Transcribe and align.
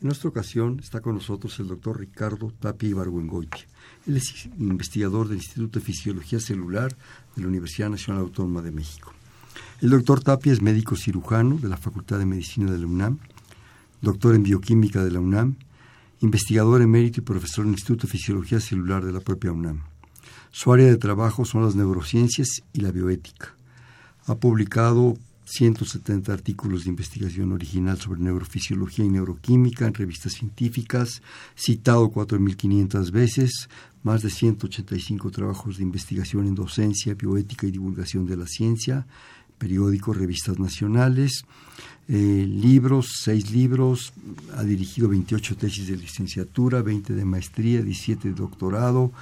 En 0.00 0.06
nuestra 0.06 0.28
ocasión 0.28 0.78
está 0.78 1.00
con 1.00 1.16
nosotros 1.16 1.58
el 1.58 1.66
doctor 1.66 1.98
Ricardo 1.98 2.52
Tapia 2.60 2.88
Ibargüengoitia. 2.88 3.66
Él 4.06 4.16
es 4.16 4.46
investigador 4.56 5.26
del 5.26 5.38
Instituto 5.38 5.80
de 5.80 5.84
Fisiología 5.84 6.38
Celular 6.38 6.96
de 7.34 7.42
la 7.42 7.48
Universidad 7.48 7.90
Nacional 7.90 8.22
Autónoma 8.22 8.62
de 8.62 8.70
México. 8.70 9.12
El 9.80 9.90
doctor 9.90 10.22
Tapia 10.22 10.52
es 10.52 10.62
médico 10.62 10.94
cirujano 10.94 11.56
de 11.56 11.68
la 11.68 11.76
Facultad 11.76 12.20
de 12.20 12.26
Medicina 12.26 12.70
de 12.70 12.78
la 12.78 12.86
UNAM, 12.86 13.18
doctor 14.00 14.36
en 14.36 14.44
bioquímica 14.44 15.02
de 15.02 15.10
la 15.10 15.18
UNAM, 15.18 15.56
investigador 16.20 16.80
emérito 16.80 17.20
y 17.20 17.24
profesor 17.24 17.64
en 17.64 17.70
el 17.70 17.78
Instituto 17.78 18.06
de 18.06 18.12
Fisiología 18.12 18.60
Celular 18.60 19.04
de 19.04 19.12
la 19.12 19.20
propia 19.20 19.50
UNAM. 19.50 19.82
Su 20.52 20.72
área 20.72 20.86
de 20.86 20.96
trabajo 20.96 21.44
son 21.44 21.64
las 21.64 21.74
neurociencias 21.74 22.62
y 22.72 22.82
la 22.82 22.92
bioética. 22.92 23.56
Ha 24.26 24.36
publicado 24.36 25.16
170 25.48 26.32
artículos 26.32 26.84
de 26.84 26.90
investigación 26.90 27.52
original 27.52 27.98
sobre 27.98 28.20
neurofisiología 28.20 29.04
y 29.04 29.08
neuroquímica 29.08 29.86
en 29.86 29.94
revistas 29.94 30.34
científicas, 30.34 31.22
citado 31.56 32.10
4.500 32.10 33.10
veces, 33.10 33.68
más 34.02 34.22
de 34.22 34.30
185 34.30 35.30
trabajos 35.30 35.78
de 35.78 35.84
investigación 35.84 36.46
en 36.46 36.54
docencia, 36.54 37.14
bioética 37.14 37.66
y 37.66 37.70
divulgación 37.70 38.26
de 38.26 38.36
la 38.36 38.46
ciencia, 38.46 39.06
periódicos, 39.56 40.16
revistas 40.16 40.58
nacionales, 40.58 41.44
eh, 42.08 42.46
libros, 42.48 43.06
seis 43.22 43.50
libros, 43.50 44.12
ha 44.56 44.62
dirigido 44.64 45.08
28 45.08 45.56
tesis 45.56 45.88
de 45.88 45.96
licenciatura, 45.96 46.82
20 46.82 47.14
de 47.14 47.24
maestría, 47.24 47.82
17 47.82 48.28
de 48.28 48.34
doctorado, 48.34 49.12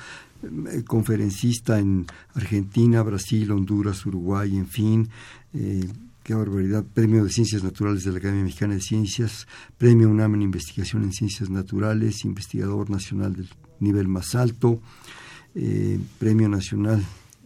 eh, 0.43 0.85
conferencista 0.87 1.79
en 1.79 2.07
Argentina, 2.35 3.03
Brasil, 3.03 3.51
Honduras, 3.51 4.05
Uruguay, 4.07 4.57
en 4.57 4.67
fin, 4.67 5.09
eh, 5.55 5.89
qué 6.27 6.35
barbaridad, 6.35 6.85
Premio 6.85 7.23
de 7.23 7.31
Ciencias 7.31 7.63
Naturales 7.63 8.03
de 8.03 8.11
la 8.11 8.19
Academia 8.19 8.43
Mexicana 8.43 8.75
de 8.75 8.81
Ciencias, 8.81 9.47
Premio 9.79 10.09
UNAM 10.09 10.35
en 10.35 10.43
Investigación 10.43 11.05
en 11.05 11.13
Ciencias 11.13 11.51
Naturales, 11.51 12.25
investigador 12.25 12.91
nacional 12.91 13.37
del 13.37 13.49
nivel 13.79 14.09
más 14.09 14.35
alto, 14.35 14.81
eh, 15.55 16.01
Premio 16.19 16.49
Nacional, 16.49 17.01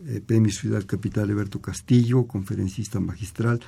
eh, 0.07 0.23
Premio 0.27 0.51
Ciudad 0.51 0.83
Capital 0.87 1.29
Eberto 1.29 1.61
Castillo, 1.61 2.27
conferencista 2.27 3.01
magistral. 3.01 3.61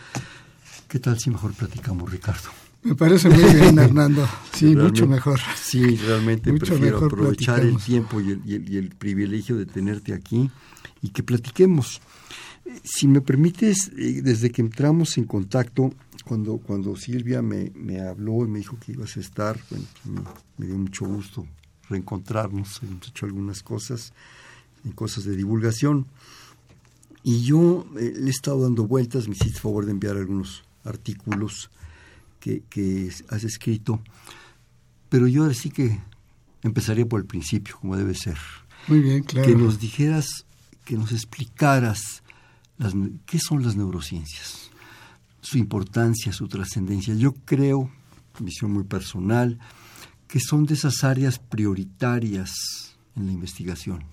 ¿Qué 0.89 0.99
tal 0.99 1.19
si 1.19 1.29
mejor 1.29 1.53
platicamos, 1.53 2.11
Ricardo? 2.11 2.49
Me 2.83 2.95
parece 2.95 3.29
muy 3.29 3.53
bien, 3.53 3.79
Hernando. 3.79 4.27
Sí, 4.55 4.75
mucho 4.75 5.07
mejor. 5.07 5.39
Sí, 5.63 5.95
realmente 5.97 6.55
prefiero 6.55 7.05
aprovechar 7.05 7.61
el 7.61 7.77
tiempo 7.77 8.19
y 8.19 8.31
el 8.79 8.89
privilegio 8.99 9.59
de 9.59 9.67
tenerte 9.67 10.15
aquí 10.15 10.51
y 11.03 11.11
que 11.11 11.23
platiquemos. 11.23 12.01
Si 12.85 13.09
me 13.09 13.21
permites, 13.21 13.91
eh, 13.97 14.23
desde 14.23 14.51
que 14.51 14.63
entramos 14.63 15.19
en 15.19 15.25
contacto, 15.25 15.93
cuando, 16.25 16.59
cuando 16.59 16.97
Silvia 16.97 17.43
me, 17.43 17.71
me 17.75 18.01
habló 18.01 18.45
y 18.45 18.49
me 18.49 18.59
dijo 18.59 18.79
que 18.79 18.93
ibas 18.93 19.17
a 19.17 19.21
estar, 19.21 19.59
bueno, 19.71 20.25
me, 20.57 20.67
dio 20.67 20.77
mucho 20.77 21.07
gusto 21.07 21.47
reencontrarnos, 21.89 22.83
hemos 22.83 23.09
hecho 23.09 23.27
algunas 23.27 23.63
cosas, 23.63 24.13
en 24.85 24.93
cosas 24.93 25.25
de 25.25 25.37
divulgación. 25.37 26.07
Y 27.23 27.45
yo 27.45 27.87
eh, 27.99 28.13
le 28.17 28.29
he 28.29 28.31
estado 28.31 28.63
dando 28.63 28.87
vueltas, 28.87 29.29
me 29.29 29.35
hiciste 29.35 29.61
favor 29.61 29.85
de 29.85 29.93
enviar 29.93 30.17
algunos 30.17 30.65
artículos 30.85 31.71
que, 32.41 32.63
que 32.69 33.11
has 33.29 33.45
escrito, 33.45 34.01
pero 35.09 35.27
yo 35.29 35.43
ahora 35.43 35.55
sí 35.55 35.71
que 35.71 36.01
empezaría 36.63 37.07
por 37.07 37.21
el 37.21 37.27
principio, 37.27 37.77
como 37.81 37.97
debe 37.97 38.15
ser. 38.15 38.39
Muy 38.89 39.01
bien, 39.01 39.23
claro. 39.23 39.47
Que 39.47 39.55
nos 39.55 39.79
dijeras, 39.79 40.47
que 40.85 40.97
nos 40.97 41.13
explicaras 41.13 42.22
¿Qué 43.27 43.39
son 43.39 43.63
las 43.63 43.77
neurociencias? 43.77 44.71
Su 45.41 45.59
importancia, 45.59 46.33
su 46.33 46.49
trascendencia. 46.49 47.15
Yo 47.15 47.35
creo, 47.45 47.91
visión 48.39 48.73
muy 48.73 48.85
personal, 48.85 49.59
que 50.27 50.41
son 50.41 50.65
de 50.67 50.75
esas 50.75 51.05
áreas 51.05 51.39
prioritarias 51.39 52.53
en 53.17 53.27
la 53.27 53.33
investigación, 53.33 54.05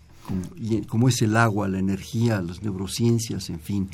como, 0.88 1.09
es 1.09 1.22
el 1.22 1.36
agua, 1.38 1.68
la 1.68 1.80
energía, 1.80 2.42
las 2.42 2.62
neurociencias, 2.62 3.50
en 3.50 3.59
fin. 3.59 3.90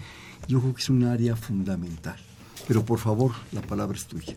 Yo 0.48 0.60
creo 0.60 0.74
que 0.74 0.82
es 0.82 0.90
un 0.90 1.04
área 1.04 1.36
fundamental. 1.36 2.18
Pero 2.68 2.84
por 2.84 3.00
favor, 3.00 3.32
la 3.52 3.62
palabra 3.62 3.98
es 3.98 4.06
tuya. 4.06 4.36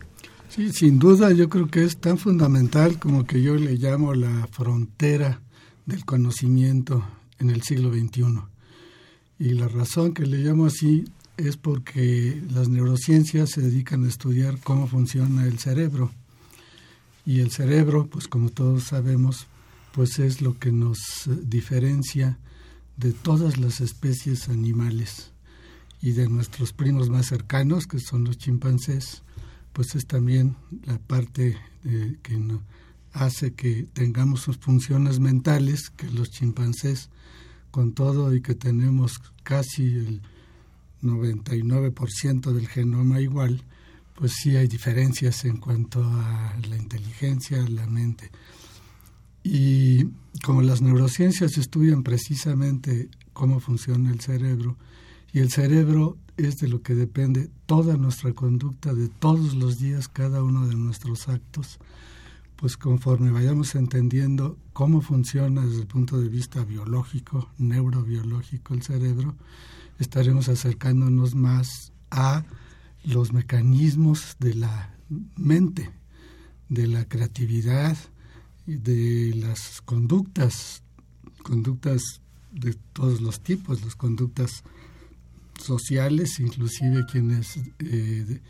Sí, 0.49 0.71
sin 0.71 0.99
duda 0.99 1.31
yo 1.31 1.49
creo 1.49 1.67
que 1.67 1.83
es 1.83 1.97
tan 1.97 2.17
fundamental 2.17 2.97
como 2.99 3.25
que 3.25 3.41
yo 3.41 3.55
le 3.55 3.75
llamo 3.75 4.13
la 4.13 4.47
frontera 4.51 5.41
del 5.85 6.05
conocimiento 6.05 7.03
en 7.39 7.49
el 7.49 7.61
siglo 7.63 7.91
XXI. 7.91 8.23
Y 9.39 9.53
la 9.53 9.69
razón 9.69 10.13
que 10.13 10.25
le 10.25 10.39
llamo 10.39 10.65
así 10.65 11.05
es 11.37 11.55
porque 11.55 12.41
las 12.51 12.67
neurociencias 12.67 13.49
se 13.51 13.61
dedican 13.61 14.03
a 14.03 14.09
estudiar 14.09 14.59
cómo 14.59 14.87
funciona 14.87 15.45
el 15.45 15.59
cerebro. 15.59 16.11
Y 17.25 17.39
el 17.39 17.49
cerebro, 17.49 18.07
pues 18.07 18.27
como 18.27 18.49
todos 18.49 18.83
sabemos, 18.83 19.47
pues 19.93 20.19
es 20.19 20.41
lo 20.41 20.59
que 20.59 20.73
nos 20.73 20.99
diferencia 21.43 22.37
de 22.97 23.13
todas 23.13 23.57
las 23.57 23.79
especies 23.79 24.49
animales 24.49 25.31
y 26.01 26.11
de 26.11 26.27
nuestros 26.27 26.73
primos 26.73 27.09
más 27.09 27.27
cercanos, 27.27 27.87
que 27.87 27.99
son 27.99 28.25
los 28.25 28.37
chimpancés, 28.37 29.23
pues 29.71 29.95
es 29.95 30.05
también 30.05 30.57
la 30.85 30.97
parte 30.97 31.57
eh, 31.85 32.17
que 32.23 32.39
hace 33.13 33.53
que 33.53 33.87
tengamos 33.93 34.49
funciones 34.59 35.19
mentales 35.19 35.89
que 35.89 36.09
los 36.11 36.29
chimpancés 36.29 37.09
con 37.71 37.93
todo 37.93 38.33
y 38.33 38.41
que 38.41 38.55
tenemos 38.55 39.19
casi 39.43 39.83
el 39.83 40.21
99% 41.01 42.51
del 42.51 42.67
genoma 42.67 43.21
igual, 43.21 43.63
pues 44.15 44.33
sí 44.33 44.55
hay 44.57 44.67
diferencias 44.67 45.45
en 45.45 45.57
cuanto 45.57 46.03
a 46.03 46.55
la 46.67 46.77
inteligencia, 46.77 47.57
la 47.69 47.87
mente. 47.87 48.31
Y 49.43 50.05
como 50.43 50.61
las 50.61 50.81
neurociencias 50.81 51.57
estudian 51.57 52.03
precisamente 52.03 53.09
cómo 53.33 53.59
funciona 53.59 54.11
el 54.11 54.19
cerebro, 54.19 54.77
y 55.31 55.39
el 55.39 55.51
cerebro 55.51 56.17
es 56.37 56.57
de 56.57 56.67
lo 56.67 56.81
que 56.81 56.95
depende 56.95 57.49
toda 57.65 57.97
nuestra 57.97 58.33
conducta 58.33 58.93
de 58.93 59.09
todos 59.09 59.53
los 59.55 59.79
días, 59.79 60.07
cada 60.07 60.43
uno 60.43 60.67
de 60.67 60.75
nuestros 60.75 61.29
actos, 61.29 61.79
pues 62.59 62.75
conforme 62.75 63.31
vayamos 63.31 63.73
entendiendo 63.75 64.57
cómo 64.73 65.01
funciona 65.01 65.65
desde 65.65 65.81
el 65.81 65.87
punto 65.87 66.19
de 66.19 66.27
vista 66.27 66.65
biológico, 66.65 67.49
neurobiológico 67.57 68.73
el 68.73 68.83
cerebro, 68.83 69.33
estaremos 69.97 70.49
acercándonos 70.49 71.35
más 71.35 71.93
a 72.11 72.43
los 73.05 73.31
mecanismos 73.31 74.35
de 74.39 74.55
la 74.55 74.93
mente, 75.37 75.89
de 76.67 76.87
la 76.87 77.05
creatividad, 77.05 77.97
de 78.65 79.33
las 79.35 79.81
conductas, 79.81 80.83
conductas 81.43 82.01
de 82.51 82.73
todos 82.91 83.21
los 83.21 83.39
tipos, 83.39 83.85
las 83.85 83.95
conductas 83.95 84.63
sociales, 85.57 86.41
inclusive 86.41 87.05
quienes 87.09 87.57
eh, 87.79 88.41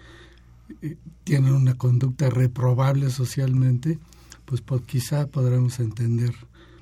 tienen 1.24 1.54
una 1.54 1.76
conducta 1.76 2.30
reprobable 2.30 3.10
socialmente, 3.10 4.00
pues 4.46 4.64
quizá 4.86 5.28
podremos 5.28 5.80
entender 5.80 6.34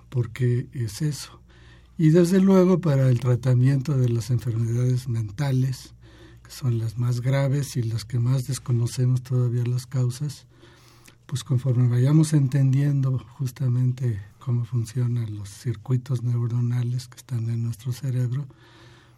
por 0.09 0.31
qué 0.31 0.67
es 0.73 1.01
eso. 1.01 1.41
Y 1.97 2.11
desde 2.11 2.39
luego 2.39 2.79
para 2.79 3.09
el 3.09 3.19
tratamiento 3.19 3.97
de 3.97 4.09
las 4.09 4.29
enfermedades 4.29 5.09
mentales, 5.09 5.93
que 6.43 6.51
son 6.51 6.77
las 6.77 6.97
más 6.97 7.21
graves 7.21 7.75
y 7.75 7.83
las 7.83 8.05
que 8.05 8.19
más 8.19 8.47
desconocemos 8.47 9.21
todavía 9.21 9.63
las 9.65 9.85
causas, 9.85 10.45
pues 11.25 11.43
conforme 11.43 11.89
vayamos 11.89 12.33
entendiendo 12.33 13.19
justamente 13.37 14.21
cómo 14.39 14.63
funcionan 14.63 15.35
los 15.35 15.49
circuitos 15.49 16.23
neuronales 16.23 17.09
que 17.09 17.17
están 17.17 17.49
en 17.49 17.63
nuestro 17.63 17.91
cerebro, 17.91 18.47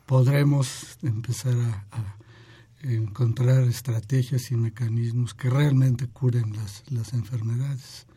podremos 0.08 0.98
empezar 1.04 1.56
a 1.92 2.16
encontrar 2.82 3.64
estrategias 3.64 4.52
y 4.52 4.56
mecanismos 4.56 5.34
que 5.34 5.50
realmente 5.50 6.08
curen 6.08 6.54
las, 6.54 6.84
las 6.90 7.14
enfermedades. 7.14 8.08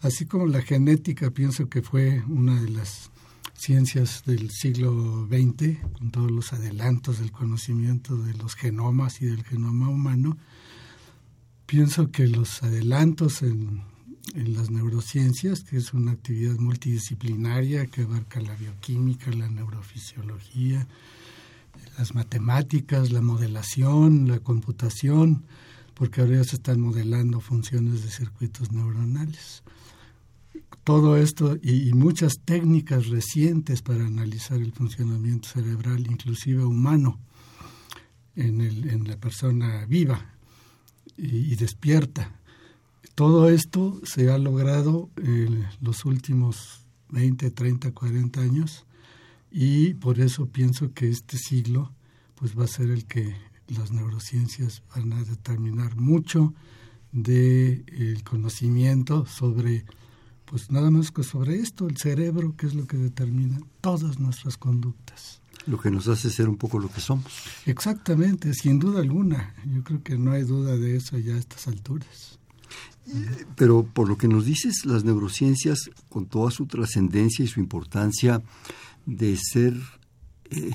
Así 0.00 0.26
como 0.26 0.46
la 0.46 0.62
genética 0.62 1.30
pienso 1.30 1.68
que 1.68 1.82
fue 1.82 2.22
una 2.28 2.60
de 2.60 2.70
las 2.70 3.10
ciencias 3.54 4.24
del 4.26 4.50
siglo 4.50 5.26
XX, 5.26 5.78
con 5.92 6.10
todos 6.10 6.30
los 6.30 6.52
adelantos 6.52 7.20
del 7.20 7.32
conocimiento 7.32 8.16
de 8.16 8.34
los 8.34 8.54
genomas 8.54 9.22
y 9.22 9.26
del 9.26 9.44
genoma 9.44 9.88
humano, 9.88 10.36
pienso 11.66 12.10
que 12.10 12.26
los 12.26 12.62
adelantos 12.62 13.42
en, 13.42 13.82
en 14.34 14.54
las 14.54 14.70
neurociencias, 14.70 15.62
que 15.64 15.76
es 15.76 15.94
una 15.94 16.12
actividad 16.12 16.56
multidisciplinaria 16.58 17.86
que 17.86 18.02
abarca 18.02 18.40
la 18.40 18.54
bioquímica, 18.54 19.30
la 19.30 19.48
neurofisiología, 19.48 20.86
las 21.98 22.14
matemáticas, 22.14 23.12
la 23.12 23.20
modelación, 23.20 24.28
la 24.28 24.40
computación, 24.40 25.44
porque 25.94 26.20
ahora 26.20 26.36
ya 26.36 26.44
se 26.44 26.56
están 26.56 26.80
modelando 26.80 27.40
funciones 27.40 28.02
de 28.02 28.10
circuitos 28.10 28.72
neuronales. 28.72 29.62
Todo 30.82 31.16
esto 31.16 31.56
y, 31.62 31.92
muchas 31.94 32.34
técnicas 32.44 33.06
recientes 33.06 33.80
para 33.80 34.06
analizar 34.06 34.58
el 34.58 34.72
funcionamiento 34.72 35.48
cerebral, 35.48 36.06
inclusive 36.06 36.64
humano, 36.64 37.18
en, 38.36 38.60
el, 38.60 38.90
en 38.90 39.08
la 39.08 39.16
persona 39.16 39.86
viva 39.86 40.34
y, 41.16 41.54
despierta. 41.56 42.32
Todo 43.14 43.48
esto 43.48 44.00
se 44.04 44.30
ha 44.30 44.38
logrado 44.38 45.08
en 45.16 45.64
los 45.80 46.04
últimos 46.04 46.84
20, 47.10 47.50
30, 47.50 47.92
40 47.92 48.40
años 48.40 48.84
y 49.56 49.94
por 49.94 50.18
eso 50.18 50.48
pienso 50.48 50.92
que 50.92 51.08
este 51.08 51.38
siglo 51.38 51.92
pues 52.34 52.58
va 52.58 52.64
a 52.64 52.66
ser 52.66 52.90
el 52.90 53.04
que 53.04 53.36
las 53.68 53.92
neurociencias 53.92 54.82
van 54.94 55.12
a 55.12 55.22
determinar 55.22 55.94
mucho 55.94 56.52
de 57.12 57.84
el 57.86 58.24
conocimiento 58.24 59.26
sobre 59.26 59.84
pues 60.44 60.72
nada 60.72 60.90
más 60.90 61.12
que 61.12 61.22
sobre 61.22 61.60
esto, 61.60 61.86
el 61.86 61.96
cerebro, 61.96 62.56
que 62.56 62.66
es 62.66 62.74
lo 62.74 62.86
que 62.86 62.96
determina 62.96 63.60
todas 63.80 64.18
nuestras 64.18 64.56
conductas. 64.56 65.40
Lo 65.66 65.80
que 65.80 65.90
nos 65.90 66.08
hace 66.08 66.30
ser 66.30 66.48
un 66.48 66.56
poco 66.56 66.80
lo 66.80 66.90
que 66.90 67.00
somos. 67.00 67.32
Exactamente, 67.64 68.52
sin 68.54 68.80
duda 68.80 69.00
alguna. 69.00 69.54
Yo 69.72 69.84
creo 69.84 70.02
que 70.02 70.18
no 70.18 70.32
hay 70.32 70.42
duda 70.42 70.76
de 70.76 70.96
eso 70.96 71.16
ya 71.16 71.34
a 71.34 71.38
estas 71.38 71.68
alturas. 71.68 72.38
Pero 73.56 73.84
por 73.84 74.08
lo 74.08 74.18
que 74.18 74.28
nos 74.28 74.46
dices, 74.46 74.84
las 74.84 75.04
neurociencias, 75.04 75.90
con 76.08 76.26
toda 76.26 76.50
su 76.50 76.66
trascendencia 76.66 77.44
y 77.44 77.48
su 77.48 77.60
importancia, 77.60 78.42
de 79.06 79.36
ser 79.36 79.74
eh, 80.50 80.70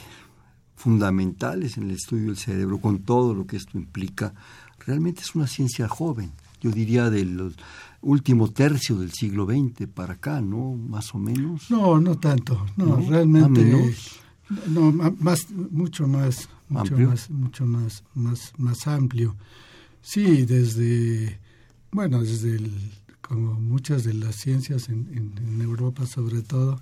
fundamentales 0.75 1.77
en 1.77 1.83
el 1.83 1.91
estudio 1.91 2.27
del 2.27 2.37
cerebro, 2.37 2.79
con 2.79 2.99
todo 2.99 3.33
lo 3.33 3.45
que 3.45 3.57
esto 3.57 3.77
implica, 3.77 4.33
realmente 4.85 5.21
es 5.21 5.35
una 5.35 5.47
ciencia 5.47 5.87
joven. 5.87 6.31
Yo 6.61 6.71
diría 6.71 7.09
del 7.09 7.53
último 8.01 8.49
tercio 8.51 8.97
del 8.97 9.11
siglo 9.11 9.45
XX 9.45 9.87
para 9.87 10.13
acá, 10.13 10.41
¿no? 10.41 10.73
Más 10.73 11.13
o 11.13 11.17
menos. 11.17 11.69
No, 11.69 11.99
no 11.99 12.17
tanto. 12.17 12.65
No, 12.75 12.97
realmente. 12.97 13.93
No, 14.67 14.91
más, 14.91 15.49
mucho 15.51 16.07
más, 16.07 16.49
mucho 16.69 16.97
más, 16.97 17.29
mucho 17.29 17.65
más, 17.65 18.03
más, 18.15 18.53
más 18.57 18.87
amplio. 18.87 19.35
Sí, 20.01 20.45
desde, 20.45 21.39
bueno, 21.91 22.21
desde 22.21 22.55
el, 22.55 22.71
como 23.21 23.53
muchas 23.59 24.03
de 24.05 24.13
las 24.13 24.35
ciencias 24.35 24.89
en, 24.89 25.07
en 25.13 25.61
Europa 25.61 26.05
sobre 26.07 26.41
todo, 26.41 26.81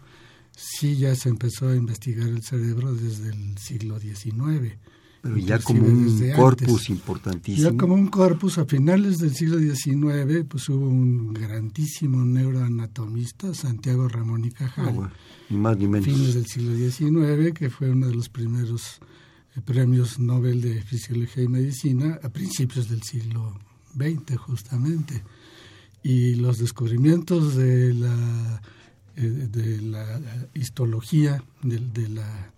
sí 0.58 0.98
ya 0.98 1.16
se 1.16 1.30
empezó 1.30 1.70
a 1.70 1.76
investigar 1.76 2.28
el 2.28 2.42
cerebro 2.42 2.94
desde 2.94 3.30
el 3.30 3.58
siglo 3.58 4.00
XIX. 4.00 4.76
Pero 5.22 5.38
ya 5.38 5.60
como 5.60 5.86
un 5.86 6.32
corpus 6.36 6.90
importantísimo. 6.90 7.70
Ya 7.70 7.78
como 7.78 7.94
un 7.94 8.08
corpus, 8.08 8.58
a 8.58 8.66
finales 8.66 9.20
del 9.20 9.36
siglo 9.36 9.60
XIX, 9.60 10.46
pues 10.48 10.68
hubo 10.70 10.88
un 10.88 11.34
grandísimo 11.34 12.24
neuroanatomista, 12.24 13.54
Santiago 13.54 14.08
Ramón 14.08 14.46
y 14.46 14.52
Cajal. 14.52 14.96
Ah, 15.00 15.12
ni 15.50 15.58
más 15.58 15.78
ni 15.78 15.88
menos. 15.88 16.06
Fines 16.08 16.34
del 16.34 16.46
siglo 16.48 16.76
XIX, 16.76 17.54
que 17.54 17.70
fue 17.70 17.90
uno 17.90 18.08
de 18.08 18.16
los 18.16 18.30
primeros 18.30 19.00
eh, 19.56 19.62
premios 19.62 20.20
Nobel 20.20 20.62
de 20.62 20.82
Fisiología 20.82 21.44
y 21.44 21.48
Medicina 21.48 22.20
a 22.24 22.30
principios 22.30 22.90
del 22.90 23.04
siglo 23.04 23.60
XX, 23.96 24.38
justamente. 24.38 25.24
Y 26.04 26.36
los 26.36 26.60
descubrimientos 26.60 27.56
de 27.56 27.94
la 27.94 28.62
de 29.22 29.82
la 29.82 30.22
histología, 30.54 31.44
de, 31.64 32.08
la, 32.10 32.52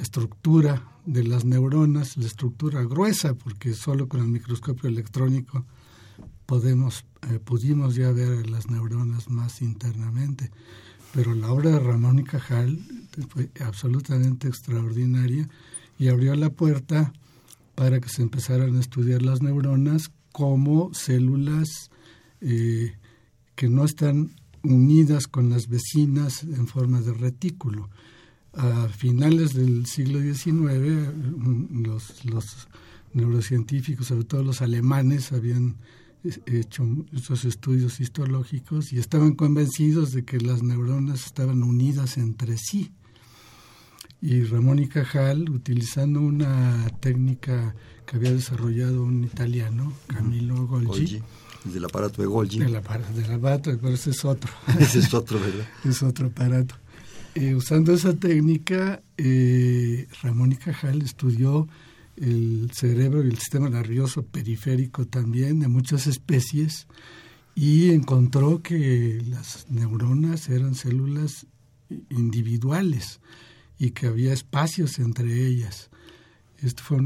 estructura 0.00 0.82
de 1.06 1.24
las 1.24 1.44
neuronas, 1.44 2.16
la 2.18 2.26
estructura 2.26 2.82
gruesa, 2.82 3.34
porque 3.34 3.72
solo 3.72 4.06
con 4.06 4.20
el 4.20 4.28
microscopio 4.28 4.88
electrónico 4.88 5.64
podemos, 6.44 7.04
eh, 7.30 7.38
pudimos 7.38 7.94
ya 7.94 8.12
ver 8.12 8.50
las 8.50 8.68
neuronas 8.68 9.30
más 9.30 9.62
internamente. 9.62 10.50
Pero 11.14 11.34
la 11.34 11.50
obra 11.50 11.70
de 11.70 11.78
Ramón 11.78 12.18
y 12.18 12.24
Cajal 12.24 12.78
fue 13.30 13.50
absolutamente 13.60 14.46
extraordinaria 14.46 15.48
y 15.98 16.08
abrió 16.08 16.34
la 16.34 16.50
puerta 16.50 17.12
para 17.74 17.98
que 18.00 18.10
se 18.10 18.22
empezaran 18.22 18.76
a 18.76 18.80
estudiar 18.80 19.22
las 19.22 19.40
neuronas 19.40 20.10
como 20.32 20.92
células 20.92 21.90
eh, 22.40 22.94
que 23.54 23.68
no 23.68 23.84
están 23.84 24.30
unidas 24.68 25.26
con 25.26 25.50
las 25.50 25.68
vecinas 25.68 26.42
en 26.42 26.66
forma 26.66 27.00
de 27.00 27.12
retículo. 27.12 27.88
A 28.52 28.88
finales 28.88 29.54
del 29.54 29.86
siglo 29.86 30.20
XIX, 30.20 31.12
los, 31.70 32.24
los 32.24 32.68
neurocientíficos, 33.12 34.06
sobre 34.06 34.24
todo 34.24 34.42
los 34.42 34.62
alemanes, 34.62 35.32
habían 35.32 35.76
hecho 36.46 36.84
esos 37.12 37.44
estudios 37.44 38.00
histológicos 38.00 38.92
y 38.92 38.98
estaban 38.98 39.34
convencidos 39.34 40.12
de 40.12 40.24
que 40.24 40.38
las 40.38 40.62
neuronas 40.62 41.26
estaban 41.26 41.62
unidas 41.62 42.18
entre 42.18 42.56
sí. 42.56 42.92
Y 44.20 44.42
Ramón 44.42 44.80
y 44.80 44.88
Cajal, 44.88 45.48
utilizando 45.48 46.20
una 46.20 46.88
técnica 47.00 47.76
que 48.04 48.16
había 48.16 48.32
desarrollado 48.32 49.04
un 49.04 49.22
italiano, 49.22 49.92
Camilo 50.08 50.66
Golgi 50.66 51.22
del 51.64 51.84
aparato 51.84 52.22
de 52.22 52.28
Golgi. 52.28 52.58
Del 52.58 52.76
aparato, 52.76 53.12
del 53.12 53.32
aparato, 53.32 53.78
pero 53.80 53.94
ese 53.94 54.10
es 54.10 54.24
otro. 54.24 54.50
ese 54.78 55.00
es 55.00 55.12
otro, 55.14 55.40
¿verdad? 55.40 55.68
es 55.84 56.02
otro 56.02 56.28
aparato. 56.28 56.74
Eh, 57.34 57.54
usando 57.54 57.92
esa 57.92 58.14
técnica, 58.14 59.02
eh, 59.16 60.08
Ramón 60.22 60.52
y 60.52 60.56
Cajal 60.56 61.02
estudió 61.02 61.68
el 62.16 62.70
cerebro 62.74 63.24
y 63.24 63.28
el 63.28 63.38
sistema 63.38 63.70
nervioso 63.70 64.24
periférico 64.24 65.06
también 65.06 65.60
de 65.60 65.68
muchas 65.68 66.06
especies 66.06 66.86
y 67.54 67.90
encontró 67.90 68.62
que 68.62 69.22
las 69.28 69.66
neuronas 69.68 70.48
eran 70.48 70.74
células 70.74 71.46
individuales 72.10 73.20
y 73.78 73.90
que 73.90 74.06
había 74.06 74.32
espacios 74.32 74.98
entre 74.98 75.46
ellas. 75.46 75.90
Esto 76.60 76.82
fue 76.82 76.98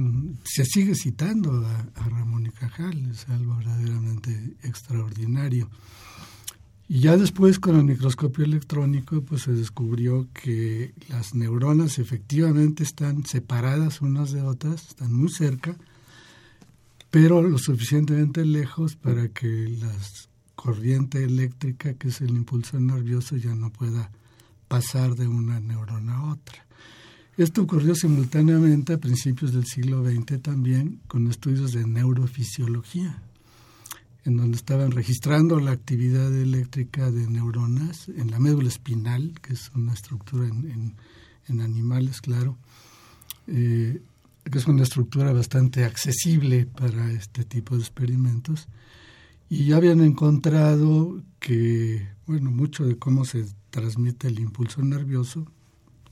se 0.45 0.65
sigue 0.65 0.95
citando 0.95 1.53
a, 1.67 2.09
Ramón 2.09 2.47
y 2.47 2.51
Cajal, 2.51 3.11
es 3.11 3.29
algo 3.29 3.57
verdaderamente 3.57 4.57
extraordinario. 4.63 5.69
Y 6.89 7.01
ya 7.01 7.17
después 7.17 7.59
con 7.59 7.77
el 7.77 7.85
microscopio 7.85 8.45
electrónico 8.45 9.23
pues 9.23 9.43
se 9.43 9.53
descubrió 9.53 10.27
que 10.33 10.95
las 11.09 11.35
neuronas 11.35 11.99
efectivamente 11.99 12.83
están 12.83 13.25
separadas 13.25 14.01
unas 14.01 14.33
de 14.33 14.43
otras, 14.43 14.89
están 14.89 15.13
muy 15.13 15.31
cerca, 15.31 15.77
pero 17.11 17.43
lo 17.43 17.59
suficientemente 17.59 18.45
lejos 18.45 18.97
para 18.97 19.29
que 19.29 19.69
la 19.69 19.93
corriente 20.55 21.25
eléctrica, 21.25 21.95
que 21.95 22.09
es 22.09 22.21
el 22.21 22.31
impulso 22.31 22.81
nervioso, 22.81 23.37
ya 23.37 23.55
no 23.55 23.71
pueda 23.71 24.11
pasar 24.69 25.15
de 25.15 25.29
una 25.29 25.61
neurona 25.61 26.17
a 26.17 26.33
otra. 26.33 26.65
Esto 27.39 27.63
ocurrió 27.63 27.95
simultáneamente 27.95 28.93
a 28.93 28.99
principios 28.99 29.55
del 29.55 29.65
siglo 29.65 30.05
XX 30.05 30.43
también 30.43 31.01
con 31.07 31.27
estudios 31.29 31.73
de 31.73 31.87
neurofisiología, 31.87 33.23
en 34.27 34.37
donde 34.37 34.59
estaban 34.59 34.91
registrando 34.91 35.59
la 35.59 35.71
actividad 35.71 36.31
eléctrica 36.35 37.11
de 37.11 37.27
neuronas 37.27 38.11
en 38.11 38.31
la 38.31 38.39
médula 38.39 38.69
espinal, 38.69 39.33
que 39.41 39.55
es 39.55 39.71
una 39.75 39.95
estructura 39.95 40.47
en, 40.47 40.95
animales, 41.49 42.21
claro, 42.21 42.59
eh, 43.47 44.03
que 44.45 44.59
es 44.59 44.67
una 44.67 44.83
estructura 44.83 45.33
bastante 45.33 45.85
accesible 45.85 46.67
para 46.67 47.13
este 47.13 47.45
tipo 47.45 47.77
de 47.77 47.81
experimentos. 47.81 48.69
Y 49.49 49.67
ya 49.67 49.77
habían 49.77 50.03
encontrado 50.03 51.23
que, 51.41 52.09
bueno, 52.27 52.51
mucho 52.51 52.85
de 52.85 52.99
cómo 52.99 53.25
se 53.25 53.47
transmite 53.71 54.29
el 54.29 54.39
impulso 54.39 54.83
nervioso 54.83 55.51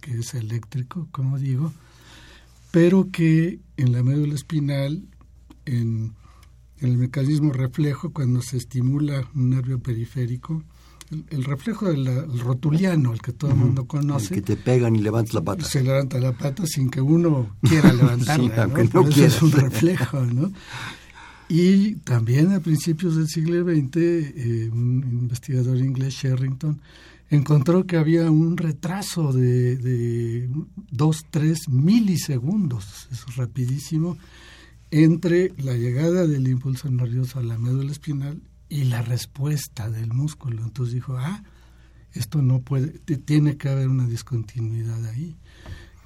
que 0.00 0.18
es 0.18 0.34
eléctrico, 0.34 1.08
como 1.12 1.38
digo, 1.38 1.72
pero 2.70 3.10
que 3.10 3.60
en 3.76 3.92
la 3.92 4.02
médula 4.02 4.34
espinal, 4.34 5.02
en, 5.66 6.14
el 6.78 6.96
mecanismo 6.96 7.52
reflejo, 7.52 8.10
cuando 8.10 8.40
se 8.40 8.56
estimula 8.56 9.28
un 9.34 9.50
nervio 9.50 9.80
periférico, 9.80 10.64
el, 11.30 11.44
reflejo 11.44 11.88
del 11.88 12.38
rotuliano, 12.38 13.12
el 13.12 13.20
que 13.20 13.32
todo 13.32 13.50
el 13.50 13.56
mundo 13.56 13.84
conoce. 13.84 14.34
El 14.34 14.40
que 14.40 14.54
te 14.54 14.56
pegan 14.56 14.96
y 14.96 15.00
levantas 15.00 15.34
la 15.34 15.42
pata. 15.42 15.64
Se 15.64 15.82
levanta 15.82 16.18
la 16.18 16.32
pata 16.32 16.64
sin 16.66 16.88
que 16.88 17.00
uno 17.00 17.56
quiera 17.62 17.92
levantarla, 17.92 18.66
¿no? 18.66 19.08
es 19.08 19.42
un 19.42 19.52
reflejo, 19.52 20.24
¿no? 20.24 20.52
Y 21.48 21.96
también 21.96 22.52
a 22.52 22.60
principios 22.60 23.16
del 23.16 23.26
siglo 23.26 23.64
XX, 23.64 23.96
eh, 23.96 24.70
un 24.72 25.04
investigador 25.20 25.78
inglés, 25.78 26.14
Sherrington, 26.14 26.80
encontró 27.30 27.86
que 27.86 27.96
había 27.96 28.30
un 28.30 28.56
retraso 28.56 29.32
de, 29.32 29.76
de 29.76 30.50
dos, 30.90 31.24
tres 31.30 31.68
milisegundos, 31.68 33.08
es 33.10 33.36
rapidísimo, 33.36 34.18
entre 34.90 35.52
la 35.58 35.74
llegada 35.74 36.26
del 36.26 36.48
impulso 36.48 36.90
nervioso 36.90 37.38
a 37.38 37.42
la 37.42 37.56
médula 37.58 37.92
espinal 37.92 38.42
y 38.68 38.84
la 38.84 39.02
respuesta 39.02 39.88
del 39.88 40.12
músculo. 40.12 40.62
Entonces 40.64 40.94
dijo, 40.94 41.16
ah, 41.16 41.42
esto 42.12 42.42
no 42.42 42.60
puede, 42.60 42.98
tiene 42.98 43.56
que 43.56 43.68
haber 43.68 43.88
una 43.88 44.06
discontinuidad 44.06 45.04
ahí. 45.06 45.36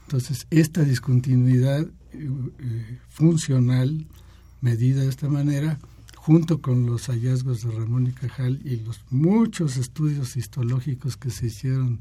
Entonces, 0.03 0.47
esta 0.51 0.83
discontinuidad 0.83 1.81
eh, 1.81 2.31
eh, 2.59 2.99
funcional, 3.09 4.07
medida 4.61 5.03
de 5.03 5.09
esta 5.09 5.29
manera, 5.29 5.79
junto 6.25 6.63
con 6.63 6.87
los 6.87 7.09
hallazgos 7.09 7.63
de 7.63 7.71
Ramón 7.71 8.07
y 8.07 8.13
Cajal 8.13 8.59
y 8.65 8.77
los 8.77 9.03
muchos 9.11 9.77
estudios 9.77 10.39
histológicos 10.39 11.19
que 11.19 11.29
se 11.29 11.49
hicieron 11.49 12.01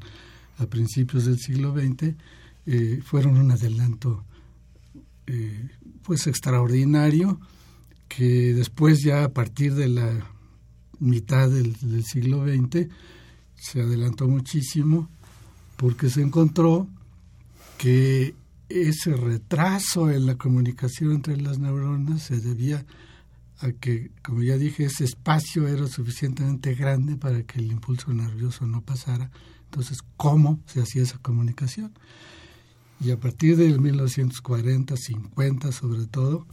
a 0.56 0.64
principios 0.64 1.26
del 1.26 1.38
siglo 1.38 1.74
XX, 1.74 2.14
eh, 2.64 3.02
fueron 3.04 3.36
un 3.36 3.50
adelanto 3.50 4.24
pues 6.02 6.26
extraordinario 6.26 7.38
que 8.08 8.54
después 8.54 9.02
ya 9.02 9.24
a 9.24 9.28
partir 9.28 9.74
de 9.74 9.88
la 9.88 10.26
mitad 11.00 11.50
del, 11.50 11.76
siglo 12.04 12.46
XX 12.46 12.88
se 13.56 13.82
adelantó 13.82 14.26
muchísimo 14.26 15.10
porque 15.76 16.08
se 16.08 16.22
encontró 16.22 16.88
que 17.76 18.34
ese 18.70 19.14
retraso 19.16 20.10
en 20.10 20.24
la 20.24 20.36
comunicación 20.36 21.12
entre 21.12 21.36
las 21.36 21.58
neuronas 21.58 22.22
se 22.22 22.40
debía 22.40 22.86
que, 23.80 24.10
como 24.22 24.42
ya 24.42 24.56
dije, 24.56 24.84
ese 24.84 25.04
espacio 25.04 25.66
era 25.68 25.86
suficientemente 25.86 26.74
grande 26.74 27.16
para 27.16 27.42
que 27.44 27.60
el 27.60 27.72
impulso 27.72 28.12
nervioso 28.12 28.66
no 28.66 28.82
pasara. 28.82 29.30
Entonces, 29.64 29.98
¿cómo 30.16 30.60
se 30.66 30.80
hacía 30.80 31.02
esa 31.02 31.18
comunicación? 31.18 31.92
Y 33.00 33.10
a 33.10 33.18
partir 33.18 33.56
del 33.56 33.80
1940, 33.80 34.96
50 34.96 35.72
sobre 35.72 36.06
todo, 36.06 36.46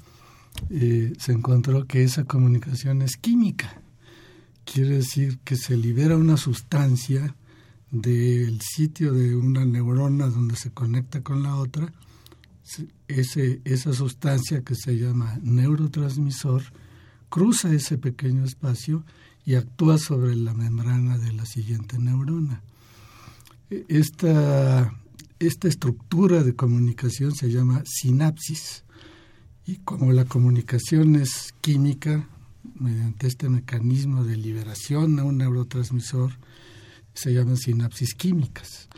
eh, 0.70 1.14
se 1.20 1.32
encontró 1.32 1.86
que 1.86 2.04
esa 2.04 2.26
comunicación 2.26 3.02
es 3.02 3.18
química. 3.18 3.82
Quiere 4.66 4.98
decir 4.98 5.40
que 5.40 5.56
se 5.56 5.78
libera 5.78 6.18
una 6.18 6.38
sustancia 6.38 7.36
del 7.90 8.62
sitio 8.62 9.14
de 9.14 9.36
una 9.36 9.66
neurona 9.66 10.28
donde 10.28 10.56
se 10.56 10.72
conecta 10.72 11.22
con 11.22 11.44
la 11.44 11.56
otra, 11.56 11.94
ese, 13.08 13.62
esa 13.66 13.92
sustancia 13.92 14.62
que 14.62 14.76
se 14.76 14.98
llama 14.98 15.40
neurotransmisor 15.44 16.64
cruza 17.32 17.74
ese 17.74 17.98
pequeño 17.98 18.44
espacio 18.44 19.04
y 19.46 19.56
actúa 19.56 19.98
sobre 19.98 20.36
la 20.36 20.54
membrana 20.54 21.18
de 21.18 21.32
la 21.34 21.46
siguiente 21.46 21.98
neurona. 21.98 22.62
E, 23.72 23.86
esta, 23.88 24.94
esta 25.40 25.68
estructura 25.68 26.44
de 26.44 26.54
comunicación 26.54 27.34
se 27.34 27.50
llama 27.50 27.82
sinapsis 27.86 28.84
y 29.66 29.78
como 29.78 30.12
la 30.12 30.26
comunicación 30.26 31.16
es 31.16 31.54
química, 31.62 32.28
mediante 32.76 33.28
este 33.28 33.48
mecanismo 33.48 34.24
de 34.24 34.36
liberación 34.36 35.18
a 35.20 35.24
un 35.24 35.38
neurotransmisor, 35.38 36.34
se 37.14 37.34
llaman 37.34 37.58
sinapsis 37.58 38.14
químicas. 38.14 38.90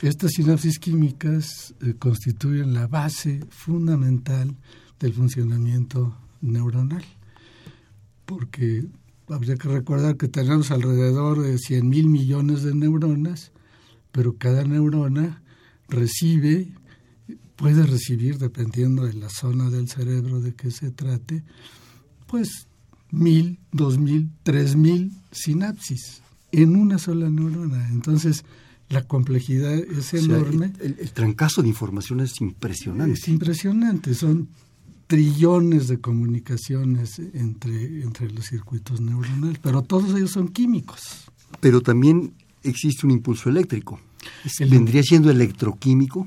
Estas 0.00 0.32
sinapsis 0.32 0.78
químicas 0.78 1.74
eh, 1.80 1.94
constituyen 1.98 2.74
la 2.74 2.86
base 2.86 3.40
fundamental 3.48 4.54
del 5.00 5.12
funcionamiento 5.12 6.16
neuronal, 6.40 7.04
porque 8.24 8.86
habría 9.28 9.56
que 9.56 9.68
recordar 9.68 10.16
que 10.16 10.28
tenemos 10.28 10.70
alrededor 10.70 11.42
de 11.42 11.58
100 11.58 11.88
mil 11.88 12.08
millones 12.08 12.62
de 12.62 12.74
neuronas, 12.74 13.52
pero 14.12 14.36
cada 14.36 14.64
neurona 14.64 15.42
recibe, 15.88 16.72
puede 17.56 17.84
recibir, 17.84 18.38
dependiendo 18.38 19.04
de 19.04 19.14
la 19.14 19.28
zona 19.28 19.70
del 19.70 19.88
cerebro 19.88 20.40
de 20.40 20.54
que 20.54 20.70
se 20.70 20.90
trate, 20.90 21.42
pues 22.26 22.68
mil, 23.10 23.58
dos 23.72 23.98
mil, 23.98 24.30
tres 24.42 24.76
mil 24.76 25.12
sinapsis 25.30 26.22
en 26.52 26.76
una 26.76 26.98
sola 26.98 27.30
neurona. 27.30 27.88
Entonces, 27.90 28.44
la 28.88 29.02
complejidad 29.06 29.74
es 29.74 30.14
enorme. 30.14 30.72
El, 30.80 31.10
trancazo 31.10 31.62
de 31.62 31.68
información 31.68 32.20
es 32.20 32.40
impresionante. 32.40 33.18
Es 33.18 33.28
impresionante, 33.28 34.14
son 34.14 34.48
trillones 35.14 35.86
de 35.86 36.00
comunicaciones 36.00 37.20
entre, 37.20 38.02
entre 38.02 38.28
los 38.32 38.46
circuitos 38.46 39.00
neuronales, 39.00 39.60
pero 39.62 39.82
todos 39.82 40.12
ellos 40.16 40.32
son 40.32 40.48
químicos. 40.48 41.30
Pero 41.60 41.80
también 41.80 42.34
existe 42.64 43.06
un 43.06 43.12
impulso 43.12 43.48
eléctrico. 43.48 44.00
¿Vendría 44.58 45.04
siendo 45.04 45.30
electroquímico? 45.30 46.26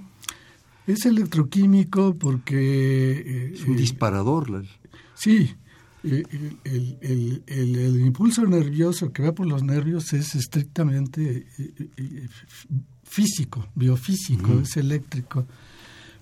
Es 0.86 1.06
electroquímico 1.06 2.16
porque... 2.16 3.12
Eh, 3.26 3.52
es 3.56 3.68
un 3.68 3.76
disparador. 3.76 4.64
Sí, 5.16 5.54
el, 6.04 7.44
el, 7.46 8.00
impulso 8.00 8.46
nervioso 8.46 9.12
que 9.12 9.22
va 9.24 9.34
por 9.34 9.48
los 9.48 9.64
nervios 9.64 10.14
es 10.14 10.34
estrictamente 10.34 11.46
eh, 11.58 11.90
eh, 11.98 12.28
físico, 13.04 13.68
biofísico, 13.76 14.62
es 14.62 14.78
eléctrico. 14.78 15.46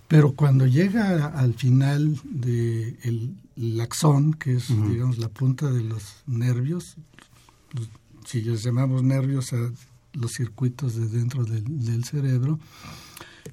Pero 0.07 0.33
cuando 0.33 0.67
llega 0.67 1.25
al 1.27 1.55
final 1.55 2.19
del 2.23 3.35
de 3.55 3.81
axón, 3.81 4.33
que 4.33 4.57
es, 4.57 4.67
digamos, 4.67 5.17
la 5.17 5.29
punta 5.29 5.71
de 5.71 5.83
los 5.83 6.23
nervios, 6.27 6.95
si 8.25 8.41
los 8.41 8.63
llamamos 8.63 9.03
nervios 9.03 9.53
a 9.53 9.71
los 10.13 10.31
circuitos 10.31 10.95
de 10.95 11.07
dentro 11.07 11.43
del, 11.43 12.03
cerebro, 12.03 12.59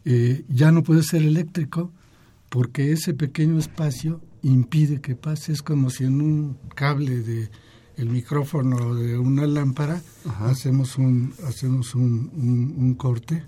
eh, 0.04 0.44
ya 0.49 0.73
no 0.73 0.82
puede 0.82 1.02
ser 1.02 1.23
eléctrico 1.23 1.90
porque 2.49 2.92
ese 2.92 3.14
pequeño 3.14 3.59
espacio 3.59 4.21
impide 4.42 5.00
que 5.00 5.16
pase. 5.16 5.52
Es 5.52 5.62
como 5.62 5.90
si 5.90 6.04
en 6.04 6.21
un 6.21 6.59
cable 6.75 7.23
de 7.23 7.50
el 7.97 8.09
micrófono 8.09 8.94
de 8.94 9.18
una 9.18 9.47
lámpara 9.47 10.02
hacemos 10.40 10.97
un 10.97 11.35
hacemos 11.47 11.94
un, 11.94 12.75
un, 12.76 12.94
corte 12.94 13.44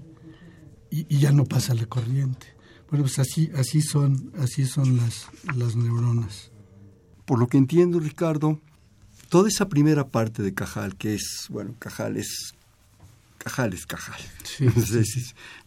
y, 0.91 1.19
ya 1.19 1.33
no 1.33 1.45
pasa 1.45 1.75
la 1.75 1.87
corriente. 1.87 2.54
Bueno, 2.95 3.07
pues 3.07 3.19
así 3.19 3.51
así 3.57 3.83
son 3.83 4.31
así 4.39 4.67
son 4.67 4.99
las 4.99 5.27
las 5.57 5.75
neuronas. 5.75 6.53
Por 7.25 7.41
lo 7.41 7.49
que 7.49 7.59
entiendo, 7.59 7.99
Ricardo, 7.99 8.61
toda 9.31 9.49
esa 9.49 9.69
primera 9.69 10.07
parte 10.07 10.45
de 10.45 10.55
Cajal, 10.55 10.95
que 10.95 11.15
es, 11.15 11.49
bueno, 11.49 11.75
Cajal 11.81 12.17
es 12.17 12.55
Cajal 13.39 13.75
es 13.75 13.85
Cajal. 13.85 14.21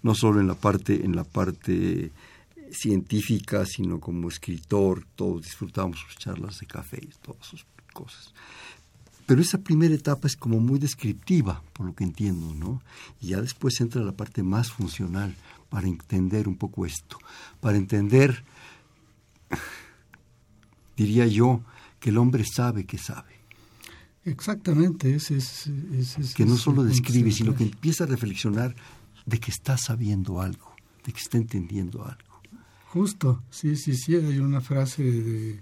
no 0.03 0.15
solo 0.15 0.39
en 0.39 0.47
la 0.47 0.53
parte 0.55 1.03
en 1.03 1.17
la 1.17 1.25
parte 1.25 2.13
científica, 2.71 3.65
sino 3.65 3.99
como 3.99 4.29
escritor, 4.29 5.05
todos 5.17 5.41
disfrutamos 5.41 5.99
sus 5.99 6.15
charlas 6.15 6.59
de 6.61 6.65
café 6.65 7.01
y 7.03 7.09
todas 7.21 7.45
sus 7.45 7.65
cosas. 7.91 8.33
Pero 9.25 9.41
esa 9.41 9.57
primera 9.57 9.93
etapa 9.93 10.29
es 10.29 10.37
como 10.37 10.61
muy 10.61 10.79
descriptiva, 10.79 11.61
por 11.73 11.87
lo 11.87 11.93
que 11.93 12.05
entiendo, 12.05 12.53
¿no? 12.55 12.81
Y 13.19 13.31
ya 13.31 13.41
después 13.41 13.81
entra 13.81 14.01
la 14.01 14.13
parte 14.13 14.43
más 14.43 14.71
funcional 14.71 15.35
para 15.69 15.87
entender 15.87 16.47
un 16.47 16.57
poco 16.57 16.85
esto, 16.85 17.17
para 17.59 17.77
entender, 17.77 18.43
diría 20.95 21.27
yo, 21.27 21.61
que 21.99 22.09
el 22.09 22.17
hombre 22.17 22.43
sabe 22.45 22.85
que 22.85 22.97
sabe. 22.97 23.37
Exactamente, 24.23 25.15
ese 25.15 25.37
es... 25.37 25.69
que 26.35 26.45
no 26.45 26.57
solo 26.57 26.83
describe, 26.83 27.31
sino 27.31 27.55
que 27.55 27.63
empieza 27.63 28.03
a 28.03 28.07
reflexionar 28.07 28.75
de 29.25 29.39
que 29.39 29.51
está 29.51 29.77
sabiendo 29.77 30.41
algo, 30.41 30.75
de 31.05 31.13
que 31.13 31.19
está 31.19 31.37
entendiendo 31.37 32.03
algo. 32.03 32.41
Justo, 32.87 33.43
sí, 33.49 33.75
sí, 33.75 33.95
sí, 33.95 34.15
hay 34.15 34.39
una 34.39 34.59
frase 34.59 35.03
de, 35.03 35.59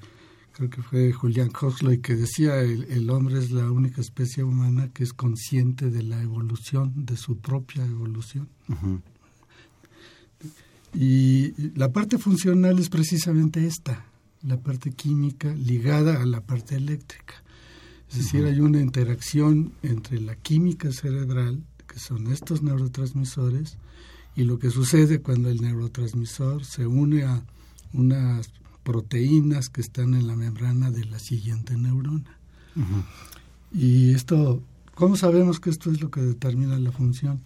creo 0.51 0.69
que 0.69 0.81
fue 0.81 1.11
Julian 1.11 1.49
Huxley, 1.49 1.99
que 1.99 2.15
decía, 2.15 2.59
el, 2.61 2.85
el, 2.85 3.09
hombre 3.09 3.39
es 3.39 3.51
la 3.51 3.69
única 3.71 4.01
especie 4.01 4.43
humana 4.43 4.89
que 4.93 5.03
es 5.03 5.13
consciente 5.13 5.89
de 5.89 6.01
la 6.01 6.21
evolución, 6.21 7.05
de 7.05 7.17
su 7.17 7.37
propia 7.37 7.85
evolución. 7.85 8.47
Y 10.93 11.53
la 11.77 11.91
parte 11.91 12.17
funcional 12.17 12.79
es 12.79 12.89
precisamente 12.89 13.67
esta, 13.67 14.05
la 14.43 14.57
parte 14.57 14.91
química 14.91 15.53
ligada 15.53 16.21
a 16.21 16.25
la 16.25 16.41
parte 16.41 16.75
eléctrica. 16.75 17.33
Es 18.09 18.19
decir, 18.19 18.45
hay 18.45 18.59
una 18.59 18.79
interacción 18.79 19.73
entre 19.83 20.21
la 20.21 20.35
química 20.35 20.91
cerebral, 20.91 21.61
que 21.87 21.99
son 21.99 22.31
estos 22.31 22.61
neurotransmisores, 22.61 23.77
y 24.35 24.43
lo 24.43 24.59
que 24.59 24.69
sucede 24.69 25.21
cuando 25.21 25.49
el 25.49 25.61
neurotransmisor 25.61 26.63
se 26.63 26.85
une 26.85 27.23
a 27.23 27.43
unas 27.93 28.49
proteínas 28.83 29.69
que 29.69 29.81
están 29.81 30.13
en 30.13 30.27
la 30.27 30.35
membrana 30.35 30.91
de 30.91 31.05
la 31.05 31.19
siguiente 31.19 31.75
neurona. 31.75 32.37
Y 33.73 34.13
esto, 34.13 34.61
¿cómo 34.93 35.17
sabemos 35.17 35.59
que 35.59 35.69
esto 35.69 35.91
es 35.91 36.01
lo 36.01 36.11
que 36.11 36.21
determina 36.21 36.77
la 36.77 36.91
función? 36.91 37.41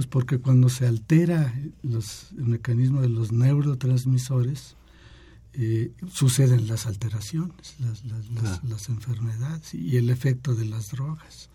Pues 0.00 0.08
porque 0.08 0.38
cuando 0.38 0.70
se 0.70 0.86
altera 0.86 1.54
los, 1.82 2.32
el 2.32 2.46
mecanismo 2.46 3.02
de 3.02 3.10
los 3.10 3.32
neurotransmisores, 3.32 4.74
eh, 5.52 5.92
suceden 6.10 6.68
las 6.68 6.86
alteraciones, 6.86 7.74
las, 7.80 8.64
las 8.64 8.88
enfermedades 8.88 9.74
y 9.74 9.98
el 9.98 10.08
efecto 10.08 10.54
de 10.54 10.64
las 10.64 10.88
drogas. 10.92 11.50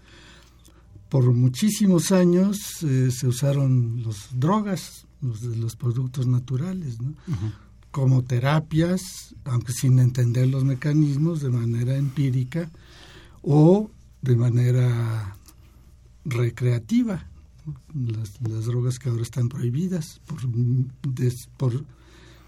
Por 1.09 1.33
muchísimos 1.33 2.11
años 2.11 2.83
eh, 2.83 3.09
se 3.09 3.25
usaron 3.25 4.03
las 4.05 4.29
drogas, 4.39 5.07
los, 5.21 5.41
los 5.41 5.75
productos 5.75 6.27
naturales, 6.27 6.97
como 7.89 8.25
terapias, 8.25 9.33
aunque 9.43 9.73
sin 9.73 9.97
entender 9.97 10.49
los 10.49 10.63
mecanismos 10.63 11.41
de 11.41 11.49
manera 11.49 11.97
empírica, 11.97 12.69
o 13.41 13.89
de 14.21 14.35
manera 14.35 15.35
recreativa. 16.25 17.25
Las, 17.93 18.39
las 18.41 18.65
drogas 18.65 18.99
que 18.99 19.09
ahora 19.09 19.21
están 19.21 19.49
prohibidas. 19.49 20.21
Por, 20.25 20.39
por, 21.57 21.83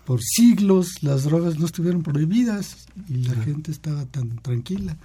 por 0.05 0.21
siglos 0.21 1.03
las 1.03 1.25
drogas 1.25 1.59
no 1.59 1.65
estuvieron 1.65 2.01
prohibidas 2.01 2.87
y 3.09 3.25
la 3.25 3.35
gente 3.35 3.71
estaba 3.71 4.05
tan 4.05 4.37
tranquila. 4.37 4.97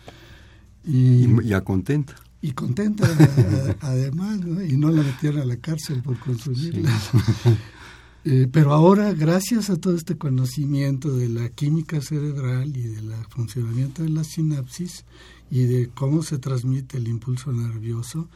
Y, 0.85 1.27
ya 1.45 1.63
contenta. 1.63 2.15
y 2.41 2.53
contenta 2.53 3.09
además 3.81 4.41
y 4.69 4.77
no 4.77 4.91
la 4.91 5.03
metieron 5.03 5.41
a 5.41 5.45
la 5.45 5.57
cárcel 5.57 6.03
por 6.03 6.19
consumirla 6.19 6.91
eh, 8.25 8.49
pero 8.51 8.73
ahora 8.73 9.13
gracias 9.13 9.71
a 9.71 9.77
todo 9.77 9.95
este 9.95 10.19
conocimiento 10.19 11.17
de 11.17 11.29
la 11.29 11.51
química 11.51 12.01
cerebral 12.01 12.77
y 12.77 12.83
del 12.83 13.13
funcionamiento 13.29 14.03
de 14.03 14.09
la 14.09 14.25
sinapsis 14.25 15.05
y 15.53 15.65
de 15.65 15.91
cómo 15.95 16.23
se 16.23 16.39
transmite 16.39 16.97
el 16.97 17.09
impulso 17.09 17.53
nervioso, 17.53 18.29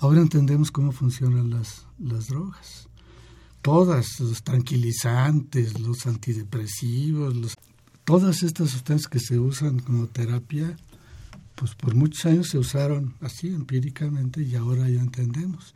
ahora 0.00 0.20
entendemos 0.20 0.70
cómo 0.70 0.92
funcionan 0.92 1.50
las, 1.50 1.86
las 1.98 2.28
drogas. 2.28 2.88
Todas, 3.62 4.18
los 4.20 4.42
tranquilizantes, 4.42 5.78
los 5.78 6.06
antidepresivos, 6.06 7.36
los, 7.36 7.54
todas 8.04 8.42
estas 8.42 8.70
sustancias 8.70 9.08
que 9.08 9.20
se 9.20 9.38
usan 9.38 9.78
como 9.80 10.06
terapia, 10.06 10.74
pues 11.54 11.74
por 11.74 11.94
muchos 11.94 12.24
años 12.24 12.48
se 12.48 12.58
usaron 12.58 13.14
así 13.20 13.48
empíricamente 13.48 14.42
y 14.42 14.56
ahora 14.56 14.88
ya 14.88 15.00
entendemos. 15.00 15.74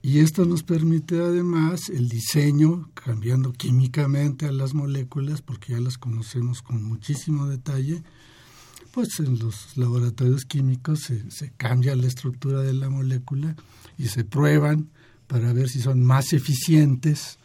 Y 0.00 0.20
esto 0.20 0.46
nos 0.46 0.62
permite 0.62 1.20
además 1.20 1.90
el 1.90 2.08
diseño, 2.08 2.88
cambiando 2.94 3.52
químicamente 3.52 4.46
a 4.46 4.52
las 4.52 4.72
moléculas, 4.72 5.42
porque 5.42 5.72
ya 5.72 5.80
las 5.80 5.98
conocemos 5.98 6.62
con 6.62 6.82
muchísimo 6.82 7.46
detalle, 7.46 8.02
pues 8.96 9.20
en 9.20 9.38
los 9.38 9.76
laboratorios 9.76 10.46
químicos 10.46 11.00
se, 11.00 11.52
cambia 11.58 11.94
la 11.94 12.06
estructura 12.06 12.62
de 12.62 12.72
la 12.72 12.88
molécula 12.88 13.54
y 13.98 14.08
se 14.08 14.24
prueban 14.24 14.88
para 15.26 15.52
ver 15.52 15.68
si 15.68 15.82
son 15.82 16.02
más 16.02 16.32
eficientes 16.32 17.38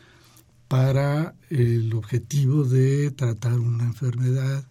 para 0.69 1.35
el 1.49 1.93
objetivo 1.93 2.63
de 2.63 3.11
tratar 3.11 3.59
una 3.59 3.83
enfermedad 3.83 4.65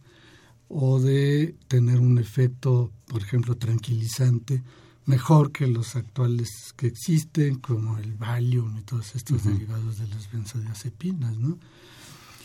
o 0.68 0.98
de 1.00 1.54
tener 1.68 2.00
un 2.00 2.18
efecto, 2.18 2.90
por 3.08 3.20
ejemplo, 3.20 3.58
tranquilizante 3.58 4.62
mejor 5.04 5.52
que 5.52 5.66
los 5.66 5.96
actuales 5.96 6.72
que 6.78 6.86
existen, 6.86 7.56
como 7.56 7.98
el 7.98 8.14
Valium 8.14 8.78
y 8.78 8.82
todos 8.84 9.14
estos 9.16 9.44
derivados 9.44 9.98
de 9.98 10.08
las 10.08 10.32
benzodiazepinas, 10.32 11.36
¿no? 11.36 11.58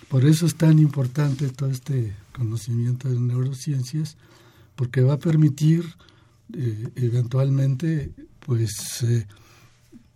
Por 0.09 0.25
eso 0.25 0.45
es 0.45 0.55
tan 0.55 0.79
importante 0.79 1.49
todo 1.49 1.69
este 1.69 2.15
conocimiento 2.33 3.09
de 3.09 3.19
neurociencias, 3.19 4.17
porque 4.75 5.01
va 5.01 5.13
a 5.13 5.19
permitir 5.19 5.85
eh, 6.53 6.89
eventualmente, 6.95 8.11
pues, 8.39 9.03
eh, 9.03 9.27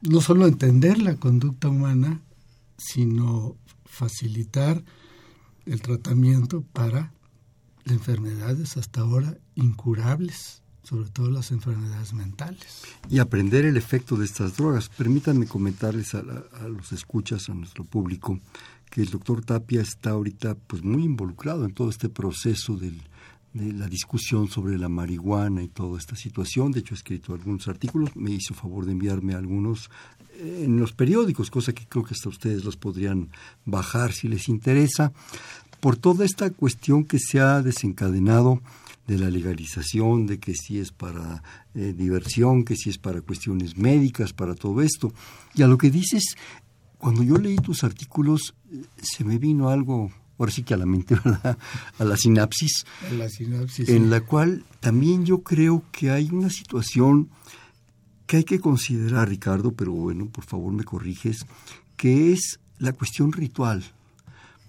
no 0.01 0.21
solo 0.21 0.47
entender 0.47 1.01
la 1.01 1.15
conducta 1.15 1.69
humana, 1.69 2.21
sino 2.77 3.55
facilitar 3.85 4.83
el 5.65 5.81
tratamiento 5.81 6.61
para 6.61 7.11
enfermedades 7.85 8.77
hasta 8.77 9.01
ahora 9.01 9.37
incurables, 9.55 10.61
sobre 10.83 11.09
todo 11.09 11.29
las 11.29 11.51
enfermedades 11.51 12.13
mentales. 12.13 12.83
Y 13.09 13.19
aprender 13.19 13.65
el 13.65 13.77
efecto 13.77 14.15
de 14.15 14.25
estas 14.25 14.55
drogas. 14.57 14.89
Permítanme 14.89 15.47
comentarles 15.47 16.15
a, 16.15 16.19
a 16.19 16.67
los 16.67 16.91
escuchas, 16.91 17.49
a 17.49 17.53
nuestro 17.53 17.83
público, 17.83 18.39
que 18.89 19.01
el 19.01 19.09
doctor 19.09 19.43
Tapia 19.43 19.81
está 19.81 20.11
ahorita 20.11 20.55
pues 20.55 20.83
muy 20.83 21.03
involucrado 21.03 21.65
en 21.65 21.73
todo 21.73 21.89
este 21.89 22.09
proceso 22.09 22.75
del, 22.75 23.01
de 23.53 23.73
la 23.73 23.87
discusión 23.87 24.47
sobre 24.47 24.77
la 24.77 24.89
marihuana 24.89 25.63
y 25.63 25.67
toda 25.67 25.97
esta 25.97 26.15
situación. 26.15 26.71
De 26.71 26.81
hecho, 26.81 26.93
ha 26.93 26.97
escrito 26.97 27.33
algunos 27.33 27.67
artículos, 27.67 28.15
me 28.15 28.31
hizo 28.31 28.53
favor 28.53 28.85
de 28.85 28.91
enviarme 28.91 29.33
algunos 29.33 29.89
eh, 30.35 30.63
en 30.65 30.79
los 30.79 30.93
periódicos, 30.93 31.49
cosa 31.49 31.73
que 31.73 31.87
creo 31.87 32.03
que 32.03 32.13
hasta 32.13 32.29
ustedes 32.29 32.63
los 32.63 32.77
podrían 32.77 33.29
bajar 33.65 34.13
si 34.13 34.27
les 34.27 34.49
interesa, 34.49 35.11
por 35.79 35.97
toda 35.97 36.25
esta 36.25 36.49
cuestión 36.49 37.05
que 37.05 37.19
se 37.19 37.39
ha 37.39 37.61
desencadenado 37.61 38.61
de 39.07 39.17
la 39.17 39.31
legalización, 39.31 40.27
de 40.27 40.39
que 40.39 40.53
si 40.53 40.77
es 40.77 40.91
para 40.91 41.41
eh, 41.73 41.93
diversión, 41.97 42.63
que 42.63 42.75
si 42.75 42.91
es 42.91 42.99
para 42.99 43.21
cuestiones 43.21 43.75
médicas, 43.75 44.33
para 44.33 44.53
todo 44.53 44.81
esto. 44.81 45.11
Y 45.55 45.63
a 45.63 45.67
lo 45.67 45.79
que 45.79 45.89
dices, 45.89 46.35
cuando 46.99 47.23
yo 47.23 47.37
leí 47.37 47.55
tus 47.55 47.83
artículos, 47.83 48.53
se 49.01 49.23
me 49.23 49.37
vino 49.37 49.69
algo, 49.69 50.11
ahora 50.37 50.51
sí 50.51 50.63
que 50.63 50.73
a 50.73 50.77
la 50.77 50.85
mente, 50.85 51.15
a 51.97 52.03
la 52.03 52.17
sinapsis, 52.17 52.85
la 53.17 53.29
sinapsis 53.29 53.89
en 53.89 54.09
la 54.09 54.21
cual 54.21 54.65
también 54.81 55.25
yo 55.25 55.41
creo 55.41 55.83
que 55.91 56.11
hay 56.11 56.29
una 56.31 56.49
situación 56.49 57.29
que 58.27 58.37
hay 58.37 58.43
que 58.43 58.59
considerar, 58.59 59.29
Ricardo, 59.29 59.71
pero 59.71 59.93
bueno, 59.93 60.27
por 60.27 60.43
favor 60.43 60.71
me 60.73 60.83
corriges, 60.83 61.45
que 61.95 62.31
es 62.33 62.59
la 62.77 62.93
cuestión 62.93 63.31
ritual. 63.31 63.83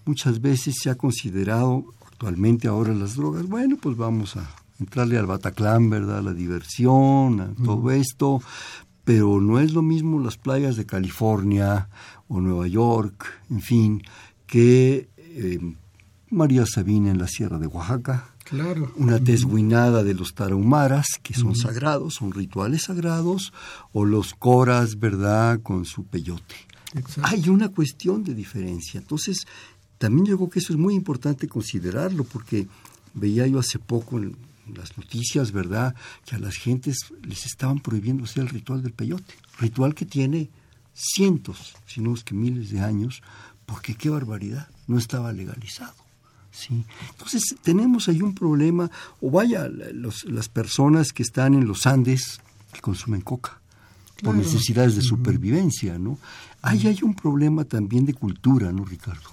Muchas 0.06 0.40
veces 0.40 0.76
se 0.80 0.88
ha 0.88 0.94
considerado, 0.94 1.84
actualmente 2.06 2.68
ahora 2.68 2.94
las 2.94 3.16
drogas, 3.16 3.46
bueno, 3.46 3.76
pues 3.76 3.96
vamos 3.96 4.36
a 4.36 4.48
entrarle 4.78 5.18
al 5.18 5.26
Bataclan, 5.26 5.90
¿verdad? 5.90 6.18
A 6.18 6.22
la 6.22 6.32
diversión, 6.32 7.40
a 7.40 7.64
todo 7.64 7.90
esto, 7.90 8.40
pero 9.10 9.40
no 9.40 9.58
es 9.58 9.72
lo 9.72 9.82
mismo 9.82 10.20
las 10.20 10.36
playas 10.36 10.76
de 10.76 10.86
California 10.86 11.88
o 12.28 12.40
Nueva 12.40 12.68
York, 12.68 13.26
en 13.50 13.60
fin, 13.60 14.02
que 14.46 15.08
eh, 15.18 15.58
María 16.30 16.64
Sabina 16.64 17.10
en 17.10 17.18
la 17.18 17.26
Sierra 17.26 17.58
de 17.58 17.66
Oaxaca. 17.66 18.28
Claro. 18.44 18.92
Una 18.94 19.18
tesguinada 19.18 20.04
de 20.04 20.14
los 20.14 20.34
tarahumaras, 20.34 21.06
que 21.24 21.34
son 21.34 21.56
sagrados, 21.56 22.14
son 22.14 22.30
rituales 22.30 22.84
sagrados, 22.84 23.52
o 23.92 24.04
los 24.04 24.32
coras, 24.32 25.00
¿verdad?, 25.00 25.60
con 25.60 25.86
su 25.86 26.04
peyote. 26.04 26.54
Hay 27.22 27.48
una 27.48 27.70
cuestión 27.70 28.22
de 28.22 28.34
diferencia. 28.34 29.00
Entonces, 29.00 29.44
también 29.98 30.26
yo 30.26 30.36
creo 30.36 30.50
que 30.50 30.60
eso 30.60 30.72
es 30.72 30.78
muy 30.78 30.94
importante 30.94 31.48
considerarlo, 31.48 32.22
porque 32.22 32.68
veía 33.14 33.44
yo 33.48 33.58
hace 33.58 33.80
poco 33.80 34.18
en 34.18 34.36
las 34.76 34.96
noticias, 34.96 35.52
¿verdad?, 35.52 35.94
que 36.24 36.36
a 36.36 36.38
las 36.38 36.56
gentes 36.56 36.96
les 37.22 37.46
estaban 37.46 37.80
prohibiendo 37.80 38.24
hacer 38.24 38.44
el 38.44 38.48
ritual 38.48 38.82
del 38.82 38.92
peyote. 38.92 39.34
Ritual 39.58 39.94
que 39.94 40.06
tiene 40.06 40.50
cientos, 40.92 41.74
si 41.86 42.00
no 42.00 42.14
es 42.14 42.24
que 42.24 42.34
miles 42.34 42.70
de 42.70 42.80
años, 42.80 43.22
porque 43.66 43.94
qué 43.94 44.10
barbaridad, 44.10 44.68
no 44.86 44.98
estaba 44.98 45.32
legalizado. 45.32 45.94
¿sí? 46.50 46.84
Entonces 47.10 47.56
tenemos 47.62 48.08
ahí 48.08 48.22
un 48.22 48.34
problema, 48.34 48.90
o 49.20 49.30
vaya, 49.30 49.68
las 49.68 50.48
personas 50.48 51.12
que 51.12 51.22
están 51.22 51.54
en 51.54 51.66
los 51.66 51.86
Andes 51.86 52.40
que 52.72 52.80
consumen 52.80 53.20
coca 53.20 53.60
por 54.22 54.34
necesidades 54.34 54.96
de 54.96 55.02
supervivencia, 55.02 55.98
¿no? 55.98 56.18
Ahí 56.62 56.86
hay 56.86 56.98
un 57.02 57.14
problema 57.14 57.64
también 57.64 58.04
de 58.04 58.12
cultura, 58.12 58.70
¿no, 58.70 58.84
Ricardo? 58.84 59.30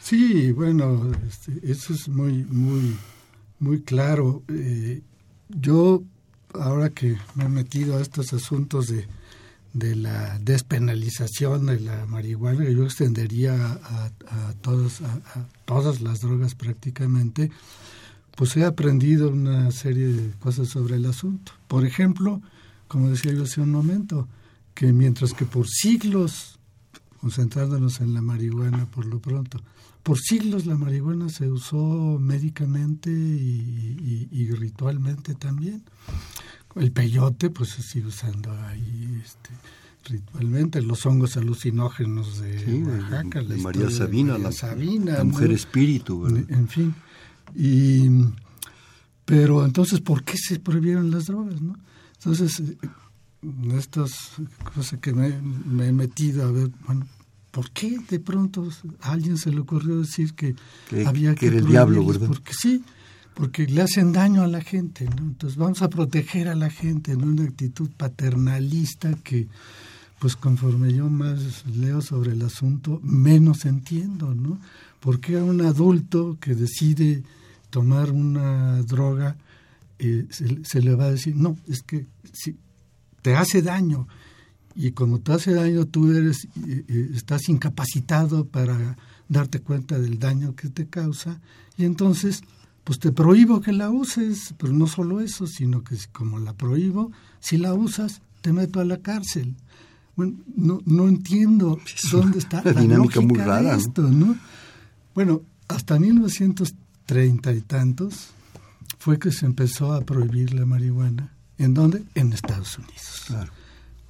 Sí, 0.00 0.52
bueno, 0.52 1.10
este, 1.26 1.58
eso 1.62 1.94
es 1.94 2.08
muy, 2.08 2.44
muy, 2.44 2.96
muy 3.60 3.82
claro. 3.82 4.42
Eh, 4.48 5.02
yo, 5.48 6.02
ahora 6.54 6.90
que 6.90 7.16
me 7.34 7.44
he 7.44 7.48
metido 7.48 7.96
a 7.96 8.00
estos 8.00 8.32
asuntos 8.32 8.88
de 8.88 9.06
de 9.72 9.94
la 9.94 10.38
despenalización 10.38 11.66
de 11.66 11.80
la 11.80 12.06
marihuana, 12.06 12.68
yo 12.68 12.84
extendería 12.84 13.54
a, 13.54 14.06
a, 14.06 14.52
todas, 14.60 15.00
a, 15.02 15.46
todas 15.64 16.00
las 16.00 16.20
drogas 16.20 16.54
prácticamente, 16.54 17.50
pues 18.34 18.56
he 18.56 18.64
aprendido 18.64 19.30
una 19.30 19.70
serie 19.70 20.06
de 20.06 20.30
cosas 20.38 20.68
sobre 20.68 20.96
el 20.96 21.06
asunto. 21.06 21.52
Por 21.66 21.84
ejemplo, 21.84 22.40
como 22.86 23.10
decía 23.10 23.32
yo 23.32 23.44
hace 23.44 23.60
un 23.60 23.70
momento, 23.70 24.28
que 24.74 24.92
mientras 24.92 25.34
que 25.34 25.44
por 25.44 25.68
siglos, 25.68 26.58
concentrándonos 27.20 28.00
en 28.00 28.14
la 28.14 28.22
marihuana 28.22 28.86
por 28.86 29.06
lo 29.06 29.18
pronto, 29.18 29.60
por 30.08 30.18
siglos 30.18 30.64
la 30.64 30.74
marihuana 30.74 31.28
se 31.28 31.50
usó 31.50 32.18
médicamente 32.18 33.10
y, 33.10 34.28
y 34.32 34.50
ritualmente 34.52 35.34
también 35.34 35.82
el 36.76 36.92
peyote 36.92 37.50
pues 37.50 37.70
se 37.70 37.82
sigue 37.82 38.06
usando 38.06 38.50
ahí 38.52 39.20
este, 39.22 39.50
ritualmente, 40.04 40.80
los 40.80 41.04
hongos 41.06 41.36
alucinógenos 41.36 42.40
de 42.40 42.84
Oaxaca, 42.84 43.42
de, 43.42 43.56
María 43.58 43.90
Sabina, 43.90 44.38
la, 44.38 45.24
mujer 45.24 45.52
espíritu, 45.52 46.26
En 46.26 46.68
fin. 46.68 46.94
Y, 47.54 48.08
pero 49.26 49.64
entonces, 49.64 50.00
¿por 50.00 50.24
qué 50.24 50.36
se 50.36 50.58
prohibieron 50.58 51.10
las 51.10 51.26
drogas? 51.26 51.60
¿no? 51.60 51.76
Entonces, 52.14 52.60
eh, 52.60 52.78
estas 53.76 54.32
cosas 54.74 54.98
que 55.00 55.12
me, 55.12 55.28
he 55.86 55.92
metido 55.92 56.46
a 56.46 56.52
ver, 56.52 56.70
bueno, 56.86 57.06
¿por 57.50 57.70
qué 57.70 57.98
de 58.08 58.20
pronto 58.20 58.68
a 59.00 59.12
alguien 59.12 59.36
se 59.38 59.50
le 59.50 59.60
ocurrió 59.60 60.00
decir 60.00 60.34
que, 60.34 60.54
había 61.06 61.34
que... 61.34 61.40
Que 61.40 61.46
era 61.48 61.58
el 61.58 61.66
diablo, 61.66 62.04
¿verdad? 62.06 62.28
Porque 62.28 62.52
sí, 62.52 62.84
porque 63.34 63.66
le 63.66 63.82
hacen 63.82 64.12
daño 64.12 64.42
a 64.42 64.48
la 64.48 64.60
gente, 64.60 65.04
¿no? 65.04 65.22
Entonces 65.22 65.56
vamos 65.56 65.82
a 65.82 65.88
proteger 65.88 66.48
a 66.48 66.54
la 66.54 66.70
gente 66.70 67.12
en 67.12 67.22
una 67.22 67.44
actitud 67.44 67.90
paternalista 67.96 69.14
que, 69.22 69.48
pues 70.18 70.36
conforme 70.36 70.92
yo 70.92 71.08
más 71.08 71.64
leo 71.66 72.00
sobre 72.00 72.32
el 72.32 72.42
asunto, 72.42 73.00
menos 73.02 73.64
entiendo, 73.64 74.34
¿no? 74.34 74.58
Porque 75.00 75.38
a 75.38 75.44
un 75.44 75.60
adulto 75.60 76.36
que 76.40 76.54
decide 76.54 77.22
tomar 77.70 78.10
una 78.10 78.82
droga 78.82 79.36
eh, 79.98 80.26
se, 80.30 80.80
le 80.80 80.94
va 80.94 81.06
a 81.06 81.10
decir, 81.10 81.34
no, 81.34 81.56
es 81.66 81.82
que 81.82 82.06
si 82.32 82.56
te 83.20 83.34
hace 83.34 83.62
daño 83.62 84.06
y 84.80 84.92
como 84.92 85.18
te 85.18 85.32
hace 85.32 85.54
daño 85.54 85.86
tú 85.86 86.12
eres, 86.12 86.44
eh, 86.68 86.84
eh, 86.86 87.10
estás 87.12 87.48
incapacitado 87.48 88.44
para 88.46 88.96
darte 89.28 89.58
cuenta 89.58 89.98
del 89.98 90.20
daño 90.20 90.54
que 90.54 90.68
te 90.68 90.86
causa 90.86 91.40
y 91.76 91.84
entonces 91.84 92.42
pues 92.84 93.00
te 93.00 93.10
prohíbo 93.10 93.60
que 93.60 93.72
la 93.72 93.90
uses, 93.90 94.54
pero 94.56 94.72
no 94.72 94.86
solo 94.86 95.20
eso, 95.20 95.48
sino 95.48 95.82
que 95.82 95.96
como 96.12 96.38
la 96.38 96.52
prohíbo, 96.52 97.10
si 97.40 97.58
la 97.58 97.74
usas, 97.74 98.22
te 98.40 98.52
meto 98.52 98.78
a 98.78 98.84
la 98.84 98.98
cárcel. 98.98 99.56
Bueno, 100.14 100.38
no, 100.54 100.80
no 100.86 101.08
entiendo 101.08 101.80
dónde 102.12 102.38
está 102.38 102.62
la 102.64 102.72
dinámica 102.72 103.20
muy 103.20 103.36
rara, 103.36 103.72
de 103.72 103.78
esto, 103.78 104.02
¿no? 104.02 104.36
Bueno, 105.12 105.42
hasta 105.66 105.98
1930 105.98 107.52
y 107.52 107.60
tantos 107.62 108.28
fue 109.00 109.18
que 109.18 109.32
se 109.32 109.44
empezó 109.44 109.92
a 109.92 110.02
prohibir 110.02 110.54
la 110.54 110.64
marihuana. 110.64 111.34
¿En 111.58 111.74
dónde? 111.74 112.04
En 112.14 112.32
Estados 112.32 112.78
Unidos. 112.78 113.24
Claro. 113.26 113.52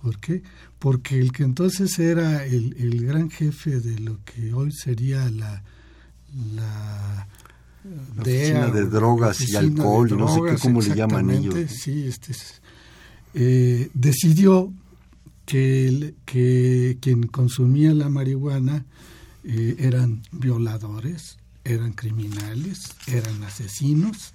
¿Por 0.02 0.18
qué? 0.20 0.42
Porque 0.78 1.18
el 1.18 1.32
que 1.32 1.42
entonces 1.42 1.98
era 1.98 2.44
el, 2.44 2.76
el 2.78 3.04
gran 3.04 3.30
jefe 3.30 3.80
de 3.80 3.98
lo 3.98 4.18
que 4.24 4.52
hoy 4.52 4.70
sería 4.72 5.28
la, 5.30 5.62
la 6.54 7.26
oficina 8.20 8.68
de 8.68 8.86
drogas 8.86 9.40
y 9.40 9.56
alcohol, 9.56 10.16
no 10.16 10.28
sé 10.32 10.40
qué, 10.50 10.60
cómo 10.60 10.80
le 10.80 10.94
llaman 10.94 11.30
ellos. 11.30 11.54
Sí, 11.70 12.06
este 12.06 12.32
eh, 13.34 13.90
decidió 13.94 14.72
que, 15.46 16.14
que 16.24 16.98
quien 17.00 17.26
consumía 17.26 17.92
la 17.94 18.08
marihuana 18.08 18.84
eh, 19.44 19.76
eran 19.78 20.22
violadores, 20.30 21.38
eran 21.64 21.92
criminales, 21.92 22.94
eran 23.06 23.42
asesinos. 23.44 24.34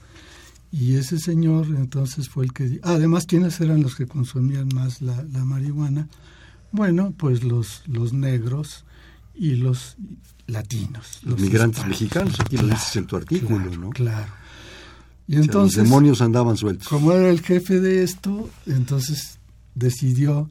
Y 0.74 0.96
ese 0.96 1.20
señor 1.20 1.68
entonces 1.68 2.30
fue 2.30 2.46
el 2.46 2.52
que... 2.52 2.80
Además, 2.82 3.28
¿quiénes 3.28 3.62
eran 3.62 3.84
los 3.84 3.96
que 3.96 4.08
consumían 4.08 4.70
más 4.74 5.04
la, 5.04 5.24
la 5.32 5.46
marihuana? 5.46 6.10
Bueno, 6.72 7.14
pues 7.16 7.44
los, 7.44 7.84
los 7.86 8.12
negros 8.12 8.84
y 9.36 9.56
los 9.58 9.98
latinos. 10.48 11.20
Los, 11.22 11.40
migrantes 11.40 11.86
mexicanos, 11.86 12.40
aquí 12.40 12.58
lo 12.58 12.68
dices 12.68 12.96
en 12.96 13.06
tu 13.06 13.16
artículo, 13.16 13.70
¿no? 13.78 13.92
Claro. 13.92 14.34
Y 15.28 15.36
entonces, 15.36 15.78
los 15.78 15.86
demonios 15.86 16.22
andaban 16.22 16.58
sueltos. 16.58 16.88
Como 16.88 17.12
era 17.12 17.30
el 17.30 17.42
jefe 17.42 17.80
de 17.80 18.02
esto, 18.02 18.50
entonces 18.66 19.38
decidió 19.76 20.50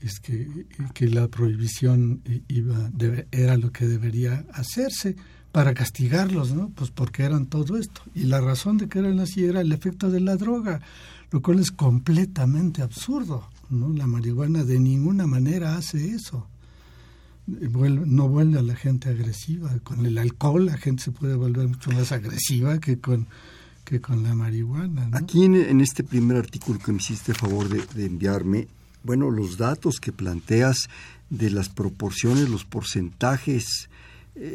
es 0.00 0.18
que, 0.18 0.66
que 0.94 1.08
la 1.08 1.28
prohibición 1.28 2.22
iba 2.48 2.90
era 3.30 3.56
lo 3.56 3.70
que 3.70 3.86
debería 3.86 4.44
hacerse 4.52 5.14
para 5.52 5.74
castigarlos, 5.74 6.52
¿no? 6.52 6.70
Pues 6.70 6.90
porque 6.90 7.24
eran 7.24 7.46
todo 7.46 7.76
esto. 7.76 8.02
Y 8.14 8.24
la 8.24 8.40
razón 8.40 8.78
de 8.78 8.88
que 8.88 9.00
eran 9.00 9.20
así 9.20 9.44
era 9.44 9.60
el 9.60 9.72
efecto 9.72 10.10
de 10.10 10.20
la 10.20 10.36
droga, 10.36 10.80
lo 11.30 11.42
cual 11.42 11.58
es 11.58 11.70
completamente 11.70 12.82
absurdo, 12.82 13.48
¿no? 13.68 13.88
La 13.90 14.06
marihuana 14.06 14.64
de 14.64 14.78
ninguna 14.78 15.26
manera 15.26 15.76
hace 15.76 16.10
eso 16.10 16.46
no 17.46 18.28
vuelve 18.28 18.58
a 18.58 18.62
la 18.62 18.76
gente 18.76 19.08
agresiva. 19.08 19.70
Con 19.82 20.06
el 20.06 20.18
alcohol 20.18 20.66
la 20.66 20.76
gente 20.76 21.04
se 21.04 21.12
puede 21.12 21.34
volver 21.34 21.68
mucho 21.68 21.90
más 21.90 22.12
agresiva 22.12 22.78
que 22.78 22.98
con, 22.98 23.26
que 23.84 24.00
con 24.00 24.22
la 24.22 24.34
marihuana. 24.34 25.10
Aquí 25.12 25.44
en, 25.44 25.80
este 25.80 26.04
primer 26.04 26.36
artículo 26.36 26.78
que 26.78 26.92
me 26.92 26.98
hiciste 26.98 27.34
favor 27.34 27.68
de, 27.68 28.06
enviarme, 28.06 28.68
bueno, 29.02 29.30
los 29.30 29.56
datos 29.56 30.00
que 30.00 30.12
planteas 30.12 30.88
de 31.30 31.50
las 31.50 31.68
proporciones, 31.68 32.48
los 32.48 32.64
porcentajes, 32.64 33.64
eh, 33.64 33.89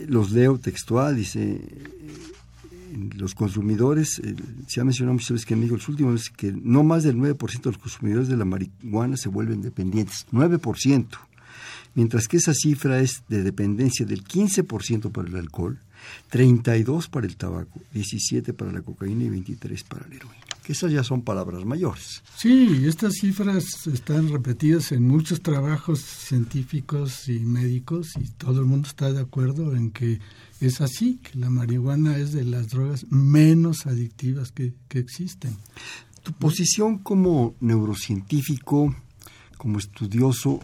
los 0.08 0.32
leo 0.32 0.58
textual, 0.58 1.15
dice, 1.15 1.43
eh, 1.43 3.10
los 3.15 3.36
consumidores, 3.36 4.19
eh, 4.24 4.36
se 4.67 4.82
ha 4.82 4.84
mencionado 4.84 5.13
muchas 5.13 5.32
veces 5.32 5.45
que 5.45 5.56
México 5.56 5.76
los 5.76 5.89
últimos 5.89 6.30
que 6.30 6.52
no 6.52 6.84
más 6.84 7.04
del 7.04 7.17
9% 7.17 7.69
de 7.69 7.71
los 7.71 7.82
consumidores 7.82 8.28
de 8.28 8.38
la 8.38 8.45
marihuana 8.45 9.17
se 9.17 9.30
vuelven 9.30 9.62
dependientes, 9.62 10.26
9% 10.32 11.08
mientras 11.95 12.28
que 12.28 12.38
esa 12.38 12.54
cifra 12.54 13.00
es 13.00 13.24
de 13.28 13.41
dependencia 13.41 14.06
del 14.06 14.24
15% 14.24 15.12
para 15.12 15.28
el 15.28 15.36
alcohol, 15.38 15.80
32 16.30 17.08
para 17.08 17.26
el 17.26 17.36
tabaco, 17.36 17.82
17 17.93 18.54
para 18.54 18.71
la 18.71 18.82
cocaína 18.82 19.24
y 19.24 19.30
23 19.30 19.84
para 19.86 20.08
la 20.08 20.15
heroína. 20.15 20.45
Que 20.65 20.73
esas 20.73 20.91
ya 20.91 21.04
son 21.04 21.21
palabras 21.21 21.63
mayores. 21.63 22.23
Sí, 22.36 22.86
estas 22.88 23.13
cifras 23.21 23.86
están 23.86 24.30
repetidas 24.30 24.91
en 24.93 25.08
muchos 25.08 25.41
trabajos 25.43 25.99
científicos 25.99 27.30
y 27.30 27.39
médicos 27.41 28.13
y 28.19 28.30
todo 28.30 28.62
el 28.62 28.65
mundo 28.65 28.88
está 28.88 29.13
de 29.13 29.21
acuerdo 29.21 29.75
en 29.75 29.91
que 29.91 30.19
es 30.60 30.82
así, 30.82 31.19
que 31.21 31.38
la 31.38 31.51
marihuana 31.51 32.17
es 32.17 32.34
de 32.34 32.45
las 32.45 32.69
drogas 32.69 33.06
menos 33.12 33.86
adictivas 33.86 34.51
que, 34.51 34.73
que 34.88 34.97
existen. 34.97 35.56
Tu 36.23 36.34
posición 36.34 36.97
como 36.97 37.54
neurocientífico, 37.60 38.95
como 39.58 39.78
estudioso, 39.78 40.62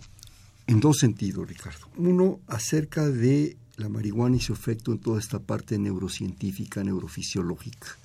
en 0.66 0.80
dos 0.80 0.98
sentidos, 0.98 1.48
Ricardo. 1.48 1.88
Uno, 1.98 2.40
acerca 2.48 3.08
de 3.08 3.56
la 3.78 3.88
marihuana 3.88 4.38
y 4.38 4.40
su 4.40 4.52
efecto 4.54 4.94
en 4.94 4.98
toda 4.98 5.20
esta 5.20 5.38
parte 5.38 5.78
neurocientífica, 5.78 6.84
neurofisiológica. 6.84 8.00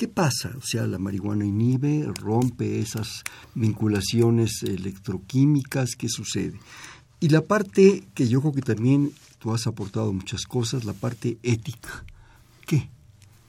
¿Qué 0.00 0.08
pasa? 0.08 0.54
O 0.56 0.62
sea, 0.62 0.86
la 0.86 0.98
marihuana 0.98 1.44
inhibe, 1.44 2.10
rompe 2.14 2.80
esas 2.80 3.22
vinculaciones 3.54 4.62
electroquímicas, 4.62 5.94
¿qué 5.94 6.08
sucede? 6.08 6.58
Y 7.20 7.28
la 7.28 7.42
parte 7.42 8.04
que 8.14 8.26
yo 8.26 8.40
creo 8.40 8.54
que 8.54 8.62
también 8.62 9.12
tú 9.38 9.52
has 9.52 9.66
aportado 9.66 10.10
muchas 10.14 10.46
cosas, 10.46 10.86
la 10.86 10.94
parte 10.94 11.36
ética. 11.42 12.06
¿Qué? 12.66 12.88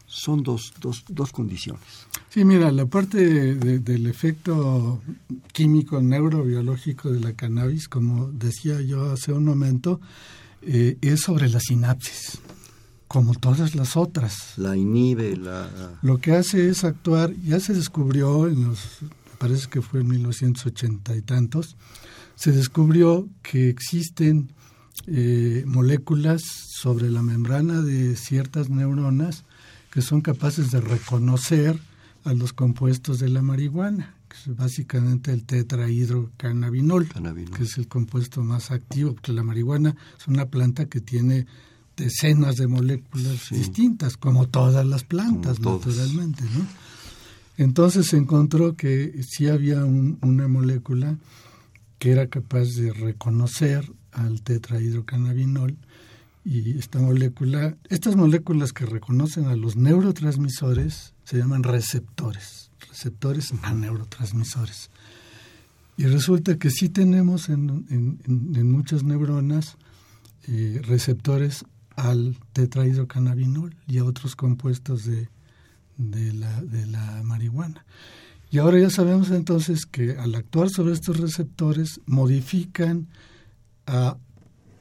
Son 0.07 0.43
dos, 0.43 0.73
dos, 0.81 1.05
dos 1.07 1.31
condiciones. 1.31 2.05
Sí, 2.27 2.43
mira, 2.43 2.69
la 2.73 2.85
parte 2.85 3.55
del 3.55 4.07
efecto 4.07 5.01
químico 5.53 6.01
neurobiológico 6.01 7.11
de 7.11 7.21
la 7.21 7.31
cannabis, 7.31 7.87
como 7.87 8.29
decía 8.29 8.81
yo 8.81 9.09
hace 9.09 9.31
un 9.31 9.45
momento, 9.45 10.01
eh, 10.63 10.97
es 10.99 11.21
sobre 11.21 11.47
la 11.47 11.61
sinapsis, 11.61 12.41
como 13.11 13.33
todas 13.33 13.75
las 13.75 13.97
otras. 13.97 14.53
La 14.55 14.77
inhibe, 14.77 15.35
la... 15.35 15.69
Lo 16.01 16.19
que 16.19 16.31
hace 16.31 16.69
es 16.69 16.85
actuar, 16.85 17.33
ya 17.43 17.59
se 17.59 17.73
descubrió 17.73 18.47
en 18.47 18.63
los, 18.63 18.99
parece 19.37 19.67
que 19.67 19.81
fue 19.81 19.99
en 19.99 20.07
1980 20.07 21.17
y 21.17 21.21
tantos, 21.21 21.75
se 22.35 22.53
descubrió 22.53 23.27
que 23.41 23.67
existen 23.67 24.53
eh, 25.07 25.65
moléculas 25.67 26.41
sobre 26.41 27.11
la 27.11 27.21
membrana 27.21 27.81
de 27.81 28.15
ciertas 28.15 28.69
neuronas 28.69 29.43
que 29.91 30.01
son 30.01 30.21
capaces 30.21 30.71
de 30.71 30.79
reconocer 30.79 31.77
a 32.23 32.33
los 32.33 32.53
compuestos 32.53 33.19
de 33.19 33.27
la 33.27 33.41
marihuana, 33.41 34.15
que 34.29 34.37
es 34.37 34.55
básicamente 34.55 35.33
el 35.33 35.43
tetrahidrocannabinol, 35.43 37.09
que 37.57 37.63
es 37.63 37.77
el 37.77 37.89
compuesto 37.89 38.41
más 38.41 38.71
activo, 38.71 39.15
porque 39.15 39.33
la 39.33 39.43
marihuana 39.43 39.97
es 40.17 40.29
una 40.29 40.45
planta 40.45 40.85
que 40.85 41.01
tiene 41.01 41.45
decenas 41.97 42.57
de 42.57 42.67
moléculas 42.67 43.49
distintas, 43.49 44.17
como 44.17 44.47
todas 44.47 44.85
las 44.85 45.03
plantas, 45.03 45.59
naturalmente. 45.59 46.43
¿no? 46.43 46.65
Entonces 47.57 48.07
se 48.07 48.17
encontró 48.17 48.75
que 48.75 49.21
sí 49.23 49.47
había 49.47 49.85
una 49.85 50.47
molécula 50.47 51.17
que 51.99 52.11
era 52.11 52.27
capaz 52.27 52.69
de 52.75 52.91
reconocer 52.91 53.91
al 54.11 54.41
tetrahidrocannabinol 54.41 55.77
y 56.43 56.79
esta 56.79 56.99
molécula, 56.99 57.77
estas 57.89 58.15
moléculas 58.15 58.73
que 58.73 58.85
reconocen 58.85 59.45
a 59.45 59.55
los 59.55 59.75
neurotransmisores 59.75 61.13
se 61.23 61.37
llaman 61.37 61.61
receptores, 61.63 62.71
receptores 62.89 63.53
a 63.61 63.73
neurotransmisores. 63.73 64.89
Y 65.97 66.05
resulta 66.05 66.57
que 66.57 66.71
sí 66.71 66.89
tenemos 66.89 67.49
en, 67.49 67.85
en, 67.89 68.71
muchas 68.71 69.03
neuronas 69.03 69.77
eh, 70.47 70.81
receptores 70.83 71.63
al 72.01 72.35
tetrahidrocannabinol 72.53 73.75
y 73.87 73.99
a 73.99 74.05
otros 74.05 74.35
compuestos 74.35 75.05
de, 75.05 75.29
de, 75.97 76.33
la, 76.33 76.61
de 76.63 76.87
la 76.87 77.21
marihuana. 77.23 77.85
Y 78.49 78.57
ahora 78.57 78.79
ya 78.79 78.89
sabemos 78.89 79.29
entonces 79.29 79.85
que 79.85 80.17
al 80.17 80.33
actuar 80.33 80.69
sobre 80.69 80.93
estos 80.93 81.19
receptores 81.19 82.01
modifican 82.07 83.07
a 83.85 84.17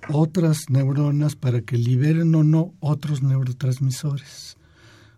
otras 0.09 0.71
neuronas 0.71 1.37
para 1.37 1.61
que 1.61 1.77
liberen 1.77 2.35
o 2.35 2.43
no 2.43 2.73
otros 2.81 3.23
neurotransmisores. 3.23 4.57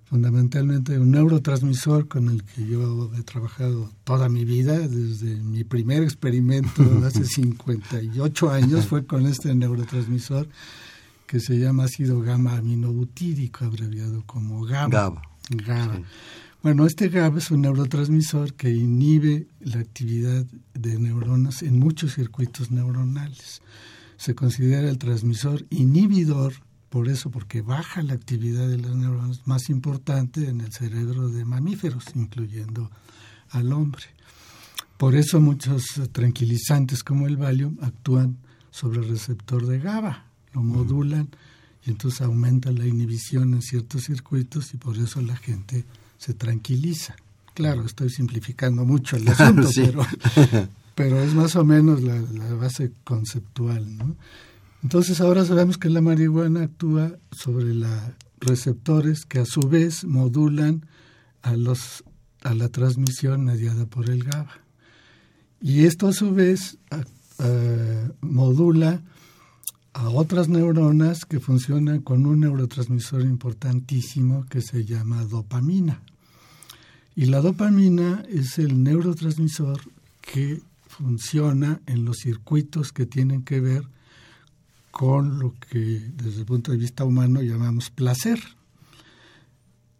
Fundamentalmente 0.04 0.98
un 0.98 1.12
neurotransmisor 1.12 2.08
con 2.08 2.28
el 2.28 2.42
que 2.42 2.66
yo 2.66 3.14
he 3.14 3.22
trabajado 3.22 3.92
toda 4.02 4.28
mi 4.28 4.44
vida, 4.44 4.76
desde 4.80 5.36
mi 5.36 5.62
primer 5.62 6.02
experimento 6.02 6.82
hace 7.06 7.24
58 7.24 8.50
años 8.50 8.86
fue 8.86 9.06
con 9.06 9.26
este 9.26 9.54
neurotransmisor 9.54 10.48
que 11.32 11.40
se 11.40 11.58
llama 11.58 11.84
ácido 11.84 12.20
gamma 12.20 12.58
aminobutírico, 12.58 13.64
abreviado 13.64 14.22
como 14.26 14.66
GABA. 14.66 15.22
GABA. 15.48 16.02
Bueno, 16.62 16.84
este 16.84 17.08
GABA 17.08 17.38
es 17.38 17.50
un 17.50 17.62
neurotransmisor 17.62 18.52
que 18.52 18.68
inhibe 18.68 19.46
la 19.60 19.80
actividad 19.80 20.44
de 20.74 20.98
neuronas 20.98 21.62
en 21.62 21.78
muchos 21.78 22.16
circuitos 22.16 22.70
neuronales 22.70 23.62
se 24.18 24.34
considera 24.34 24.90
el 24.90 24.98
transmisor 24.98 25.64
inhibidor 25.70 26.52
por 26.90 27.08
eso, 27.08 27.30
porque 27.30 27.62
baja 27.62 28.02
la 28.02 28.12
actividad 28.12 28.68
de 28.68 28.76
las 28.76 28.94
neuronas 28.94 29.46
más 29.46 29.70
importante 29.70 30.50
en 30.50 30.60
el 30.60 30.70
cerebro 30.70 31.30
de 31.30 31.46
mamíferos, 31.46 32.04
incluyendo 32.14 32.90
al 33.48 33.72
hombre. 33.72 34.04
Por 34.98 35.14
eso 35.14 35.40
muchos 35.40 35.98
tranquilizantes 36.12 37.02
como 37.02 37.26
el 37.26 37.38
Valium 37.38 37.78
actúan 37.80 38.36
sobre 38.70 39.00
el 39.00 39.08
receptor 39.08 39.66
de 39.66 39.78
GABA, 39.78 40.26
lo 40.54 40.62
modulan 40.62 41.28
y 41.84 41.90
entonces 41.90 42.20
aumenta 42.20 42.70
la 42.70 42.86
inhibición 42.86 43.54
en 43.54 43.62
ciertos 43.62 44.04
circuitos 44.04 44.72
y 44.74 44.76
por 44.76 44.96
eso 44.96 45.20
la 45.20 45.36
gente 45.36 45.84
se 46.18 46.34
tranquiliza. 46.34 47.16
Claro, 47.54 47.84
estoy 47.84 48.10
simplificando 48.10 48.84
mucho 48.84 49.16
el 49.16 49.28
asunto, 49.28 49.68
pero, 49.74 50.06
pero 50.94 51.22
es 51.22 51.34
más 51.34 51.56
o 51.56 51.64
menos 51.64 52.02
la, 52.02 52.20
la 52.20 52.54
base 52.54 52.92
conceptual. 53.04 53.98
¿no? 53.98 54.16
Entonces 54.82 55.20
ahora 55.20 55.44
sabemos 55.44 55.78
que 55.78 55.90
la 55.90 56.00
marihuana 56.00 56.62
actúa 56.62 57.12
sobre 57.30 57.74
los 57.74 57.90
receptores 58.40 59.24
que 59.24 59.40
a 59.40 59.44
su 59.44 59.60
vez 59.60 60.04
modulan 60.04 60.86
a, 61.42 61.56
los, 61.56 62.04
a 62.42 62.54
la 62.54 62.68
transmisión 62.68 63.44
mediada 63.44 63.86
por 63.86 64.08
el 64.08 64.24
GABA. 64.24 64.60
Y 65.60 65.84
esto 65.84 66.08
a 66.08 66.12
su 66.12 66.32
vez 66.32 66.78
modula 68.20 69.02
a 69.94 70.08
otras 70.08 70.48
neuronas 70.48 71.24
que 71.24 71.40
funcionan 71.40 72.00
con 72.00 72.26
un 72.26 72.40
neurotransmisor 72.40 73.22
importantísimo 73.22 74.46
que 74.46 74.62
se 74.62 74.84
llama 74.84 75.24
dopamina. 75.24 76.00
Y 77.14 77.26
la 77.26 77.40
dopamina 77.40 78.24
es 78.28 78.58
el 78.58 78.82
neurotransmisor 78.82 79.80
que 80.20 80.62
funciona 80.88 81.80
en 81.86 82.04
los 82.04 82.18
circuitos 82.18 82.92
que 82.92 83.06
tienen 83.06 83.42
que 83.42 83.60
ver 83.60 83.84
con 84.90 85.38
lo 85.38 85.54
que 85.54 86.10
desde 86.14 86.40
el 86.40 86.46
punto 86.46 86.70
de 86.70 86.78
vista 86.78 87.04
humano 87.04 87.42
llamamos 87.42 87.90
placer. 87.90 88.40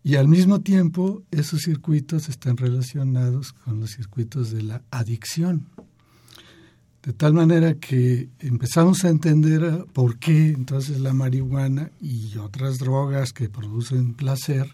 Y 0.04 0.16
al 0.16 0.28
mismo 0.28 0.60
tiempo 0.60 1.22
esos 1.30 1.60
circuitos 1.62 2.28
están 2.28 2.56
relacionados 2.56 3.52
con 3.52 3.80
los 3.80 3.90
circuitos 3.90 4.50
de 4.50 4.62
la 4.62 4.82
adicción. 4.90 5.66
De 7.02 7.12
tal 7.12 7.34
manera 7.34 7.74
que 7.74 8.28
empezamos 8.38 9.04
a 9.04 9.08
entender 9.08 9.86
por 9.92 10.18
qué 10.18 10.50
entonces 10.50 11.00
la 11.00 11.12
marihuana 11.12 11.90
y 12.00 12.36
otras 12.38 12.78
drogas 12.78 13.32
que 13.32 13.48
producen 13.48 14.14
placer 14.14 14.72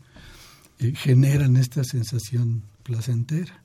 eh, 0.79 0.93
generan 0.95 1.57
esta 1.57 1.85
sensación 1.85 2.63
placentera. 2.83 3.65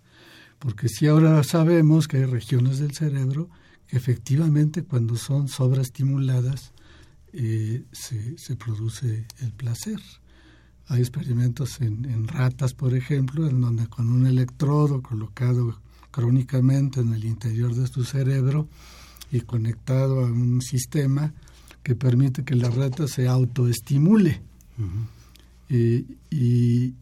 Porque 0.60 0.88
si 0.88 1.08
ahora 1.08 1.44
sabemos 1.44 2.08
que 2.08 2.18
hay 2.18 2.26
regiones 2.26 2.80
del 2.80 2.94
cerebro 2.94 3.50
efectivamente 3.90 4.84
cuando 4.84 5.18
son 5.18 5.50
sobreestimuladas 5.50 6.72
eh, 7.34 7.84
se, 7.92 8.38
se, 8.38 8.56
produce 8.56 9.26
el 9.42 9.52
placer. 9.52 10.00
Hay 10.88 11.02
experimentos 11.02 11.82
en, 11.82 12.06
en, 12.06 12.28
ratas, 12.28 12.74
por 12.74 12.94
ejemplo, 12.96 13.48
en 13.48 13.60
donde 13.60 13.88
con 13.88 14.10
un 14.10 14.28
electrodo 14.28 15.02
colocado 15.02 15.80
crónicamente 16.14 17.02
en 17.02 17.12
el 17.14 17.26
interior 17.26 17.74
de 17.74 17.88
su 17.88 18.04
cerebro 18.06 18.70
y 19.32 19.42
conectado 19.42 20.20
a 20.20 20.26
un 20.26 20.62
sistema 20.62 21.34
que 21.82 21.96
permite 21.96 22.46
que 22.46 22.56
la 22.56 22.70
rata 22.70 23.08
se 23.08 23.28
autoestimule. 23.28 24.42
y 25.70 26.94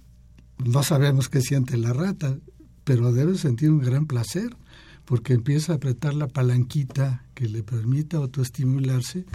no 0.58 0.84
sabemos 0.84 1.28
qué 1.28 1.41
siente 1.41 1.76
la 1.78 1.91
rata, 1.91 2.38
pero 2.86 3.12
debe 3.12 3.38
sentir 3.38 3.69
un 3.69 3.80
gran 3.80 4.06
placer 4.06 4.56
porque 5.04 5.34
empieza 5.34 5.74
a 5.74 5.76
apretar 5.76 6.13
la 6.13 6.28
palanquita 6.28 7.26
que 7.34 7.50
le 7.50 7.63
permite 7.63 8.15
autoestimularse 8.15 9.26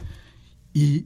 y 0.73 1.05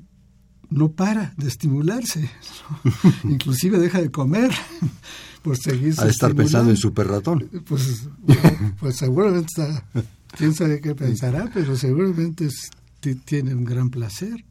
no 0.71 0.93
para 0.93 1.35
de 1.37 1.49
estimularse, 1.49 2.31
inclusive 3.25 3.79
deja 3.79 4.01
de 4.01 4.11
comer 4.11 4.51
por 5.43 5.57
seguirse. 5.57 6.03
A 6.03 6.09
estar 6.09 6.35
pensando 6.35 6.71
en 6.71 6.77
super 6.77 7.09
ratón. 7.09 7.49
Pues, 7.67 8.09
pues 8.81 8.97
seguramente 8.97 9.47
está, 9.49 9.85
quién 10.37 10.55
sabe 10.55 10.81
qué 10.81 10.95
pensará, 10.95 11.51
pero 11.53 11.77
seguramente 11.77 12.49
tiene 13.25 13.55
un 13.55 13.65
gran 13.65 13.91
placer. 13.91 14.45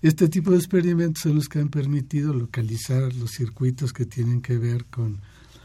Este 0.00 0.28
tipo 0.28 0.50
de 0.50 0.58
experimentos 0.58 1.22
son 1.22 1.36
los 1.36 1.48
que 1.48 1.58
han 1.58 1.68
permitido 1.68 2.32
localizar 2.34 3.14
los 3.14 3.30
circuitos 3.30 3.92
que 3.92 4.06
tienen 4.06 4.42
que 4.42 4.58
ver 4.58 4.84
con 4.86 5.20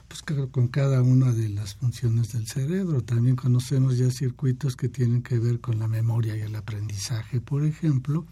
pues, 0.10 0.24
con 0.50 0.68
cada 0.70 1.04
una 1.04 1.32
de 1.32 1.50
las 1.50 1.76
funciones 1.76 2.32
del 2.34 2.48
cerebro. 2.48 3.04
También 3.04 3.36
conocemos 3.36 3.98
ya 3.98 4.10
circuitos 4.10 4.76
que 4.76 4.90
tienen 4.90 5.22
que 5.22 5.38
ver 5.38 5.60
con 5.60 5.78
la 5.78 5.88
memoria 5.88 6.36
y 6.36 6.42
el 6.42 6.56
aprendizaje, 6.56 7.40
por 7.40 7.64
ejemplo. 7.64 8.26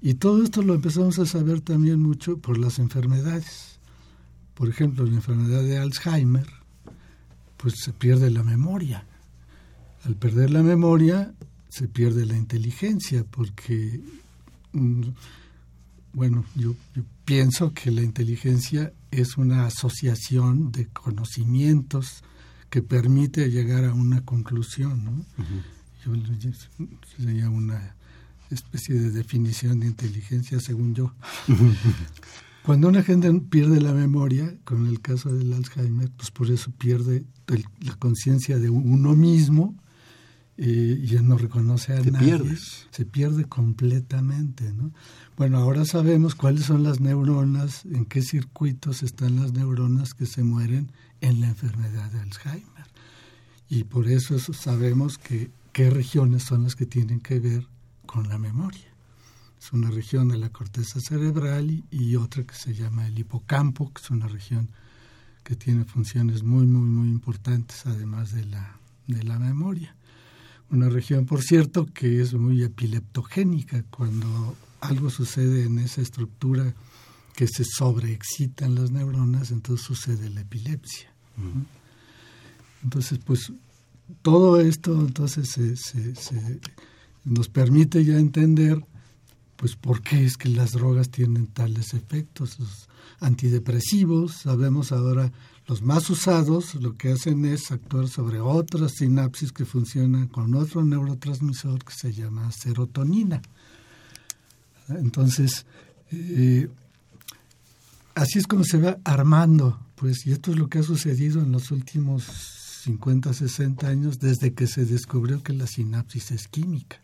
Y 0.00 0.14
todo 0.14 0.42
esto 0.42 0.62
lo 0.62 0.74
empezamos 0.74 1.18
a 1.18 1.26
saber 1.26 1.60
también 1.60 2.00
mucho 2.00 2.38
por 2.38 2.58
las 2.58 2.78
enfermedades. 2.78 3.78
Por 4.54 4.68
ejemplo, 4.68 5.04
la 5.06 5.14
enfermedad 5.14 5.62
de 5.62 5.78
Alzheimer, 5.78 6.46
pues 7.56 7.74
se 7.82 7.92
pierde 7.92 8.30
la 8.30 8.42
memoria. 8.42 9.06
Al 10.04 10.16
perder 10.16 10.50
la 10.50 10.62
memoria, 10.62 11.34
se 11.70 11.88
pierde 11.88 12.26
la 12.26 12.36
inteligencia, 12.36 13.24
porque, 13.24 14.00
mm, 14.72 15.02
bueno, 16.12 16.44
yo, 16.54 16.74
yo 16.94 17.02
pienso 17.24 17.72
que 17.72 17.90
la 17.90 18.02
inteligencia 18.02 18.92
es 19.10 19.36
una 19.36 19.66
asociación 19.66 20.70
de 20.70 20.86
conocimientos 20.88 22.22
que 22.70 22.82
permite 22.82 23.50
llegar 23.50 23.84
a 23.84 23.94
una 23.94 24.24
conclusión. 24.24 25.04
¿no? 25.04 25.24
sería 27.16 27.48
una 27.48 27.94
especie 28.50 28.94
de 28.94 29.10
definición 29.10 29.80
de 29.80 29.86
inteligencia 29.86 30.60
según 30.60 30.94
yo. 30.94 31.14
Cuando 32.64 32.88
una 32.88 33.02
gente 33.02 33.30
pierde 33.50 33.80
la 33.80 33.92
memoria, 33.92 34.56
con 34.64 34.86
el 34.86 35.00
caso 35.02 35.30
del 35.30 35.52
Alzheimer, 35.52 36.10
pues 36.16 36.30
por 36.30 36.50
eso 36.50 36.70
pierde 36.70 37.24
la 37.80 37.94
conciencia 37.96 38.58
de 38.58 38.70
uno 38.70 39.14
mismo 39.14 39.76
y 40.56 41.04
ya 41.06 41.20
no 41.20 41.36
reconoce 41.36 41.92
a 41.92 42.00
nadie. 42.00 42.56
Se 42.90 43.04
pierde 43.04 43.44
completamente, 43.44 44.72
¿no? 44.72 44.92
Bueno, 45.36 45.58
ahora 45.58 45.84
sabemos 45.84 46.34
cuáles 46.34 46.64
son 46.64 46.84
las 46.84 47.00
neuronas, 47.00 47.84
en 47.84 48.06
qué 48.06 48.22
circuitos 48.22 49.02
están 49.02 49.36
las 49.36 49.52
neuronas 49.52 50.14
que 50.14 50.26
se 50.26 50.42
mueren 50.42 50.90
en 51.20 51.40
la 51.40 51.48
enfermedad 51.48 52.10
de 52.12 52.20
Alzheimer. 52.20 52.86
Y 53.68 53.84
por 53.84 54.08
eso 54.08 54.38
sabemos 54.38 55.18
que 55.18 55.50
qué 55.72 55.90
regiones 55.90 56.44
son 56.44 56.62
las 56.62 56.76
que 56.76 56.86
tienen 56.86 57.20
que 57.20 57.40
ver 57.40 57.66
con 58.06 58.28
la 58.28 58.38
memoria. 58.38 58.92
Es 59.60 59.72
una 59.72 59.90
región 59.90 60.28
de 60.28 60.38
la 60.38 60.50
corteza 60.50 61.00
cerebral 61.00 61.70
y, 61.70 61.84
y 61.90 62.16
otra 62.16 62.44
que 62.44 62.54
se 62.54 62.74
llama 62.74 63.06
el 63.06 63.18
hipocampo, 63.18 63.92
que 63.92 64.02
es 64.02 64.10
una 64.10 64.28
región 64.28 64.68
que 65.42 65.56
tiene 65.56 65.84
funciones 65.84 66.42
muy, 66.42 66.66
muy, 66.66 66.88
muy 66.88 67.08
importantes, 67.08 67.86
además 67.86 68.32
de 68.32 68.46
la, 68.46 68.78
de 69.06 69.22
la 69.22 69.38
memoria. 69.38 69.94
Una 70.70 70.88
región, 70.88 71.26
por 71.26 71.42
cierto, 71.42 71.86
que 71.86 72.20
es 72.20 72.32
muy 72.34 72.62
epileptogénica. 72.62 73.84
Cuando 73.90 74.56
algo 74.80 75.10
sucede 75.10 75.64
en 75.64 75.78
esa 75.78 76.00
estructura 76.00 76.74
que 77.34 77.46
se 77.46 77.64
sobreexcitan 77.64 78.74
las 78.74 78.90
neuronas, 78.90 79.50
entonces 79.50 79.86
sucede 79.86 80.30
la 80.30 80.40
epilepsia. 80.40 81.12
Entonces, 82.82 83.18
pues 83.24 83.52
todo 84.22 84.60
esto 84.60 85.00
entonces 85.00 85.48
se, 85.48 85.74
nos 87.24 87.48
permite 87.48 88.04
ya 88.04 88.18
entender 88.18 88.84
pues 89.56 89.76
por 89.76 90.02
qué 90.02 90.24
es 90.24 90.36
que 90.36 90.48
las 90.48 90.72
drogas 90.72 91.10
tienen 91.10 91.46
tales 91.46 91.94
efectos. 91.94 92.58
Los 92.58 92.88
antidepresivos, 93.20 94.32
sabemos 94.32 94.92
ahora 94.92 95.32
los 95.66 95.80
más 95.80 96.10
usados 96.10 96.74
lo 96.74 96.96
que 96.96 97.12
hacen 97.12 97.44
es 97.46 97.70
actuar 97.70 98.08
sobre 98.08 98.40
otras 98.40 98.92
sinapsis 98.98 99.52
que 99.52 99.64
funcionan 99.64 100.28
con 100.28 100.54
otro 100.54 100.84
neurotransmisor 100.84 101.82
que 101.84 101.94
se 101.94 102.12
llama 102.12 102.52
serotonina. 102.52 103.40
Entonces, 104.88 105.64
eh, 106.10 106.68
así 108.14 108.38
es 108.38 108.46
como 108.46 108.64
se 108.64 108.78
va 108.78 108.98
armando, 109.04 109.80
pues, 109.94 110.26
y 110.26 110.32
esto 110.32 110.50
es 110.50 110.58
lo 110.58 110.68
que 110.68 110.80
ha 110.80 110.82
sucedido 110.82 111.40
en 111.40 111.52
los 111.52 111.70
últimos 111.70 112.24
50, 112.82 113.32
60 113.32 113.88
años 113.88 114.18
desde 114.18 114.52
que 114.52 114.66
se 114.66 114.84
descubrió 114.84 115.42
que 115.42 115.54
la 115.54 115.66
sinapsis 115.66 116.30
es 116.30 116.48
química. 116.48 117.03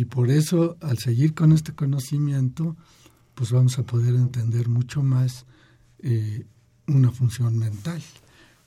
Y 0.00 0.06
por 0.06 0.30
eso, 0.30 0.78
al 0.80 0.96
seguir 0.96 1.34
con 1.34 1.52
este 1.52 1.74
conocimiento, 1.74 2.74
pues 3.34 3.52
vamos 3.52 3.78
a 3.78 3.82
poder 3.82 4.14
entender 4.14 4.66
mucho 4.66 5.02
más 5.02 5.44
eh, 5.98 6.46
una 6.86 7.10
función 7.10 7.58
mental. 7.58 8.00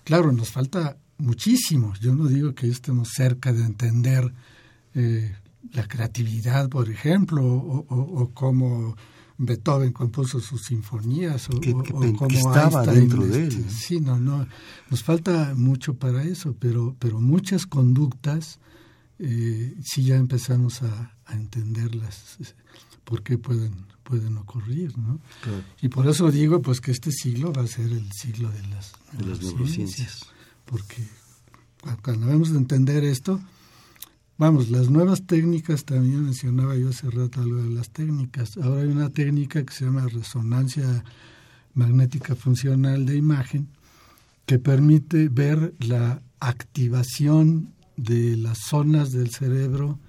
Claro, 0.04 0.32
nos 0.32 0.52
falta 0.52 0.96
muchísimo. 1.18 1.96
Yo 2.00 2.14
no 2.14 2.28
digo 2.28 2.54
que 2.54 2.68
estemos 2.68 3.10
cerca 3.16 3.52
de 3.52 3.64
entender 3.64 4.32
eh, 4.94 5.36
la 5.72 5.88
creatividad, 5.88 6.70
por 6.70 6.88
ejemplo, 6.88 7.44
o, 7.44 8.30
cómo 8.36 8.96
Beethoven 9.40 9.92
compuso 9.92 10.40
sus 10.40 10.62
sinfonías, 10.62 11.50
o, 11.50 11.60
cómo 12.16 12.28
estaba 12.30 12.86
dentro 12.86 13.26
de 13.26 13.48
este, 13.48 13.56
él. 13.56 13.70
Sí, 13.72 14.00
no, 14.00 14.20
no, 14.20 14.46
nos 14.92 15.02
falta 15.02 15.56
mucho 15.56 15.96
para 15.96 16.24
eso, 16.26 16.56
pero, 16.60 16.96
pero 17.00 17.20
muchas 17.20 17.66
conductas 17.66 18.60
eh, 19.26 19.74
sí 19.82 20.04
ya 20.04 20.18
empezamos 20.18 20.82
a, 20.84 21.16
entenderlas, 21.32 22.38
por 23.06 23.24
qué 23.24 23.38
pueden, 23.38 23.86
pueden 24.04 24.38
ocurrir, 24.38 24.98
¿no? 24.98 25.20
Y 25.82 25.88
por 25.88 26.08
eso 26.08 26.30
digo 26.30 26.62
pues 26.62 26.82
que 26.82 26.92
este 26.92 27.12
siglo 27.12 27.54
va 27.54 27.64
a 27.64 27.68
ser 27.68 27.86
el 27.86 28.12
siglo 28.12 28.52
de 28.52 28.68
las, 28.68 28.92
de 29.18 29.26
las 29.26 29.42
neurociencias. 29.42 30.26
Porque 30.66 31.08
cuando 32.02 32.28
vamos 32.28 32.52
a 32.52 32.56
entender 32.56 33.06
esto, 33.06 33.40
vamos, 34.38 34.70
las 34.70 34.90
nuevas 34.90 35.26
técnicas, 35.26 35.86
también 35.86 36.26
mencionaba 36.26 36.76
yo 36.76 36.90
hace 36.90 37.10
rato 37.10 37.42
algo 37.42 37.64
de 37.64 37.70
las 37.70 37.90
técnicas. 37.92 38.58
Ahora 38.58 38.82
hay 38.82 38.90
una 38.90 39.10
técnica 39.10 39.64
que 39.64 39.74
se 39.74 39.86
llama 39.86 40.06
resonancia 40.08 41.06
magnética 41.74 42.36
funcional 42.36 43.06
de 43.06 43.16
imagen, 43.16 43.70
que 44.46 44.60
permite 44.60 45.30
ver 45.30 45.74
la 45.80 46.22
activación 46.42 47.74
de 47.98 48.38
las 48.38 48.60
zonas 48.60 49.12
del 49.12 49.30
cerebro 49.32 50.00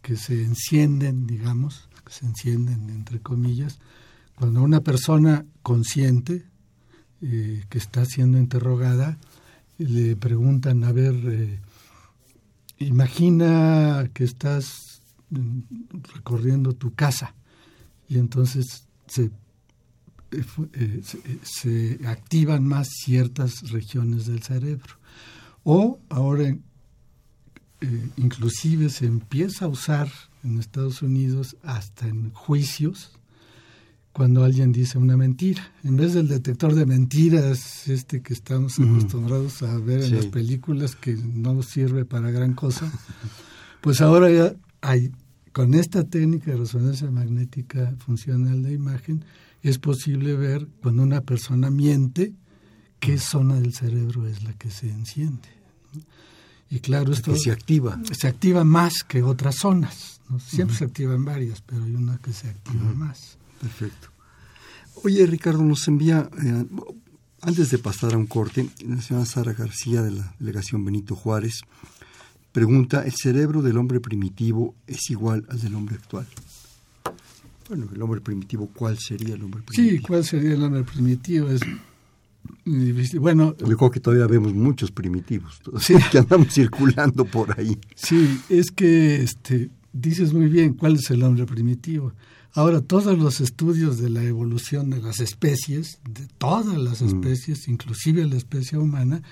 que 0.00 0.16
se 0.16 0.42
encienden, 0.42 1.26
digamos, 1.26 1.88
que 2.04 2.12
se 2.12 2.26
encienden 2.26 2.90
entre 2.90 3.20
comillas, 3.20 3.78
cuando 4.34 4.62
una 4.62 4.80
persona 4.80 5.44
consciente 5.62 6.44
eh, 7.20 7.64
que 7.68 7.78
está 7.78 8.04
siendo 8.04 8.38
interrogada 8.38 9.18
le 9.78 10.16
preguntan, 10.16 10.84
a 10.84 10.92
ver, 10.92 11.14
eh, 11.14 11.60
imagina 12.78 14.10
que 14.12 14.24
estás 14.24 15.02
mm, 15.30 15.60
recorriendo 16.14 16.72
tu 16.72 16.94
casa 16.94 17.34
y 18.08 18.18
entonces 18.18 18.86
se 19.06 19.30
eh, 20.32 20.44
eh, 20.74 21.38
se, 21.42 22.00
activan 22.06 22.64
más 22.64 22.88
ciertas 22.88 23.70
regiones 23.70 24.26
del 24.26 24.42
cerebro. 24.42 24.94
O 25.62 26.00
ahora 26.08 26.56
inclusive 28.16 28.88
se 28.88 29.06
empieza 29.06 29.66
a 29.66 29.68
usar 29.68 30.10
en 30.44 30.58
Estados 30.58 31.02
Unidos 31.02 31.56
hasta 31.62 32.08
en 32.08 32.30
juicios 32.32 33.12
cuando 34.12 34.44
alguien 34.44 34.72
dice 34.72 34.98
una 34.98 35.16
mentira. 35.16 35.72
En 35.84 35.96
vez 35.96 36.12
del 36.12 36.28
detector 36.28 36.74
de 36.74 36.86
mentiras, 36.86 37.88
este 37.88 38.20
que 38.20 38.34
estamos 38.34 38.78
acostumbrados 38.78 39.62
a 39.62 39.78
ver 39.78 40.02
en 40.02 40.16
las 40.16 40.26
películas 40.26 40.96
que 40.96 41.14
no 41.14 41.62
sirve 41.62 42.04
para 42.04 42.30
gran 42.30 42.52
cosa, 42.52 42.92
pues 43.80 44.00
ahora 44.00 44.30
ya 44.30 44.54
hay, 44.82 45.12
con 45.52 45.74
esta 45.74 46.04
técnica 46.04 46.50
de 46.50 46.58
resonancia 46.58 47.10
magnética 47.10 47.94
funcional 47.98 48.62
de 48.62 48.74
imagen, 48.74 49.24
es 49.62 49.78
posible 49.78 50.34
ver 50.34 50.68
cuando 50.82 51.02
una 51.02 51.22
persona 51.22 51.70
miente 51.70 52.34
qué 53.00 53.18
zona 53.18 53.60
del 53.60 53.72
cerebro 53.72 54.26
es 54.26 54.42
la 54.44 54.52
que 54.52 54.70
se 54.70 54.90
enciende. 54.90 55.48
Y 56.72 56.80
claro, 56.80 57.12
esto 57.12 57.36
se 57.36 57.52
activa. 57.52 58.00
Se 58.18 58.28
activa 58.28 58.64
más 58.64 59.04
que 59.06 59.22
otras 59.22 59.56
zonas. 59.56 60.22
Siempre 60.42 60.74
se 60.74 60.84
activan 60.84 61.22
varias, 61.22 61.60
pero 61.60 61.84
hay 61.84 61.94
una 61.94 62.16
que 62.16 62.32
se 62.32 62.48
activa 62.48 62.94
más. 62.94 63.36
Perfecto. 63.60 64.08
Oye, 65.04 65.26
Ricardo, 65.26 65.62
nos 65.62 65.86
envía, 65.86 66.30
eh, 66.42 66.64
antes 67.42 67.68
de 67.68 67.76
pasar 67.76 68.14
a 68.14 68.16
un 68.16 68.26
corte, 68.26 68.70
la 68.86 69.02
señora 69.02 69.26
Sara 69.26 69.52
García 69.52 70.00
de 70.00 70.12
la 70.12 70.34
delegación 70.38 70.82
Benito 70.82 71.14
Juárez 71.14 71.60
pregunta, 72.52 73.04
¿el 73.04 73.12
cerebro 73.12 73.60
del 73.60 73.76
hombre 73.76 74.00
primitivo 74.00 74.74
es 74.86 75.10
igual 75.10 75.44
al 75.50 75.60
del 75.60 75.74
hombre 75.74 75.96
actual? 75.96 76.26
Bueno, 77.68 77.86
el 77.94 78.00
hombre 78.00 78.22
primitivo, 78.22 78.70
¿cuál 78.74 78.98
sería 78.98 79.34
el 79.34 79.42
hombre 79.42 79.60
primitivo? 79.60 79.98
Sí, 79.98 80.06
¿cuál 80.06 80.24
sería 80.24 80.54
el 80.54 80.62
hombre 80.62 80.84
primitivo? 80.84 81.50
Es 81.50 81.60
Bueno, 83.18 83.56
yo 83.58 83.76
creo 83.76 83.90
que 83.90 84.00
todavía 84.00 84.26
vemos 84.26 84.54
muchos 84.54 84.90
primitivos, 84.90 85.60
sí. 85.80 85.94
que 86.10 86.18
andamos 86.18 86.52
circulando 86.52 87.24
por 87.24 87.58
ahí. 87.58 87.78
Sí, 87.94 88.40
es 88.48 88.70
que 88.70 89.22
este, 89.22 89.70
dices 89.92 90.32
muy 90.32 90.46
bien 90.46 90.74
cuál 90.74 90.96
es 90.96 91.10
el 91.10 91.22
hombre 91.22 91.46
primitivo. 91.46 92.12
Ahora, 92.54 92.82
todos 92.82 93.18
los 93.18 93.40
estudios 93.40 93.98
de 93.98 94.10
la 94.10 94.22
evolución 94.22 94.90
de 94.90 95.00
las 95.00 95.20
especies, 95.20 96.00
de 96.08 96.26
todas 96.38 96.76
las 96.76 97.00
mm. 97.00 97.06
especies, 97.06 97.66
inclusive 97.66 98.26
la 98.26 98.36
especie 98.36 98.76
humana, 98.76 99.22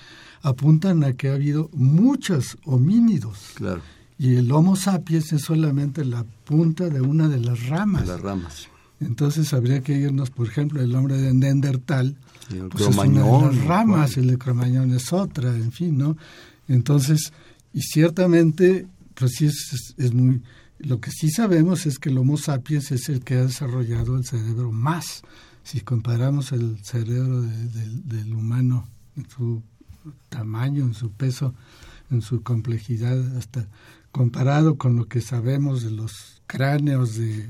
apuntan 0.40 1.04
a 1.04 1.12
que 1.12 1.28
ha 1.28 1.34
habido 1.34 1.68
muchos 1.72 2.56
homínidos. 2.64 3.52
Claro 3.54 3.82
y 4.20 4.36
el 4.36 4.52
Homo 4.52 4.76
sapiens 4.76 5.32
es 5.32 5.40
solamente 5.40 6.04
la 6.04 6.26
punta 6.44 6.90
de 6.90 7.00
una 7.00 7.26
de 7.26 7.40
las 7.40 7.68
ramas. 7.68 8.02
De 8.02 8.08
las 8.08 8.20
ramas. 8.20 8.68
Entonces 9.00 9.54
habría 9.54 9.80
que 9.80 9.94
irnos, 9.94 10.28
por 10.28 10.46
ejemplo, 10.46 10.82
el 10.82 10.94
hombre 10.94 11.16
de 11.16 11.32
Neandertal, 11.32 12.18
el 12.50 12.68
pues 12.68 12.86
es 12.86 12.96
una 12.96 13.22
de 13.22 13.56
las 13.56 13.64
ramas, 13.64 14.16
el 14.16 14.28
de 14.28 14.38
Cromañón 14.38 14.92
es 14.94 15.12
otra, 15.12 15.54
en 15.54 15.72
fin, 15.72 15.98
¿no? 15.98 16.16
Entonces, 16.68 17.32
y 17.72 17.80
ciertamente, 17.82 18.86
pues 19.14 19.32
sí 19.36 19.46
es, 19.46 19.94
es, 19.96 20.12
muy... 20.12 20.42
Lo 20.78 21.00
que 21.00 21.10
sí 21.10 21.30
sabemos 21.30 21.86
es 21.86 21.98
que 21.98 22.08
el 22.08 22.18
Homo 22.18 22.36
sapiens 22.36 22.90
es 22.90 23.08
el 23.08 23.22
que 23.22 23.34
ha 23.34 23.46
desarrollado 23.46 24.16
el 24.16 24.24
cerebro 24.24 24.72
más. 24.72 25.22
Si 25.62 25.80
comparamos 25.80 26.52
el 26.52 26.82
cerebro 26.82 27.42
del 27.42 28.32
humano 28.32 28.88
en 29.16 29.28
su 29.28 29.62
tamaño, 30.30 30.84
en 30.84 30.94
su 30.94 31.10
peso, 31.10 31.54
en 32.10 32.22
su 32.22 32.42
complejidad, 32.42 33.36
hasta 33.36 33.68
comparado 34.12 34.76
con 34.76 34.96
lo 34.96 35.06
que 35.06 35.20
sabemos 35.20 35.82
de 35.82 35.90
los 35.90 36.42
cráneos 36.46 37.16
de, 37.16 37.46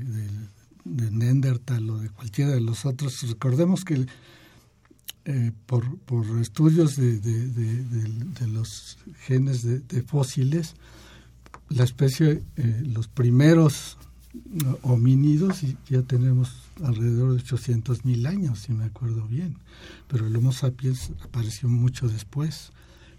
de, 0.83 1.11
Neandertal 1.11 1.89
o 1.89 1.97
de 1.97 2.09
cualquiera 2.09 2.51
de 2.51 2.61
los 2.61 2.85
otros, 2.85 3.21
recordemos 3.27 3.85
que 3.85 4.05
eh, 5.25 5.51
por, 5.67 5.97
por, 5.99 6.25
estudios 6.39 6.95
de, 6.95 7.19
de, 7.19 8.47
los 8.47 8.97
genes 9.25 9.63
de, 9.63 10.01
fósiles, 10.01 10.75
la 11.69 11.83
especie, 11.83 12.41
eh, 12.57 12.83
los 12.85 13.07
primeros 13.07 13.97
homínidos, 14.81 15.61
ya 15.89 16.01
tenemos 16.01 16.51
alrededor 16.83 17.31
de 17.31 17.37
800 17.37 18.05
mil 18.05 18.25
años, 18.25 18.59
si 18.59 18.73
me 18.73 18.85
acuerdo 18.85 19.27
bien, 19.27 19.57
pero 20.07 20.25
el 20.25 20.35
Homo 20.35 20.53
sapiens 20.53 21.11
apareció 21.23 21.69
mucho 21.69 22.07
después. 22.07 22.71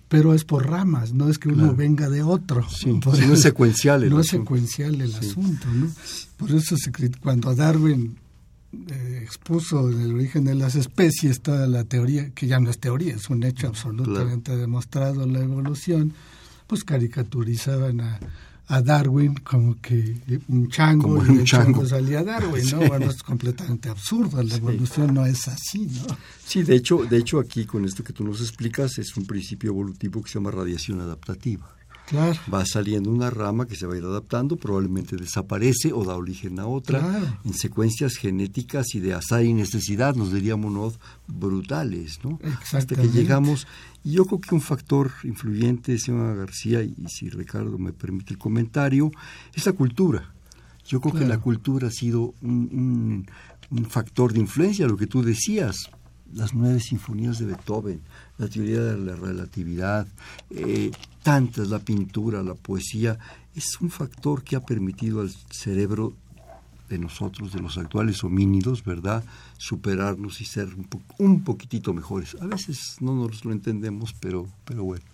Pero 0.09 0.35
es 0.35 0.45
por 0.45 0.69
ramas, 0.69 1.15
no 1.15 1.31
es 1.31 1.39
que 1.39 1.49
uno 1.49 1.75
venga 1.75 2.11
de 2.11 2.23
otro. 2.23 2.69
Sí, 2.69 3.01
no 3.03 3.33
es 3.33 3.41
secuencial 3.41 4.03
el 4.03 4.11
No 4.11 4.21
es 4.21 4.27
secuencial 4.27 5.01
el 5.01 5.15
asunto, 5.15 5.67
¿no? 5.73 5.91
Por 6.37 6.51
eso 6.51 6.77
se, 6.77 6.93
cuando 7.23 7.55
Darwin 7.55 8.19
eh, 8.73 9.21
expuso 9.23 9.91
en 9.91 10.01
el 10.01 10.15
origen 10.15 10.45
de 10.45 10.55
las 10.55 10.75
especies 10.75 11.41
toda 11.41 11.67
la 11.67 11.85
teoría, 11.85 12.31
que 12.31 12.47
ya 12.47 12.59
no 12.59 12.71
es 12.71 12.79
teoría, 12.79 13.15
es 13.15 13.29
un 13.29 13.43
hecho 13.43 13.69
absolutamente 13.69 14.57
demostrado 14.57 15.27
la 15.27 15.41
evolución, 15.41 16.15
pues 16.67 16.83
caricaturizaban 16.83 18.01
a, 18.01 18.19
a 18.69 18.81
Darwin 18.81 19.35
como 19.35 19.79
que 19.81 20.17
un 20.49 20.69
chango 20.69 21.23
y 21.23 21.29
un 21.29 21.45
chango 21.45 21.85
salía 21.85 22.25
Darwin, 22.25 22.65
¿no? 22.71 22.89
Bueno, 22.89 23.11
es 23.11 23.23
completamente 23.23 23.91
absurdo, 23.91 24.43
la 24.43 24.57
evolución 24.57 25.13
no 25.13 25.27
es 25.27 25.49
así, 25.49 25.87
¿no? 25.87 26.17
Sí, 26.43 26.63
de 26.63 26.77
hecho, 26.77 27.05
de 27.05 27.19
hecho 27.19 27.39
aquí 27.39 27.67
con 27.67 27.85
esto 27.85 28.03
que 28.03 28.15
tú 28.15 28.25
nos 28.25 28.41
explicas 28.41 28.97
es 28.97 29.15
un 29.19 29.27
principio 29.27 29.71
evolutivo 29.71 30.23
que 30.23 30.31
se 30.31 30.39
llama 30.39 30.51
radiación 30.51 31.01
adaptativa. 31.01 31.69
Claro. 32.13 32.39
Va 32.53 32.67
saliendo 32.67 33.11
una 33.11 33.31
rama 33.31 33.67
que 33.67 33.75
se 33.75 33.87
va 33.87 33.95
a 33.95 33.97
ir 33.97 34.05
adaptando, 34.05 34.57
probablemente 34.57 35.17
desaparece 35.17 35.95
o 35.95 36.05
da 36.05 36.15
origen 36.15 36.59
a 36.59 36.67
otra 36.67 37.39
en 37.43 37.55
secuencias 37.55 38.17
genéticas 38.17 38.95
y 38.95 39.01
de 39.01 39.15
azar 39.15 39.43
y 39.43 39.55
necesidad, 39.55 40.15
nos 40.15 40.31
diríamos 40.31 40.99
brutales, 41.27 42.21
¿no? 42.23 42.39
Hasta 42.71 42.95
que 42.95 43.09
llegamos. 43.09 43.67
Y 44.05 44.13
yo 44.13 44.27
creo 44.27 44.43
que 44.43 44.55
un 44.55 44.61
factor 44.61 45.11
influyente, 45.25 45.99
señora 45.99 46.35
García, 46.35 46.83
y, 46.83 46.95
si 47.09 47.31
Ricardo 47.31 47.79
me 47.79 47.95
permite 47.95 48.35
el 48.35 48.39
comentario, 48.39 49.11
es 49.55 49.65
la 49.65 49.73
cultura. 49.73 50.35
Yo 50.85 51.01
creo 51.01 51.15
que 51.15 51.27
la 51.27 51.39
cultura 51.39 51.89
ha 51.89 51.93
sido 51.93 52.35
un, 52.43 53.27
un 53.71 53.85
factor 53.87 54.35
de 54.35 54.41
influencia, 54.41 54.87
lo 54.87 54.99
que 54.99 55.07
tú 55.07 55.23
decías, 55.23 55.89
las 56.35 56.55
nueve 56.55 56.81
sinfonías 56.81 57.39
de 57.39 57.47
Beethoven, 57.47 58.03
la 58.43 58.49
teoría 58.49 58.81
de 58.81 58.99
la 58.99 59.15
relatividad, 59.15 60.07
eh, 60.51 60.91
tantas, 61.23 61.69
la 61.69 61.79
pintura, 61.79 62.43
la 62.43 62.55
poesía, 62.55 63.17
es 63.55 63.81
un 63.81 63.89
factor 63.89 64.43
que 64.43 64.57
ha 64.57 64.61
permitido 64.61 65.21
al 65.21 65.31
cerebro 65.51 66.15
de 66.89 66.99
nosotros, 66.99 67.53
de 67.53 67.61
los 67.61 67.79
actuales 67.79 68.25
homínidos, 68.25 68.85
¿verdad? 68.85 69.25
Superarnos 69.59 70.41
y 70.41 70.45
ser 70.45 70.75
un, 70.75 70.89
un 71.19 71.45
poquitito 71.45 71.95
mejores. 71.95 72.37
A 72.41 72.47
veces 72.47 72.97
no 73.01 73.15
nos 73.15 73.45
lo 73.45 73.53
entendemos, 73.53 74.13
pero, 74.21 74.49
pero 74.65 74.83
bueno. 74.83 75.05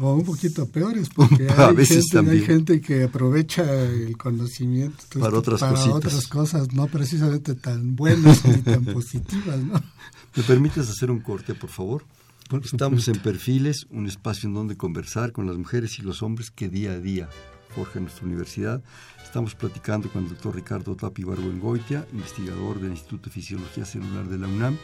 O 0.00 0.14
un 0.14 0.24
poquito 0.24 0.66
peores, 0.68 1.08
porque 1.14 1.48
hay, 1.48 1.86
gente, 1.86 2.18
hay 2.18 2.40
gente 2.42 2.80
que 2.80 3.04
aprovecha 3.04 3.62
el 3.84 4.16
conocimiento 4.16 5.18
para 5.18 5.38
otras, 5.38 5.60
para 5.60 5.84
otras 5.94 6.26
cosas 6.26 6.72
no 6.72 6.86
precisamente 6.86 7.54
tan 7.54 7.96
buenas 7.96 8.44
ni 8.44 8.58
tan 8.62 8.84
positivas. 8.84 9.58
¿no? 9.58 9.82
¿Me 10.34 10.42
permites 10.42 10.88
hacer 10.88 11.10
un 11.10 11.20
corte, 11.20 11.54
por 11.54 11.70
favor? 11.70 12.04
Estamos 12.64 13.06
en 13.06 13.20
Perfiles, 13.20 13.86
un 13.90 14.06
espacio 14.06 14.48
en 14.48 14.54
donde 14.54 14.76
conversar 14.76 15.30
con 15.30 15.46
las 15.46 15.56
mujeres 15.56 15.98
y 16.00 16.02
los 16.02 16.20
hombres 16.22 16.50
que 16.50 16.68
día 16.68 16.92
a 16.92 16.98
día 16.98 17.28
forja 17.68 18.00
nuestra 18.00 18.26
universidad. 18.26 18.82
Estamos 19.22 19.54
platicando 19.54 20.10
con 20.10 20.24
el 20.24 20.30
doctor 20.30 20.56
Ricardo 20.56 20.96
Tapi 20.96 21.22
Barbuengoitia, 21.22 22.06
investigador 22.12 22.80
del 22.80 22.90
Instituto 22.90 23.26
de 23.26 23.30
Fisiología 23.30 23.84
Celular 23.84 24.28
de 24.28 24.38
la 24.38 24.48
UNAM. 24.48 24.76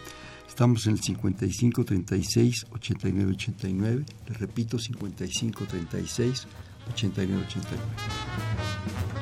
Estamos 0.57 0.86
en 0.86 0.94
el 0.94 1.02
55 1.02 1.84
36 1.84 2.66
89 2.70 3.32
89. 3.32 4.07
Le 4.26 4.34
repito, 4.38 4.78
55 4.78 5.66
36 5.66 6.46
89 6.88 7.44
89. 7.46 9.16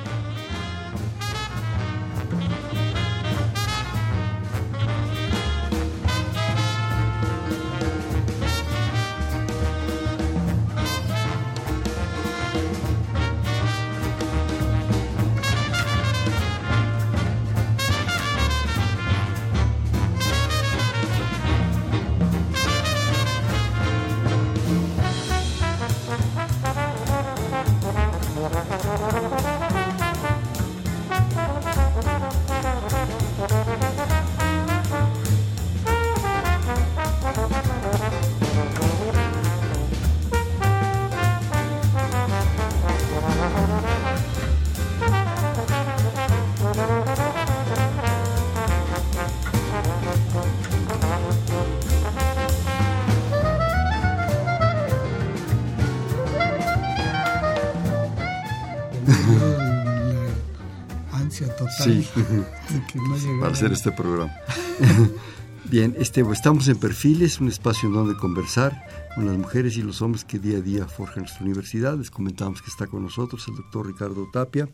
Sí, 61.85 62.07
para 63.41 63.53
hacer 63.53 63.73
este 63.73 63.93
programa. 63.93 64.35
Bien, 65.71 65.95
este, 65.99 66.21
estamos 66.31 66.69
en 66.69 66.77
Perfiles, 66.77 67.41
un 67.41 67.49
espacio 67.49 67.89
en 67.89 67.95
donde 67.95 68.17
conversar 68.17 68.87
con 69.15 69.27
las 69.27 69.37
mujeres 69.37 69.77
y 69.77 69.83
los 69.83 70.03
hombres 70.03 70.25
que 70.25 70.39
día 70.39 70.59
a 70.59 70.61
día 70.61 70.87
forjan 70.87 71.25
nuestra 71.25 71.45
universidad. 71.45 71.97
Les 71.97 72.11
comentamos 72.11 72.61
que 72.61 72.71
está 72.71 72.87
con 72.87 73.03
nosotros 73.03 73.47
el 73.49 73.57
doctor 73.57 73.87
Ricardo 73.87 74.29
Tapia, 74.31 74.69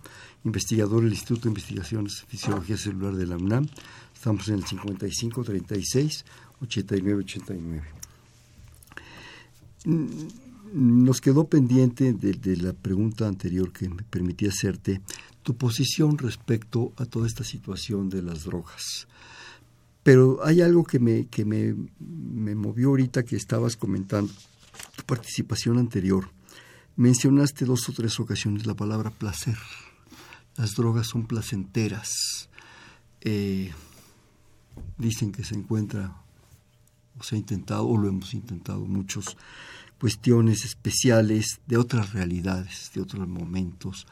investigador 0.44 1.02
del 1.02 1.12
Instituto 1.12 1.42
de 1.42 1.50
Investigaciones 1.50 2.24
Fisiología 2.26 2.76
Celular 2.76 3.14
de 3.14 3.26
la 3.26 3.36
UNAM. 3.36 3.66
Estamos 4.14 4.48
en 4.48 4.56
el 4.56 4.64
55 4.64 5.44
36 5.44 6.24
89 6.60 7.22
89. 7.24 7.82
Nos 10.72 11.20
quedó 11.20 11.44
pendiente 11.44 12.12
de 12.12 12.56
la 12.56 12.72
pregunta 12.72 13.26
anterior 13.26 13.72
que 13.72 13.88
me 13.88 14.02
permití 14.02 14.46
hacerte 14.46 15.00
tu 15.42 15.56
posición 15.56 16.18
respecto 16.18 16.92
a 16.96 17.06
toda 17.06 17.26
esta 17.26 17.44
situación 17.44 18.08
de 18.08 18.22
las 18.22 18.44
drogas. 18.44 19.08
Pero 20.02 20.44
hay 20.44 20.62
algo 20.62 20.84
que 20.84 20.98
me, 20.98 21.26
que 21.26 21.44
me, 21.44 21.74
me 21.98 22.54
movió 22.54 22.88
ahorita 22.88 23.24
que 23.24 23.36
estabas 23.36 23.76
comentando, 23.76 24.32
tu 24.96 25.04
participación 25.04 25.78
anterior. 25.78 26.30
Mencionaste 26.96 27.64
dos 27.64 27.88
o 27.88 27.92
tres 27.92 28.18
ocasiones 28.18 28.66
la 28.66 28.74
palabra 28.74 29.10
placer. 29.10 29.56
Las 30.56 30.74
drogas 30.74 31.06
son 31.06 31.26
placenteras. 31.26 32.48
Eh, 33.20 33.72
dicen 34.98 35.32
que 35.32 35.44
se 35.44 35.54
encuentra, 35.54 36.16
o 37.18 37.22
se 37.22 37.36
ha 37.36 37.38
intentado, 37.38 37.86
o 37.86 37.96
lo 37.96 38.08
hemos 38.08 38.34
intentado, 38.34 38.80
muchos 38.80 39.36
cuestiones 39.98 40.64
especiales 40.64 41.60
de 41.66 41.76
otras 41.76 42.12
realidades, 42.14 42.90
de 42.94 43.02
otros 43.02 43.28
momentos, 43.28 44.06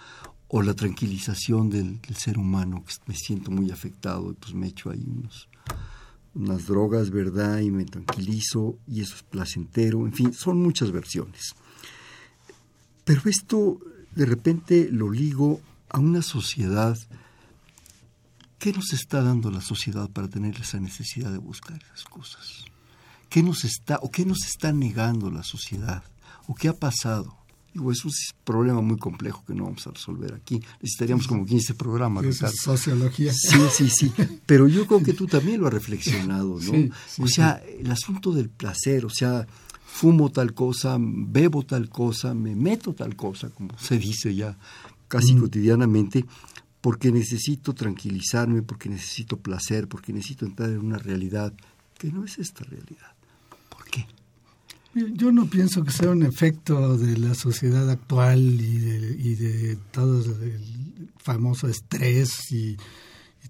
o 0.48 0.62
la 0.62 0.74
tranquilización 0.74 1.68
del, 1.68 2.00
ser 2.16 2.38
humano, 2.38 2.82
que 2.84 2.94
me 3.06 3.14
siento 3.14 3.50
muy 3.50 3.70
afectado, 3.70 4.34
pues 4.34 4.54
me 4.54 4.68
echo 4.68 4.90
ahí 4.90 5.06
unas 6.34 6.66
drogas, 6.66 7.10
¿verdad? 7.10 7.60
Y 7.60 7.70
me 7.70 7.84
tranquilizo 7.84 8.78
y 8.86 9.02
eso 9.02 9.14
es 9.14 9.22
placentero, 9.22 10.06
en 10.06 10.12
fin, 10.12 10.32
son 10.32 10.62
muchas 10.62 10.90
versiones. 10.90 11.54
Pero 13.04 13.22
esto 13.26 13.78
de 14.14 14.26
repente 14.26 14.88
lo 14.90 15.10
ligo 15.10 15.60
a 15.88 15.98
una 15.98 16.22
sociedad. 16.22 16.96
¿Qué 18.58 18.72
nos 18.72 18.92
está 18.92 19.22
dando 19.22 19.50
la 19.50 19.60
sociedad 19.60 20.10
para 20.10 20.28
tener 20.28 20.56
esa 20.60 20.80
necesidad 20.80 21.30
de 21.30 21.38
buscar 21.38 21.78
esas 21.82 22.04
cosas? 22.04 22.64
¿Qué 23.28 23.42
nos 23.42 23.64
está 23.64 23.98
o 24.02 24.10
qué 24.10 24.24
nos 24.24 24.44
está 24.46 24.72
negando 24.72 25.30
la 25.30 25.42
sociedad? 25.42 26.02
¿O 26.46 26.54
qué 26.54 26.68
ha 26.68 26.72
pasado? 26.72 27.37
Digo, 27.72 27.92
es 27.92 28.04
un 28.04 28.12
problema 28.44 28.80
muy 28.80 28.96
complejo 28.96 29.44
que 29.46 29.54
no 29.54 29.64
vamos 29.64 29.86
a 29.86 29.90
resolver 29.90 30.34
aquí. 30.34 30.60
Necesitaríamos 30.80 31.26
como 31.26 31.44
15 31.44 31.74
programas. 31.74 32.24
Es 32.24 32.42
sociología. 32.60 33.32
Sí, 33.32 33.58
sí, 33.72 33.88
sí. 33.88 34.12
Pero 34.46 34.68
yo 34.68 34.86
creo 34.86 35.02
que 35.02 35.12
tú 35.12 35.26
también 35.26 35.60
lo 35.60 35.66
has 35.66 35.74
reflexionado, 35.74 36.58
¿no? 36.60 36.94
o 37.18 37.28
sea, 37.28 37.62
el 37.78 37.90
asunto 37.90 38.32
del 38.32 38.48
placer, 38.48 39.04
o 39.04 39.10
sea, 39.10 39.46
fumo 39.84 40.30
tal 40.30 40.54
cosa, 40.54 40.96
bebo 41.00 41.64
tal 41.64 41.88
cosa, 41.88 42.34
me 42.34 42.54
meto 42.54 42.94
tal 42.94 43.16
cosa, 43.16 43.50
como 43.50 43.76
se 43.78 43.98
dice 43.98 44.34
ya 44.34 44.56
casi 45.08 45.34
mm. 45.34 45.40
cotidianamente, 45.40 46.24
porque 46.80 47.10
necesito 47.10 47.74
tranquilizarme, 47.74 48.62
porque 48.62 48.88
necesito 48.88 49.38
placer, 49.38 49.88
porque 49.88 50.12
necesito 50.12 50.46
entrar 50.46 50.70
en 50.70 50.78
una 50.78 50.98
realidad 50.98 51.52
que 51.98 52.12
no 52.12 52.24
es 52.24 52.38
esta 52.38 52.64
realidad. 52.64 53.17
Yo 55.14 55.32
no 55.32 55.46
pienso 55.46 55.84
que 55.84 55.90
sea 55.90 56.10
un 56.10 56.22
efecto 56.22 56.96
de 56.96 57.18
la 57.18 57.34
sociedad 57.34 57.88
actual 57.90 58.40
y 58.40 58.78
de, 58.78 59.16
y 59.18 59.34
de 59.34 59.76
todo 59.90 60.20
el 60.42 61.10
famoso 61.18 61.68
estrés 61.68 62.50
y, 62.52 62.76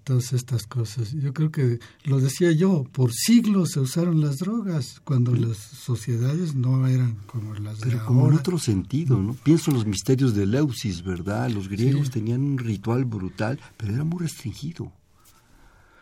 todas 0.03 0.33
estas 0.33 0.65
cosas. 0.65 1.11
Yo 1.11 1.33
creo 1.33 1.51
que, 1.51 1.79
lo 2.05 2.19
decía 2.19 2.51
yo, 2.51 2.83
por 2.93 3.13
siglos 3.13 3.71
se 3.73 3.79
usaron 3.79 4.21
las 4.21 4.37
drogas 4.37 5.01
cuando 5.03 5.35
las 5.35 5.57
sociedades 5.57 6.55
no 6.55 6.87
eran 6.87 7.17
como 7.27 7.53
las 7.53 7.79
Pero 7.79 8.03
como 8.05 8.27
en 8.27 8.35
otro 8.35 8.57
sentido, 8.57 9.21
¿no? 9.21 9.35
Pienso 9.35 9.69
en 9.69 9.77
los 9.77 9.85
misterios 9.85 10.33
de 10.33 10.47
Leusis, 10.47 11.03
¿verdad? 11.03 11.51
Los 11.51 11.67
griegos 11.67 12.09
tenían 12.09 12.41
un 12.41 12.57
ritual 12.57 13.05
brutal, 13.05 13.59
pero 13.77 13.93
era 13.93 14.03
muy 14.03 14.21
restringido. 14.21 14.91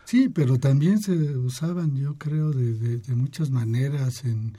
Sí, 0.06 0.30
pero 0.30 0.58
también 0.58 1.02
se 1.02 1.12
usaban, 1.36 1.94
yo 1.94 2.14
creo, 2.14 2.50
de, 2.50 2.98
de 2.98 3.14
muchas 3.14 3.50
maneras 3.50 4.24
en 4.24 4.56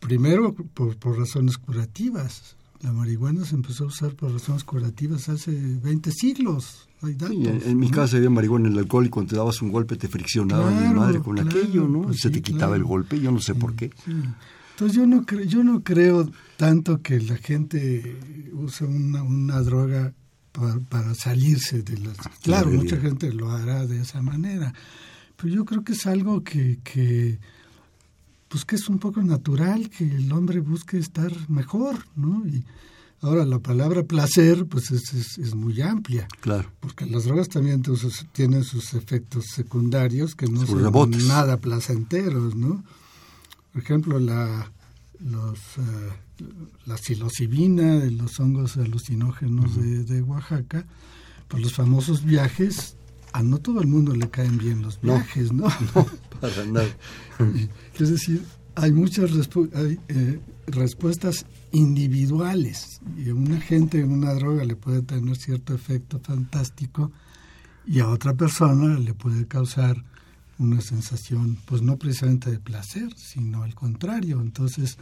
primero 0.00 0.54
por, 0.54 0.96
por, 0.96 1.18
razones 1.18 1.58
curativas. 1.58 2.56
La 2.80 2.92
marihuana 2.92 3.44
se 3.44 3.56
empezó 3.56 3.84
a 3.84 3.86
usar 3.88 4.14
por 4.14 4.32
razones 4.32 4.62
curativas 4.62 5.28
hace 5.28 5.50
20 5.50 6.12
siglos. 6.12 6.88
en, 7.02 7.78
mi 7.78 7.90
casa 7.90 8.16
había 8.16 8.30
marihuana 8.30 8.68
en 8.68 8.74
el 8.74 8.78
alcohol 8.78 9.06
y 9.06 9.08
cuando 9.08 9.30
te 9.30 9.36
dabas 9.36 9.60
un 9.62 9.72
golpe 9.72 9.96
te 9.96 10.06
friccionaba 10.06 10.70
mi 10.70 10.94
madre 10.94 11.20
con 11.20 11.38
aquello, 11.40 11.88
¿no? 11.88 12.02
Pues 12.02 12.20
se 12.20 12.30
te 12.30 12.40
quitaba 12.40 12.76
el 12.76 12.84
golpe, 12.84 13.20
yo 13.20 13.32
no 13.32 13.40
sé 13.40 13.54
por 13.54 13.74
qué. 13.74 13.90
Entonces 14.78 14.96
yo 14.96 15.06
no, 15.08 15.26
creo, 15.26 15.42
yo 15.42 15.64
no 15.64 15.82
creo 15.82 16.30
tanto 16.56 17.02
que 17.02 17.18
la 17.18 17.36
gente 17.36 18.16
use 18.52 18.84
una, 18.84 19.24
una 19.24 19.60
droga 19.60 20.14
para, 20.52 20.78
para, 20.78 21.14
salirse 21.16 21.82
de 21.82 21.98
las... 21.98 22.16
Claro, 22.44 22.70
mucha 22.70 22.96
gente 22.96 23.32
lo 23.32 23.50
hará 23.50 23.86
de 23.86 24.00
esa 24.00 24.22
manera, 24.22 24.72
pero 25.36 25.52
yo 25.52 25.64
creo 25.64 25.82
que 25.82 25.94
es 25.94 26.06
algo 26.06 26.44
que... 26.44 26.78
que 26.84 27.40
pues 28.48 28.64
que 28.64 28.76
es 28.76 28.88
un 28.88 28.98
poco 28.98 29.22
natural 29.22 29.90
que 29.90 30.04
el 30.04 30.32
hombre 30.32 30.60
busque 30.60 30.98
estar 30.98 31.32
mejor, 31.48 31.96
¿no? 32.16 32.46
Y 32.46 32.64
ahora 33.20 33.44
la 33.44 33.58
palabra 33.58 34.02
placer, 34.02 34.66
pues 34.66 34.90
es, 34.90 35.38
es, 35.38 35.54
muy 35.54 35.80
amplia. 35.82 36.26
Claro. 36.40 36.70
Porque 36.80 37.06
las 37.06 37.24
drogas 37.24 37.48
también 37.48 37.82
tienen 38.32 38.64
sus 38.64 38.94
efectos 38.94 39.46
secundarios 39.54 40.34
que 40.34 40.46
no 40.46 40.66
son 40.66 41.10
nada 41.26 41.58
placenteros, 41.58 42.54
¿no? 42.54 42.82
Por 43.72 43.82
ejemplo, 43.82 44.18
la, 44.18 44.72
los, 45.20 45.58
uh, 45.78 46.44
la 46.86 46.96
psilocibina 46.96 47.98
de 47.98 48.10
los 48.10 48.40
hongos 48.40 48.76
alucinógenos 48.76 49.76
de, 49.76 50.04
de 50.04 50.22
Oaxaca, 50.22 50.86
pues 51.48 51.62
los 51.62 51.74
famosos 51.74 52.24
viajes 52.24 52.97
a 53.32 53.42
no 53.42 53.58
todo 53.58 53.80
el 53.80 53.86
mundo 53.86 54.14
le 54.14 54.28
caen 54.30 54.58
bien 54.58 54.82
los 54.82 55.00
viajes, 55.00 55.52
¿no? 55.52 55.68
No, 55.94 56.06
para 56.40 56.64
nada. 56.66 56.88
es 57.98 58.10
decir, 58.10 58.42
hay 58.74 58.92
muchas 58.92 59.30
hay, 59.74 59.98
eh, 60.08 60.40
respuestas 60.66 61.46
individuales 61.72 63.00
y 63.16 63.30
a 63.30 63.34
una 63.34 63.60
gente 63.60 64.00
en 64.00 64.12
una 64.12 64.32
droga 64.34 64.64
le 64.64 64.76
puede 64.76 65.02
tener 65.02 65.36
cierto 65.36 65.74
efecto 65.74 66.20
fantástico 66.20 67.10
y 67.86 68.00
a 68.00 68.08
otra 68.08 68.34
persona 68.34 68.98
le 68.98 69.14
puede 69.14 69.46
causar 69.46 70.04
una 70.58 70.80
sensación, 70.80 71.56
pues 71.66 71.82
no 71.82 71.96
precisamente 71.96 72.50
de 72.50 72.58
placer, 72.58 73.14
sino 73.16 73.62
al 73.62 73.74
contrario. 73.74 74.40
Entonces, 74.40 74.98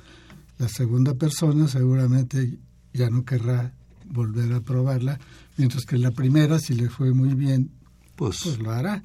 la 0.59 0.69
segunda 0.69 1.15
persona 1.15 1.67
seguramente 1.69 2.59
ya 2.93 3.11
no 3.11 3.25
querrá 3.25 3.73
volver 4.09 4.53
a 4.53 4.61
probarla, 4.61 5.19
mientras 5.57 5.85
que 5.85 5.99
la 5.99 6.13
primera, 6.13 6.59
si 6.59 6.75
le 6.75 6.89
fue 6.89 7.13
muy 7.13 7.35
bien, 7.35 7.71
pues, 8.17 8.41
pues, 8.43 8.59
lo 8.59 8.73
hará. 8.73 9.03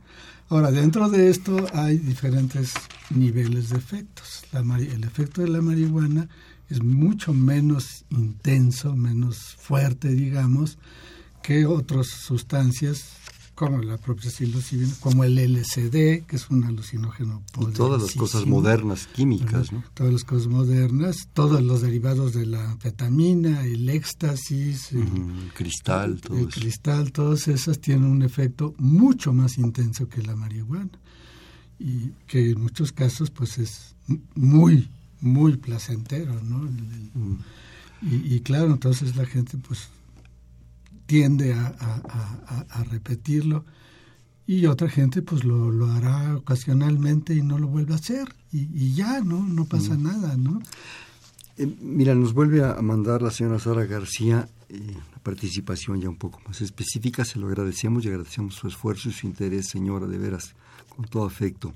Ahora, 0.50 0.72
dentro 0.72 1.10
de 1.10 1.30
esto 1.30 1.68
hay 1.74 1.98
diferentes 1.98 2.74
niveles 3.10 3.70
de 3.70 3.78
efectos. 3.78 4.44
el 4.54 5.04
efecto 5.04 5.42
de 5.42 5.50
la 5.50 5.62
marihuana 5.62 6.28
es 6.70 6.84
mucho 6.84 7.34
menos 7.34 8.06
intenso, 8.10 8.96
menos 8.96 9.56
fuerte, 9.60 10.10
digamos, 10.10 10.78
que 11.44 11.66
otras 11.66 12.08
sustancias 12.08 13.21
como 13.62 13.80
la 13.84 14.00
propia 14.00 14.32
psilocibina, 14.32 14.92
como 15.02 15.24
el 15.24 15.36
LSD, 15.36 16.26
que 16.26 16.36
es 16.36 16.50
un 16.50 16.64
alucinógeno 16.64 17.44
Y 17.60 17.66
todas 17.74 18.02
las 18.02 18.16
cosas 18.16 18.48
modernas, 18.48 19.06
químicas, 19.06 19.72
¿no? 19.72 19.84
Todas 19.94 20.12
las 20.12 20.24
cosas 20.24 20.48
modernas, 20.48 21.30
todos 21.36 21.62
los 21.62 21.84
derivados 21.84 22.34
de 22.34 22.48
la 22.48 22.72
anfetamina, 22.72 23.64
el 23.64 23.88
éxtasis, 23.88 24.94
el, 24.94 25.52
cristal, 25.54 26.20
todo 26.22 26.40
el 26.40 26.48
cristal, 26.48 27.12
todas 27.12 27.48
esas 27.48 27.78
tienen 27.78 28.06
un 28.06 28.24
efecto 28.24 28.74
mucho 28.80 29.32
más 29.32 29.60
intenso 29.60 30.10
que 30.10 30.24
la 30.24 30.36
marihuana 30.36 30.98
y 31.78 32.14
que 32.26 32.50
en 32.50 32.62
muchos 32.62 32.92
casos 32.92 33.30
pues 33.30 33.60
es 33.60 33.94
muy, 34.34 34.90
muy 35.20 35.58
placentero, 35.58 36.34
¿no? 36.42 36.68
y, 38.02 38.34
y 38.36 38.40
claro, 38.40 38.72
entonces 38.72 39.16
la 39.16 39.28
gente 39.28 39.60
pues 39.60 39.88
tiende 41.12 41.54
a, 41.54 41.76
a, 42.70 42.84
repetirlo 42.86 43.66
y 44.48 44.66
otra 44.68 44.88
gente 44.88 45.22
pues 45.22 45.44
lo, 45.44 45.70
lo, 45.70 45.92
hará 45.92 46.38
ocasionalmente 46.38 47.36
y 47.36 47.42
no 47.42 47.60
lo 47.60 47.68
vuelve 47.68 47.92
a 47.92 47.98
hacer 47.98 48.34
y, 48.50 48.94
ya, 48.94 49.20
¿no? 49.20 49.46
No 49.46 49.66
pasa 49.66 49.96
mm. 49.96 50.04
nada, 50.04 50.38
¿no? 50.38 50.62
Eh, 51.58 51.68
mira, 51.82 52.16
nos 52.16 52.34
vuelve 52.34 52.64
a 52.64 52.82
mandar 52.82 53.22
la 53.22 53.30
señora 53.30 53.60
Sara 53.60 53.84
García 53.84 54.48
eh, 54.70 54.80
la 55.12 55.20
participación 55.22 56.00
ya 56.00 56.08
un 56.08 56.16
poco 56.16 56.40
más 56.48 56.62
específica, 56.62 57.26
se 57.26 57.40
lo 57.40 57.48
agradecemos 57.48 58.06
y 58.06 58.08
agradecemos 58.08 58.56
su 58.56 58.70
esfuerzo 58.70 59.10
y 59.10 59.12
su 59.12 59.28
interés, 59.28 59.68
señora, 59.68 60.08
de 60.08 60.18
veras, 60.18 60.56
con 60.96 61.04
todo 61.04 61.26
afecto. 61.26 61.74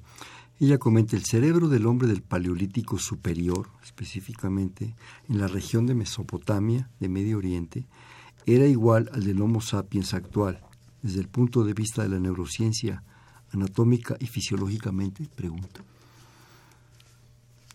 Ella 0.61 0.77
comenta, 0.77 1.17
el 1.17 1.25
cerebro 1.25 1.67
del 1.67 1.87
hombre 1.87 2.07
del 2.07 2.21
Paleolítico 2.21 2.99
Superior, 2.99 3.67
específicamente 3.83 4.95
en 5.27 5.39
la 5.39 5.49
región 5.49 5.87
de 5.87 5.93
Mesopotamia, 5.93 6.89
de 7.01 7.09
Medio 7.09 7.37
Oriente, 7.37 7.85
era 8.45 8.65
igual 8.65 9.09
al 9.13 9.23
del 9.23 9.41
Homo 9.41 9.61
sapiens 9.61 10.13
actual, 10.13 10.61
desde 11.01 11.19
el 11.19 11.27
punto 11.27 11.63
de 11.63 11.73
vista 11.73 12.03
de 12.03 12.09
la 12.09 12.19
neurociencia 12.19 13.03
anatómica 13.51 14.15
y 14.19 14.27
fisiológicamente, 14.27 15.27
pregunta. 15.35 15.81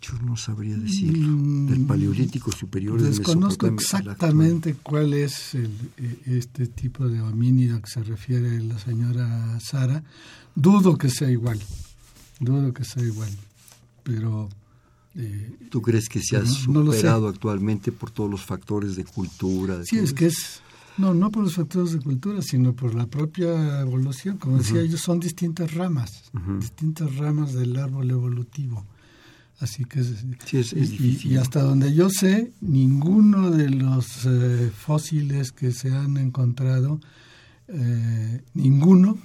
Yo 0.03 0.14
no 0.25 0.37
sabría 0.37 0.77
decirlo. 0.77 1.37
Del 1.71 1.85
Paleolítico 1.85 2.51
Superior 2.53 3.01
de 3.03 3.11
Desconozco 3.11 3.66
exactamente 3.66 4.75
cuál 4.83 5.12
es 5.12 5.55
el, 5.55 5.71
e, 5.99 6.39
este 6.39 6.66
tipo 6.66 7.07
de 7.07 7.21
homínido 7.21 7.81
que 7.83 7.91
se 7.91 8.03
refiere 8.03 8.62
la 8.62 8.79
señora 8.79 9.61
Sara. 9.61 10.03
Dudo 10.55 10.97
que 10.97 11.11
sea 11.11 11.31
igual. 11.31 11.61
Dudo 12.39 12.73
que 12.73 12.85
sea 12.85 13.03
igual. 13.03 13.31
Pero. 14.03 14.49
Eh, 15.17 15.69
¿Tú 15.71 15.83
crees 15.83 16.09
que 16.09 16.21
se 16.23 16.37
ha 16.37 16.47
superado 16.47 17.29
actualmente 17.29 17.91
por 17.91 18.11
todos 18.11 18.31
los 18.31 18.45
factores 18.45 18.97
de 18.97 19.05
cultura? 19.05 19.85
sí, 19.85 19.99
es 19.99 20.13
que 20.13 20.27
es. 20.27 20.63
No, 20.99 21.15
no 21.15 21.31
por 21.31 21.45
los 21.45 21.55
factores 21.55 21.93
de 21.93 22.01
cultura, 22.01 22.43
sino 22.43 22.75
por 22.75 22.95
la 22.95 23.07
propia 23.07 23.81
evolución. 23.81 24.37
Como 24.37 24.59
decía, 24.59 24.83
ellos 24.83 25.01
son 25.01 25.19
distintas 25.19 25.73
ramas, 25.73 26.31
distintas 26.59 27.17
ramas 27.17 27.55
del 27.55 27.77
árbol 27.77 28.11
evolutivo. 28.11 28.85
Así 29.61 29.85
que 29.85 30.01
es, 30.01 30.73
y, 30.73 31.37
hasta 31.37 31.63
donde 31.63 31.95
yo 31.95 32.09
sé, 32.09 32.53
ninguno 32.63 33.51
de 33.51 33.69
los 33.69 34.25
eh, 34.25 34.71
fósiles 34.75 35.53
que 35.53 35.73
se 35.73 35.95
han 35.95 36.17
encontrado, 36.17 36.99
eh, 37.69 38.43
ninguno 38.55 39.19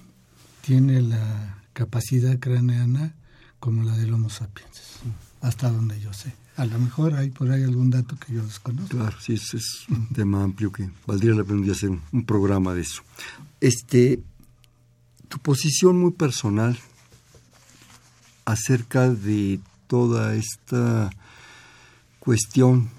tiene 0.62 1.02
la 1.02 1.64
capacidad 1.72 2.38
craneana 2.38 3.16
como 3.60 3.84
la 3.84 3.96
del 3.98 4.14
Homo 4.14 4.30
sapiens, 4.30 5.00
hasta 5.46 5.70
donde 5.70 6.00
yo 6.00 6.12
sé. 6.12 6.34
A 6.58 6.66
lo 6.66 6.80
mejor 6.80 7.14
hay 7.14 7.30
por 7.30 7.52
ahí 7.52 7.64
algún 7.64 7.92
dato 7.92 8.18
que 8.18 8.34
yo 8.34 8.44
desconozco. 8.44 8.98
Claro, 8.98 9.16
sí, 9.20 9.34
es, 9.34 9.54
es 9.54 9.86
un 9.90 10.08
tema 10.08 10.44
amplio 10.44 10.72
que 10.72 10.90
valdría 11.06 11.36
la 11.36 11.44
pena 11.44 11.72
hacer 11.72 11.92
un 12.12 12.26
programa 12.26 12.74
de 12.74 12.82
eso. 12.82 13.04
Este, 13.62 14.24
tu 15.28 15.38
posición 15.40 16.00
muy 16.00 16.12
personal 16.12 16.80
acerca 18.46 19.10
de 19.10 19.60
toda 19.88 20.36
esta 20.36 21.12
cuestión 22.20 22.90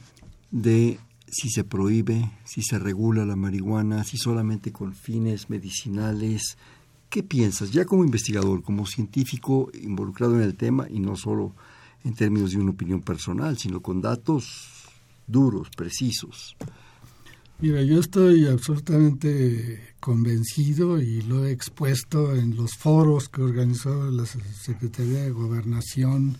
de 0.52 1.00
si 1.26 1.50
se 1.50 1.64
prohíbe, 1.64 2.30
si 2.44 2.62
se 2.62 2.78
regula 2.78 3.26
la 3.26 3.36
marihuana, 3.36 4.04
si 4.04 4.18
solamente 4.18 4.70
con 4.70 4.94
fines 4.94 5.50
medicinales. 5.50 6.56
¿Qué 7.10 7.22
piensas, 7.22 7.72
ya 7.72 7.86
como 7.86 8.04
investigador, 8.04 8.62
como 8.62 8.86
científico 8.86 9.70
involucrado 9.74 10.36
en 10.36 10.42
el 10.42 10.54
tema 10.54 10.86
y 10.88 11.00
no 11.00 11.16
solo 11.16 11.52
en 12.06 12.14
términos 12.14 12.52
de 12.52 12.58
una 12.58 12.70
opinión 12.70 13.02
personal, 13.02 13.58
sino 13.58 13.80
con 13.80 14.00
datos 14.00 14.86
duros, 15.26 15.68
precisos? 15.76 16.56
Mira, 17.58 17.82
yo 17.82 17.98
estoy 17.98 18.46
absolutamente 18.46 19.94
convencido 19.98 21.00
y 21.00 21.22
lo 21.22 21.46
he 21.46 21.50
expuesto 21.50 22.36
en 22.36 22.54
los 22.54 22.74
foros 22.76 23.28
que 23.28 23.42
organizó 23.42 24.10
la 24.10 24.24
Secretaría 24.26 25.22
de 25.22 25.30
Gobernación 25.30 26.38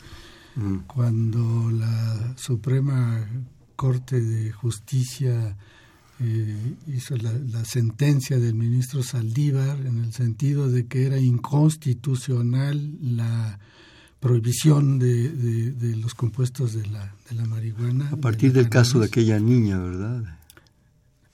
cuando 0.87 1.71
la 1.71 2.35
Suprema 2.37 3.27
Corte 3.75 4.21
de 4.21 4.53
Justicia 4.53 5.57
eh, 6.21 6.75
hizo 6.87 7.17
la, 7.17 7.65
sentencia 7.65 8.39
del 8.39 8.55
ministro 8.55 9.03
Saldívar 9.03 9.79
en 9.85 9.99
el 10.05 10.15
sentido 10.15 10.71
de 10.71 10.87
que 10.87 11.07
era 11.07 11.19
inconstitucional 11.19 12.97
la 13.03 13.59
prohibición 14.21 14.99
de, 14.99 15.31
de, 15.31 15.97
los 15.97 16.15
compuestos 16.15 16.73
de 16.73 16.87
la, 16.87 17.15
de 17.29 17.37
la 17.37 17.45
marihuana. 17.45 18.09
A 18.11 18.17
partir 18.17 18.53
del 18.53 18.69
caso 18.69 18.99
de 18.99 19.07
aquella 19.07 19.39
niña, 19.39 19.79
¿verdad? 19.79 20.39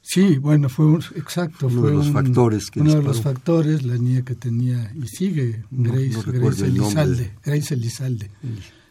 Sí, 0.03 0.37
bueno, 0.39 0.69
fue 0.69 0.87
un, 0.87 1.03
exacto. 1.15 1.69
Uno 1.69 1.81
fue 1.81 1.91
de 1.91 1.97
los 1.97 2.11
factores 2.11 2.71
que 2.71 2.81
Uno 2.81 2.97
de 2.97 3.03
los 3.03 3.23
factores, 3.23 3.85
la 3.85 3.97
niña 3.97 4.23
que 4.23 4.35
tenía, 4.35 4.93
y 4.95 5.07
sigue, 5.07 5.65
Grace, 5.71 6.19
Grace 6.27 6.67
Elizalde. 6.67 7.33
Grace 7.45 7.75
Elizalde. 7.75 8.31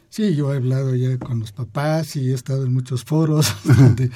Sí, 0.10 0.36
yo 0.36 0.54
he 0.54 0.58
hablado 0.58 0.96
ya 0.96 1.18
con 1.18 1.42
los 1.42 1.52
papás 1.52 2.16
y 2.16 2.32
he 2.32 2.34
estado 2.34 2.66
en 2.66 2.74
muchos 2.74 3.04
foros 3.04 3.54
donde, 3.64 4.10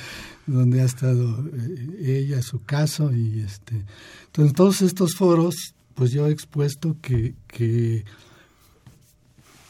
donde 0.47 0.81
ha 0.81 0.85
estado 0.85 1.45
eh, 1.53 2.23
ella, 2.25 2.41
su 2.41 2.63
caso 2.63 3.13
y 3.13 3.41
este. 3.41 3.85
Entonces, 4.27 4.51
en 4.51 4.53
todos 4.53 4.81
estos 4.81 5.15
foros, 5.15 5.75
pues 5.93 6.11
yo 6.11 6.27
he 6.27 6.31
expuesto 6.31 6.97
que, 7.01 7.35
que 7.47 8.05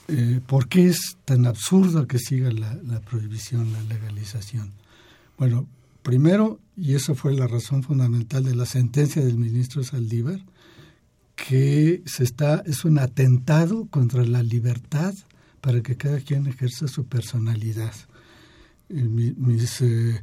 eh, 0.07 0.39
por 0.45 0.67
qué 0.67 0.87
es 0.87 1.17
tan 1.25 1.47
absurdo 1.47 2.07
que 2.07 2.19
siga 2.19 2.51
la, 2.51 2.99
prohibición, 3.01 3.73
la 3.73 3.81
legalización. 3.83 4.71
Bueno, 5.37 5.67
primero, 6.03 6.59
y 6.77 6.93
esa 6.93 7.15
fue 7.15 7.33
la 7.33 7.47
razón 7.47 7.81
fundamental 7.81 8.43
de 8.43 8.55
la 8.55 8.65
sentencia 8.65 9.23
del 9.25 9.37
ministro 9.37 9.83
Saldívar, 9.83 10.39
que 11.35 12.03
se 12.05 12.23
está, 12.23 12.63
es 12.65 12.85
un 12.85 12.99
atentado 12.99 13.87
contra 13.87 14.23
la 14.23 14.43
libertad 14.43 15.13
para 15.59 15.81
que 15.81 15.97
cada 15.97 16.19
quien 16.19 16.45
ejerza 16.47 16.87
su 16.87 17.05
personalidad. 17.05 17.93
Eh, 18.89 19.03
mis 19.03 19.81
eh, 19.81 20.21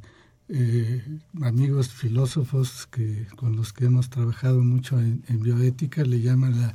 amigos 1.42 1.88
filósofos 1.88 2.86
que, 2.86 3.26
con 3.36 3.56
los 3.56 3.72
que 3.72 3.86
hemos 3.86 4.10
trabajado 4.10 4.62
mucho 4.62 5.00
en, 5.00 5.22
bioética 5.40 6.04
le 6.04 6.20
llaman 6.20 6.60
la, 6.60 6.74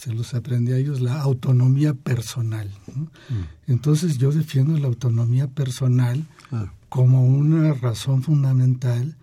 se 0.00 0.14
los 0.14 0.32
aprendí 0.32 0.72
a 0.72 0.78
ellos, 0.78 1.02
la 1.02 1.20
autonomía 1.20 1.92
personal. 1.92 2.70
Mm. 2.86 3.70
Entonces 3.70 4.16
yo 4.16 4.32
defiendo 4.32 4.78
la 4.78 4.86
autonomía 4.86 5.46
personal 5.46 6.24
como 6.88 7.26
una 7.26 7.74
razón 7.74 8.22
fundamental 8.22 9.14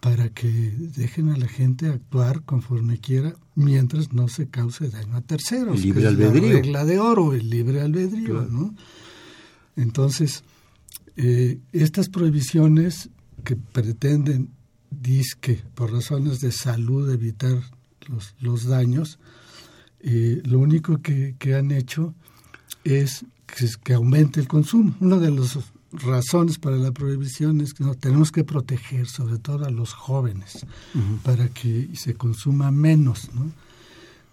para 0.00 0.28
que 0.30 0.48
dejen 0.48 1.28
a 1.28 1.36
la 1.36 1.46
gente 1.46 1.86
actuar 1.86 2.42
conforme 2.42 2.98
quiera 2.98 3.36
mientras 3.54 4.12
no 4.12 4.26
se 4.26 4.48
cause 4.48 4.90
daño 4.90 5.14
a 5.14 5.20
terceros. 5.20 5.76
El 5.76 5.82
libre 5.82 6.08
albedrío. 6.08 6.54
la 6.54 6.54
regla 6.54 6.84
de 6.84 6.98
oro, 6.98 7.32
el 7.32 7.48
libre 7.48 7.80
albedrío, 7.80 8.48
¿no? 8.50 8.74
Entonces, 9.76 10.42
eh, 11.16 11.60
estas 11.72 12.08
prohibiciones 12.08 13.10
que 13.44 13.54
pretenden, 13.54 14.50
disque, 14.90 15.62
por 15.76 15.92
razones 15.92 16.40
de 16.40 16.50
salud, 16.50 17.08
evitar 17.12 17.62
los, 18.08 18.34
los 18.40 18.64
daños, 18.64 19.20
eh, 20.02 20.42
lo 20.44 20.58
único 20.58 20.98
que, 20.98 21.34
que, 21.38 21.54
han 21.54 21.70
hecho 21.70 22.14
es 22.84 23.24
que, 23.46 23.68
que 23.82 23.94
aumente 23.94 24.40
el 24.40 24.48
consumo. 24.48 24.94
Uno 25.00 25.18
de 25.18 25.30
los 25.30 25.58
razones 25.92 26.58
para 26.58 26.76
la 26.76 26.92
prohibición 26.92 27.60
es 27.60 27.74
que 27.74 27.84
no, 27.84 27.94
tenemos 27.94 28.30
que 28.30 28.44
proteger 28.44 29.06
sobre 29.06 29.38
todo 29.38 29.64
a 29.66 29.70
los 29.70 29.92
jóvenes 29.92 30.64
para 31.22 31.48
que 31.48 31.90
se 31.94 32.14
consuma 32.14 32.70
menos, 32.70 33.30
¿no? 33.34 33.50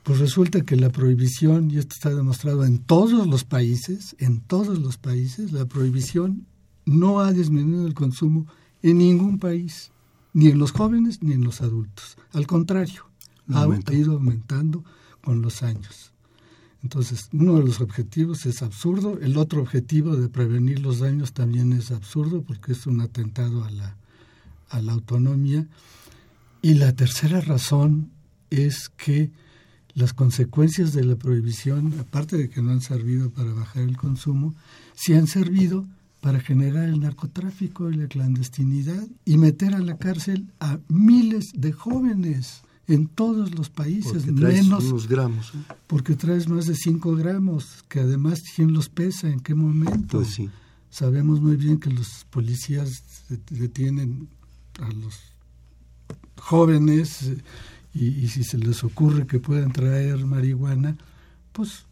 Pues 0.04 0.20
resulta 0.20 0.62
que 0.62 0.78
la 0.78 0.90
prohibición, 0.90 1.70
y 1.70 1.80
esto 1.80 1.94
está 1.94 2.16
demostrado 2.16 2.64
en 2.64 2.78
todos 2.78 3.28
los 3.28 3.44
países, 3.44 4.16
en 4.20 4.40
todos 4.40 4.80
los 4.80 4.98
países, 4.98 5.52
la 5.52 5.66
prohibición 5.66 6.46
no 6.86 7.20
ha 7.20 7.34
disminuido 7.34 7.86
el 7.86 7.94
consumo 7.94 8.48
en 8.82 9.00
ningún 9.00 9.38
país, 9.38 9.92
ni 10.32 10.48
en 10.48 10.60
los 10.60 10.72
jóvenes 10.72 11.22
ni 11.22 11.34
en 11.34 11.44
los 11.44 11.60
adultos. 11.60 12.18
Al 12.32 12.48
contrario, 12.48 13.06
ha 13.54 13.68
ido 13.94 14.14
aumentando 14.14 14.86
con 15.28 15.42
los 15.42 15.62
años. 15.62 16.14
Entonces, 16.82 17.28
uno 17.34 17.56
de 17.56 17.66
los 17.66 17.82
objetivos 17.82 18.46
es 18.46 18.62
absurdo, 18.62 19.20
el 19.20 19.36
otro 19.36 19.62
objetivo 19.62 20.16
de 20.16 20.30
prevenir 20.30 20.80
los 20.80 21.00
daños 21.00 21.34
también 21.34 21.74
es 21.74 21.92
absurdo 21.92 22.44
porque 22.44 22.72
es 22.72 22.88
un 22.88 23.02
atentado 23.02 23.66
a 23.66 23.72
la, 23.72 23.98
a 24.70 24.82
la 24.82 24.94
autonomía. 24.94 25.68
Y 26.62 26.76
la 26.76 26.94
tercera 26.94 27.42
razón 27.42 28.10
es 28.52 28.88
que 28.88 29.30
las 29.96 30.14
consecuencias 30.14 30.94
de 30.94 31.04
la 31.04 31.18
prohibición, 31.18 31.94
aparte 32.00 32.38
de 32.38 32.50
que 32.50 32.62
no 32.62 32.72
han 32.72 32.80
servido 32.80 33.30
para 33.30 33.52
bajar 33.52 33.84
el 33.84 33.98
consumo, 33.98 34.56
sí 34.96 35.14
han 35.14 35.28
servido 35.28 35.86
para 36.22 36.40
generar 36.40 36.88
el 36.88 37.02
narcotráfico 37.02 37.92
y 37.92 37.98
la 37.98 38.08
clandestinidad 38.08 39.06
y 39.26 39.36
meter 39.36 39.76
a 39.76 39.80
la 39.80 39.98
cárcel 39.98 40.48
a 40.62 40.80
miles 40.88 41.52
de 41.54 41.74
jóvenes 41.74 42.62
en 42.88 43.08
todos 43.08 43.54
los 43.54 43.70
países, 43.70 44.26
menos 44.28 44.86
unos 44.86 45.08
gramos. 45.08 45.54
¿eh? 45.54 45.74
porque 45.88 46.16
traes 46.16 46.48
más 46.48 46.68
de 46.68 46.76
5 46.76 47.16
gramos, 47.16 47.84
que 47.90 48.00
además 48.00 48.42
quién 48.56 48.74
los 48.74 48.90
pesa, 48.90 49.30
en 49.30 49.42
qué 49.42 49.56
momento. 49.56 50.20
Pues 50.20 50.30
sí. 50.30 50.50
Sabemos 50.90 51.42
muy 51.42 51.58
bien 51.58 51.80
que 51.80 51.90
los 51.90 52.26
policías 52.30 53.04
detienen 53.50 54.30
a 54.80 54.90
los 54.94 55.20
jóvenes 56.40 57.32
y, 57.94 58.28
si 58.30 58.44
se 58.44 58.58
les 58.58 58.84
ocurre 58.84 59.28
que 59.28 59.40
puedan 59.40 59.72
traer 59.72 60.26
marihuana, 60.26 60.98
pues 61.52 61.86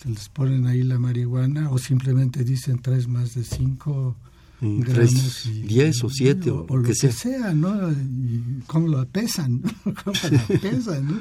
se 0.00 0.08
les 0.08 0.28
ponen 0.28 0.66
ahí 0.66 0.82
la 0.82 0.98
marihuana 0.98 1.70
o 1.70 1.78
simplemente 1.78 2.44
dicen 2.44 2.80
traes 2.80 3.06
más 3.08 3.34
de 3.34 3.44
cinco 3.44 4.16
gramos 4.60 5.46
y, 5.46 5.62
diez 5.62 6.02
o 6.02 6.10
siete 6.10 6.50
o, 6.50 6.66
lo 6.68 6.82
que 6.82 6.94
sea. 6.94 7.52
¿no? 7.54 7.90
Y 7.92 8.62
cómo 8.66 8.88
lo 8.88 9.06
pesan, 9.08 9.60
cómo 9.84 10.18
lo 10.30 10.60
pesan, 10.60 11.06
¿no? 11.06 11.20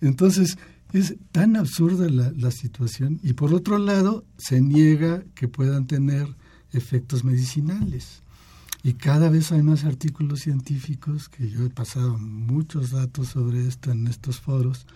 Entonces, 0.00 0.58
es 0.92 1.14
tan 1.32 1.56
absurda 1.56 2.08
la, 2.08 2.30
la, 2.36 2.50
situación 2.50 3.18
y 3.22 3.32
por 3.32 3.52
otro 3.52 3.78
lado 3.78 4.24
se 4.38 4.60
niega 4.60 5.24
que 5.34 5.48
puedan 5.48 5.86
tener 5.86 6.28
efectos 6.72 7.24
medicinales. 7.24 8.22
Y 8.82 8.94
cada 8.94 9.30
vez 9.30 9.50
hay 9.50 9.62
más 9.62 9.84
artículos 9.84 10.40
científicos, 10.40 11.30
que 11.30 11.48
yo 11.48 11.64
he 11.64 11.70
pasado 11.70 12.18
muchos 12.18 12.90
datos 12.90 13.28
sobre 13.28 13.66
esto 13.66 13.90
en 13.90 14.06
estos 14.06 14.40
foros, 14.40 14.86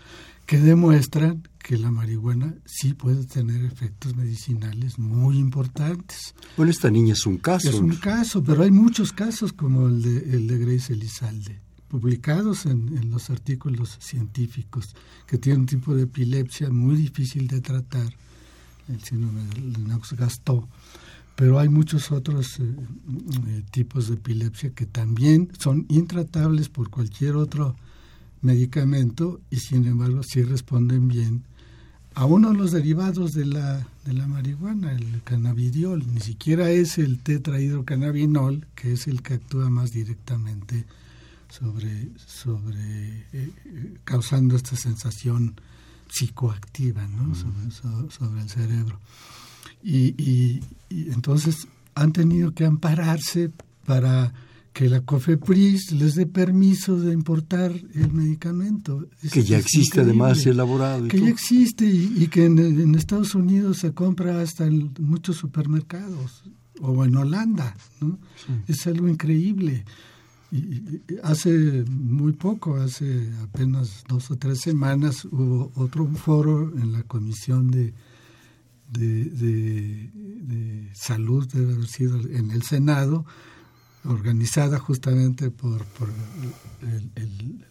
que 0.48 0.58
demuestran 0.58 1.46
que 1.58 1.76
la 1.76 1.90
marihuana 1.90 2.54
sí 2.64 2.94
puede 2.94 3.26
tener 3.26 3.66
efectos 3.66 4.16
medicinales 4.16 4.98
muy 4.98 5.36
importantes. 5.36 6.34
Bueno, 6.56 6.72
esta 6.72 6.90
niña 6.90 7.12
es 7.12 7.26
un 7.26 7.36
caso. 7.36 7.68
Es 7.68 7.74
un 7.74 7.96
caso, 7.96 8.42
pero 8.42 8.62
hay 8.62 8.70
muchos 8.70 9.12
casos 9.12 9.52
como 9.52 9.88
el 9.88 10.00
de, 10.00 10.16
el 10.34 10.46
de 10.46 10.56
Grace 10.56 10.94
Elizalde, 10.94 11.60
publicados 11.88 12.64
en, 12.64 12.96
en 12.96 13.10
los 13.10 13.28
artículos 13.28 13.98
científicos, 14.00 14.96
que 15.26 15.36
tiene 15.36 15.58
un 15.58 15.66
tipo 15.66 15.94
de 15.94 16.04
epilepsia 16.04 16.70
muy 16.70 16.96
difícil 16.96 17.46
de 17.46 17.60
tratar, 17.60 18.10
el 18.88 19.04
síndrome 19.04 19.44
de 19.44 19.60
Lennox-Gastaut 19.60 20.66
pero 21.36 21.60
hay 21.60 21.68
muchos 21.68 22.10
otros 22.10 22.58
eh, 22.58 22.64
eh, 22.64 23.62
tipos 23.70 24.08
de 24.08 24.14
epilepsia 24.14 24.70
que 24.70 24.86
también 24.86 25.52
son 25.56 25.86
intratables 25.88 26.68
por 26.68 26.90
cualquier 26.90 27.36
otro 27.36 27.76
medicamento 28.42 29.40
y 29.50 29.56
sin 29.56 29.86
embargo 29.86 30.22
sí 30.22 30.42
responden 30.42 31.08
bien 31.08 31.44
a 32.14 32.24
uno 32.24 32.50
de 32.50 32.58
los 32.58 32.72
derivados 32.72 33.32
de 33.32 33.46
la, 33.46 33.86
de 34.04 34.12
la 34.12 34.26
marihuana, 34.26 34.92
el 34.92 35.22
cannabidiol. 35.22 36.04
Ni 36.12 36.20
siquiera 36.20 36.68
es 36.68 36.98
el 36.98 37.20
tetrahidrocannabinol, 37.20 38.66
que 38.74 38.94
es 38.94 39.06
el 39.06 39.22
que 39.22 39.34
actúa 39.34 39.70
más 39.70 39.92
directamente 39.92 40.84
sobre, 41.48 42.08
sobre 42.16 43.24
eh, 43.32 43.52
causando 44.02 44.56
esta 44.56 44.74
sensación 44.74 45.60
psicoactiva 46.08 47.06
¿no? 47.06 47.36
sobre 47.36 48.40
el 48.40 48.48
cerebro. 48.48 48.98
Y, 49.82 50.60
entonces 50.90 51.68
han 51.94 52.12
tenido 52.12 52.52
que 52.52 52.64
ampararse 52.64 53.50
para 53.86 54.32
que 54.78 54.88
la 54.88 55.00
COFEPRIS 55.00 55.90
les 55.90 56.14
dé 56.14 56.24
permiso 56.24 57.00
de 57.00 57.12
importar 57.12 57.72
el 57.72 58.12
medicamento. 58.12 59.08
que 59.32 59.42
ya 59.42 59.58
existe 59.58 60.02
además 60.02 60.46
elaborado. 60.46 61.08
que 61.08 61.20
ya 61.20 61.30
existe 61.30 61.84
y, 61.84 62.28
que 62.28 62.44
en, 62.44 62.94
Estados 62.94 63.34
Unidos 63.34 63.78
se 63.78 63.92
compra 63.92 64.40
hasta 64.40 64.66
en 64.66 64.94
muchos 65.00 65.36
supermercados 65.36 66.44
o 66.80 67.04
en 67.04 67.16
Holanda. 67.16 67.76
¿no? 68.00 68.20
Es 68.68 68.86
algo 68.86 69.08
increíble. 69.08 69.84
Y, 70.52 71.02
hace 71.24 71.84
muy 71.90 72.34
poco, 72.34 72.76
hace 72.76 73.32
apenas 73.42 74.04
dos 74.08 74.30
o 74.30 74.36
tres 74.36 74.60
semanas, 74.60 75.24
hubo 75.24 75.72
otro 75.74 76.06
foro 76.06 76.72
en 76.80 76.92
la 76.92 77.02
Comisión 77.02 77.68
de 77.72 77.94
de, 78.90 80.10
salud 80.94 81.46
debe 81.52 81.74
haber 81.74 81.88
sido 81.88 82.18
en 82.20 82.50
el 82.50 82.62
Senado, 82.62 83.26
organizada 84.08 84.78
justamente 84.78 85.50
por, 85.50 85.84
por 85.84 86.08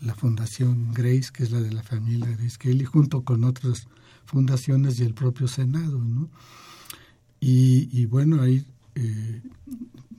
la 0.02 0.16
Fundación 0.16 0.94
Grace, 0.94 1.30
que 1.34 1.44
es 1.44 1.52
la 1.52 1.62
de 1.62 1.72
la 1.72 1.84
familia 1.84 2.36
Grace 2.38 2.58
Kelly, 2.58 2.86
junto 2.86 3.24
con 3.24 3.44
otras 3.44 3.88
fundaciones 4.26 5.00
y 5.00 5.04
el 5.04 5.14
propio 5.14 5.48
Senado. 5.48 6.00
¿no? 6.00 6.30
Y, 7.40 8.06
bueno, 8.06 8.42
ahí 8.42 8.66
eh, 8.96 9.42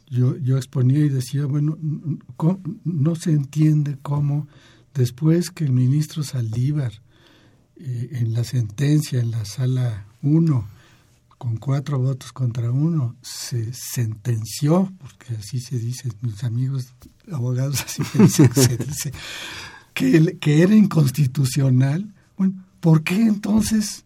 yo, 0.08 0.36
yo 0.38 0.56
exponía 0.56 1.04
y 1.04 1.08
decía, 1.08 1.46
bueno, 1.46 1.78
no 2.84 3.16
se 3.16 3.30
entiende 3.30 3.98
cómo 4.02 4.48
después 4.94 5.50
que 5.50 5.64
el 5.64 5.72
ministro 5.72 6.22
Saldívar, 6.22 6.92
eh, 7.76 8.08
en 8.12 8.32
la 8.32 8.42
sentencia, 8.42 9.20
en 9.20 9.30
la 9.30 9.44
sala 9.44 10.06
1, 10.22 10.77
con 11.38 11.56
cuatro 11.56 11.98
votos 11.98 12.32
contra 12.32 12.70
uno, 12.70 13.16
se 13.22 13.72
sentenció, 13.72 14.92
porque 14.98 15.34
así 15.34 15.60
se 15.60 15.78
dice, 15.78 16.10
mis 16.20 16.42
amigos 16.42 16.92
abogados 17.30 17.82
así 17.86 18.02
se 18.04 18.48
dice, 18.84 19.12
que, 19.94 20.38
que 20.38 20.62
era 20.62 20.74
inconstitucional. 20.74 22.12
Bueno, 22.36 22.64
¿por 22.80 23.04
qué 23.04 23.22
entonces 23.22 24.04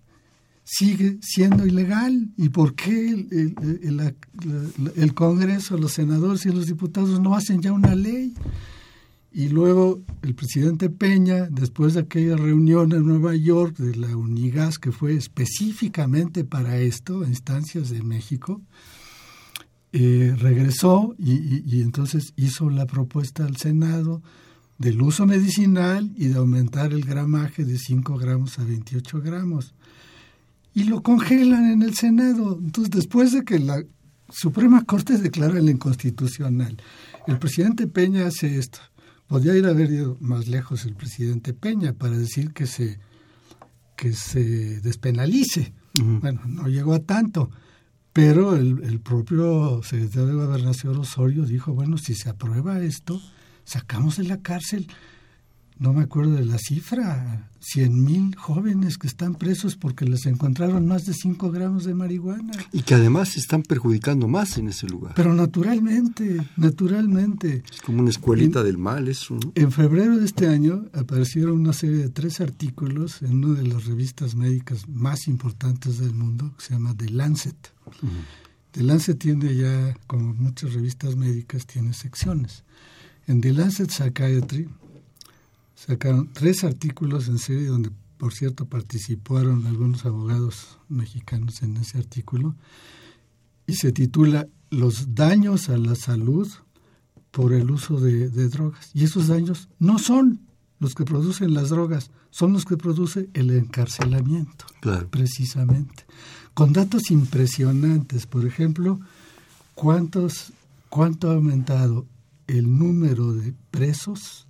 sigue 0.62 1.18
siendo 1.22 1.66
ilegal? 1.66 2.28
¿Y 2.36 2.50
por 2.50 2.74
qué 2.74 3.08
el, 3.08 3.56
el, 3.82 4.14
el 4.94 5.14
Congreso, 5.14 5.78
los 5.78 5.92
senadores 5.92 6.44
y 6.44 6.50
los 6.50 6.66
diputados 6.66 7.18
no 7.18 7.34
hacen 7.34 7.62
ya 7.62 7.72
una 7.72 7.94
ley? 7.94 8.34
Y 9.34 9.48
luego 9.48 10.02
el 10.20 10.34
presidente 10.34 10.90
Peña, 10.90 11.48
después 11.50 11.94
de 11.94 12.00
aquella 12.00 12.36
reunión 12.36 12.92
en 12.92 13.06
Nueva 13.06 13.34
York 13.34 13.78
de 13.78 13.96
la 13.96 14.14
UNIGAS, 14.14 14.78
que 14.78 14.92
fue 14.92 15.14
específicamente 15.14 16.44
para 16.44 16.78
esto, 16.78 17.24
instancias 17.24 17.88
de 17.88 18.02
México, 18.02 18.60
eh, 19.92 20.34
regresó 20.38 21.14
y, 21.18 21.62
y, 21.66 21.82
entonces 21.82 22.32
hizo 22.36 22.70
la 22.70 22.86
propuesta 22.86 23.44
al 23.44 23.56
Senado 23.56 24.22
del 24.78 25.00
uso 25.00 25.26
medicinal 25.26 26.12
y 26.16 26.28
de 26.28 26.38
aumentar 26.38 26.92
el 26.92 27.04
gramaje 27.04 27.64
de 27.64 27.78
5 27.78 28.16
gramos 28.16 28.58
a 28.58 28.64
28 28.64 29.20
gramos. 29.20 29.74
Y 30.74 30.84
lo 30.84 31.02
congelan 31.02 31.70
en 31.70 31.82
el 31.82 31.94
Senado. 31.94 32.58
Entonces, 32.58 32.90
después 32.90 33.32
de 33.32 33.44
que 33.44 33.58
la 33.58 33.82
Suprema 34.30 34.82
Corte 34.84 35.18
declara 35.18 35.58
el 35.58 35.68
inconstitucional, 35.68 36.76
el 37.26 37.38
presidente 37.38 37.86
Peña 37.86 38.26
hace 38.26 38.58
esto 38.58 38.80
Podría 39.32 39.56
ir 39.56 39.64
a 39.64 39.70
haber 39.70 39.90
ido 39.90 40.18
más 40.20 40.46
lejos 40.46 40.84
el 40.84 40.94
presidente 40.94 41.54
Peña 41.54 41.94
para 41.94 42.18
decir 42.18 42.52
que 42.52 42.66
se, 42.66 43.00
que 43.96 44.12
se 44.12 44.78
despenalice. 44.82 45.72
Bueno, 45.94 46.42
no 46.46 46.68
llegó 46.68 46.92
a 46.92 46.98
tanto, 46.98 47.48
pero 48.12 48.54
el, 48.54 48.84
el, 48.84 49.00
propio 49.00 49.82
secretario 49.82 50.26
de 50.26 50.34
Gobernación 50.34 50.98
Osorio 50.98 51.46
dijo, 51.46 51.72
bueno, 51.72 51.96
si 51.96 52.14
se 52.14 52.28
aprueba 52.28 52.82
esto, 52.82 53.22
sacamos 53.64 54.18
de 54.18 54.24
la 54.24 54.42
cárcel 54.42 54.86
no 55.82 55.92
me 55.92 56.02
acuerdo 56.02 56.36
de 56.36 56.44
la 56.44 56.58
cifra, 56.58 57.50
cien 57.58 58.04
mil 58.04 58.36
jóvenes 58.36 58.98
que 58.98 59.08
están 59.08 59.34
presos 59.34 59.74
porque 59.74 60.04
les 60.04 60.26
encontraron 60.26 60.86
más 60.86 61.06
de 61.06 61.12
5 61.12 61.50
gramos 61.50 61.84
de 61.84 61.92
marihuana. 61.92 62.52
Y 62.72 62.82
que 62.82 62.94
además 62.94 63.30
se 63.30 63.40
están 63.40 63.64
perjudicando 63.64 64.28
más 64.28 64.58
en 64.58 64.68
ese 64.68 64.86
lugar. 64.86 65.14
Pero 65.16 65.34
naturalmente, 65.34 66.40
naturalmente. 66.56 67.64
Es 67.68 67.80
como 67.80 68.00
una 68.00 68.10
escuelita 68.10 68.62
del 68.62 68.78
mal 68.78 69.08
eso. 69.08 69.36
En 69.56 69.72
febrero 69.72 70.18
de 70.18 70.24
este 70.24 70.46
año 70.46 70.84
aparecieron 70.92 71.58
una 71.58 71.72
serie 71.72 71.96
de 71.96 72.10
tres 72.10 72.40
artículos 72.40 73.20
en 73.22 73.44
una 73.44 73.60
de 73.60 73.66
las 73.66 73.84
revistas 73.86 74.36
médicas 74.36 74.88
más 74.88 75.26
importantes 75.26 75.98
del 75.98 76.14
mundo, 76.14 76.54
que 76.56 76.64
se 76.64 76.74
llama 76.74 76.94
The 76.96 77.10
Lancet. 77.10 77.72
The 78.70 78.84
Lancet 78.84 79.18
tiene 79.18 79.56
ya, 79.56 79.96
como 80.06 80.32
muchas 80.32 80.74
revistas 80.74 81.16
médicas, 81.16 81.66
tiene 81.66 81.92
secciones. 81.92 82.62
En 83.26 83.40
The 83.40 83.52
Lancet 83.52 83.90
Psychiatry 83.90 84.68
sacaron 85.86 86.30
tres 86.32 86.62
artículos 86.64 87.28
en 87.28 87.38
serie 87.38 87.66
donde, 87.66 87.90
por 88.16 88.32
cierto, 88.32 88.66
participaron 88.66 89.66
algunos 89.66 90.04
abogados 90.06 90.78
mexicanos 90.88 91.62
en 91.62 91.76
ese 91.76 91.98
artículo, 91.98 92.54
y 93.66 93.74
se 93.74 93.92
titula 93.92 94.48
Los 94.70 95.14
daños 95.14 95.68
a 95.68 95.76
la 95.76 95.94
salud 95.94 96.48
por 97.30 97.52
el 97.52 97.70
uso 97.70 97.98
de, 97.98 98.28
drogas. 98.48 98.90
Y 98.94 99.04
esos 99.04 99.28
daños 99.28 99.68
no 99.78 99.98
son 99.98 100.40
los 100.78 100.94
que 100.94 101.04
producen 101.04 101.54
las 101.54 101.70
drogas, 101.70 102.10
son 102.30 102.52
los 102.52 102.64
que 102.64 102.76
produce 102.76 103.28
el 103.34 103.50
encarcelamiento, 103.50 104.66
precisamente. 105.10 106.04
Con 106.54 106.72
datos 106.72 107.10
impresionantes, 107.10 108.26
por 108.26 108.46
ejemplo, 108.46 109.00
cuántos, 109.74 110.52
cuánto 110.90 111.30
ha 111.30 111.34
aumentado 111.34 112.06
el 112.46 112.78
número 112.78 113.32
de 113.32 113.54
presos 113.70 114.46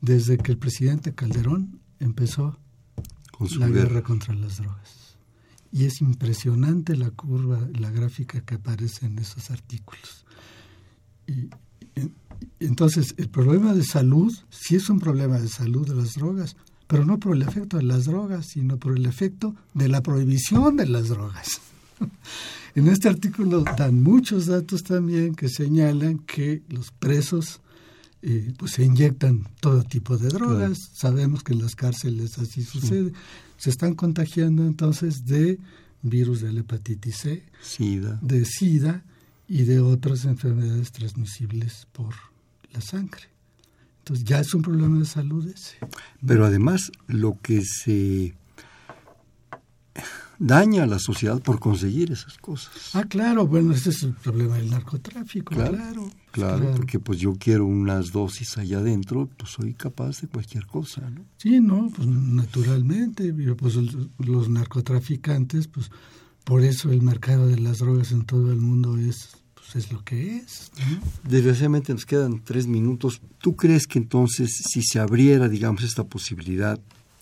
desde 0.00 0.38
que 0.38 0.52
el 0.52 0.58
presidente 0.58 1.14
Calderón 1.14 1.80
empezó 2.00 2.58
la 3.58 3.68
guerra. 3.68 4.02
contra 4.02 4.34
las 4.34 4.58
drogas. 4.58 5.18
Y 5.72 5.84
es 5.84 6.00
impresionante 6.00 6.96
la 6.96 7.10
curva, 7.10 7.60
la 7.78 7.90
gráfica 7.90 8.40
que 8.40 8.54
aparece 8.54 9.06
en 9.06 9.18
esos 9.18 9.50
artículos. 9.50 10.24
Y, 11.26 11.50
entonces, 12.60 13.14
el 13.16 13.28
problema 13.28 13.74
de 13.74 13.84
salud 13.84 14.34
sí 14.50 14.76
es 14.76 14.88
un 14.88 15.00
problema 15.00 15.38
de 15.38 15.48
salud 15.48 15.86
de 15.86 15.94
las 15.94 16.14
drogas, 16.14 16.56
pero 16.86 17.04
no 17.04 17.18
por 17.18 17.34
el 17.34 17.42
efecto 17.42 17.78
de 17.78 17.82
las 17.82 18.04
drogas, 18.04 18.46
sino 18.46 18.78
por 18.78 18.96
el 18.96 19.06
efecto 19.06 19.54
de 19.74 19.88
la 19.88 20.02
prohibición 20.02 20.76
de 20.76 20.86
las 20.86 21.08
drogas. 21.08 21.60
en 22.74 22.88
este 22.88 23.08
artículo 23.08 23.64
dan 23.76 24.02
muchos 24.02 24.46
datos 24.46 24.82
también 24.82 25.34
que 25.34 25.48
señalan 25.48 26.18
que 26.18 26.62
los 26.68 26.90
presos 26.92 27.60
eh, 28.22 28.52
pues 28.58 28.72
se 28.72 28.84
inyectan 28.84 29.46
todo 29.60 29.82
tipo 29.82 30.16
de 30.16 30.28
drogas. 30.28 30.90
Sabemos 30.94 31.42
que 31.42 31.52
en 31.52 31.62
las 31.62 31.76
cárceles 31.76 32.38
así 32.38 32.62
sucede. 32.62 33.12
Se 33.56 33.70
están 33.70 33.94
contagiando 33.94 34.64
entonces 34.64 35.26
de 35.26 35.58
virus 36.02 36.40
de 36.40 36.52
la 36.52 36.60
hepatitis 36.60 37.16
C, 37.16 37.42
SIDA. 37.62 38.18
de 38.22 38.44
SIDA 38.44 39.04
y 39.48 39.64
de 39.64 39.80
otras 39.80 40.24
enfermedades 40.24 40.92
transmisibles 40.92 41.86
por 41.92 42.14
la 42.72 42.80
sangre. 42.80 43.22
Entonces 43.98 44.24
ya 44.24 44.40
es 44.40 44.54
un 44.54 44.62
problema 44.62 44.98
de 44.98 45.04
salud 45.04 45.48
ese. 45.48 45.76
Pero 46.24 46.46
además 46.46 46.92
lo 47.08 47.38
que 47.40 47.62
se 47.62 48.34
daña 50.38 50.84
a 50.84 50.86
la 50.86 50.98
sociedad 50.98 51.40
por 51.40 51.58
conseguir 51.58 52.12
esas 52.12 52.38
cosas. 52.38 52.94
Ah, 52.94 53.04
claro, 53.04 53.46
bueno, 53.46 53.72
ese 53.72 53.90
es 53.90 54.02
el 54.02 54.14
problema 54.14 54.56
del 54.56 54.70
narcotráfico, 54.70 55.54
claro. 55.54 56.10
Claro, 56.30 56.72
porque 56.76 56.98
pues 56.98 57.18
yo 57.18 57.34
quiero 57.38 57.64
unas 57.64 58.12
dosis 58.12 58.58
allá 58.58 58.78
adentro, 58.78 59.30
pues 59.38 59.52
soy 59.52 59.72
capaz 59.72 60.20
de 60.20 60.28
cualquier 60.28 60.66
cosa, 60.66 61.08
¿no? 61.08 61.24
Sí, 61.38 61.60
no, 61.60 61.90
pues 61.94 62.06
naturalmente, 62.06 63.34
pues 63.54 63.76
los 64.18 64.48
narcotraficantes, 64.50 65.68
pues 65.68 65.90
por 66.44 66.62
eso 66.62 66.92
el 66.92 67.00
mercado 67.00 67.48
de 67.48 67.58
las 67.58 67.78
drogas 67.78 68.12
en 68.12 68.26
todo 68.26 68.52
el 68.52 68.58
mundo 68.58 68.98
es 68.98 69.36
pues 69.54 69.84
es 69.84 69.92
lo 69.92 70.04
que 70.04 70.36
es. 70.36 70.70
Desgraciadamente 71.28 71.92
nos 71.92 72.06
quedan 72.06 72.42
tres 72.44 72.66
minutos. 72.66 73.20
¿Tú 73.38 73.56
crees 73.56 73.86
que 73.86 73.98
entonces 73.98 74.62
si 74.70 74.82
se 74.82 75.00
abriera, 75.00 75.48
digamos, 75.48 75.82
esta 75.82 76.04
posibilidad 76.04 76.78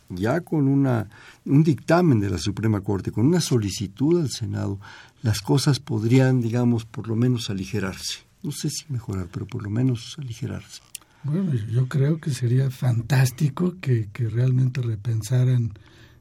ya 0.08 0.40
con 0.40 0.68
una, 0.68 1.08
un 1.44 1.62
dictamen 1.62 2.20
de 2.20 2.30
la 2.30 2.38
Suprema 2.38 2.80
Corte, 2.80 3.12
con 3.12 3.26
una 3.26 3.40
solicitud 3.40 4.20
al 4.20 4.30
Senado, 4.30 4.78
las 5.22 5.40
cosas 5.40 5.80
podrían, 5.80 6.40
digamos, 6.40 6.84
por 6.84 7.08
lo 7.08 7.16
menos 7.16 7.50
aligerarse. 7.50 8.20
No 8.42 8.52
sé 8.52 8.70
si 8.70 8.84
mejorar, 8.90 9.28
pero 9.32 9.46
por 9.46 9.62
lo 9.62 9.70
menos 9.70 10.16
aligerarse. 10.18 10.82
Bueno, 11.22 11.54
yo 11.54 11.88
creo 11.88 12.18
que 12.20 12.30
sería 12.30 12.70
fantástico 12.70 13.76
que, 13.80 14.10
que 14.12 14.28
realmente 14.28 14.82
repensaran 14.82 15.72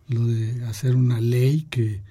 lo 0.07 0.25
de 0.27 0.65
hacer 0.65 0.95
una 0.95 1.19
ley 1.19 1.67
que, 1.69 2.01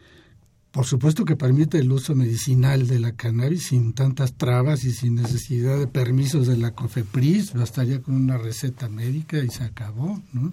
por 0.71 0.85
supuesto 0.85 1.25
que 1.25 1.37
permite 1.37 1.79
el 1.79 1.91
uso 1.91 2.15
medicinal 2.15 2.87
de 2.87 3.01
la 3.01 3.13
cannabis 3.13 3.69
sin 3.69 3.95
tantas 3.95 4.35
trabas 4.35 4.85
y 4.85 4.93
sin 4.93 5.15
necesidad 5.15 5.79
de 5.79 5.87
permisos 5.87 6.47
de 6.47 6.59
la 6.59 6.73
COFEPRIS, 6.73 7.55
bastaría 7.55 8.03
con 8.03 8.15
una 8.15 8.37
receta 8.37 8.89
médica 8.89 9.39
y 9.39 9.49
se 9.49 9.65
acabó, 9.65 10.21
¿no? 10.33 10.53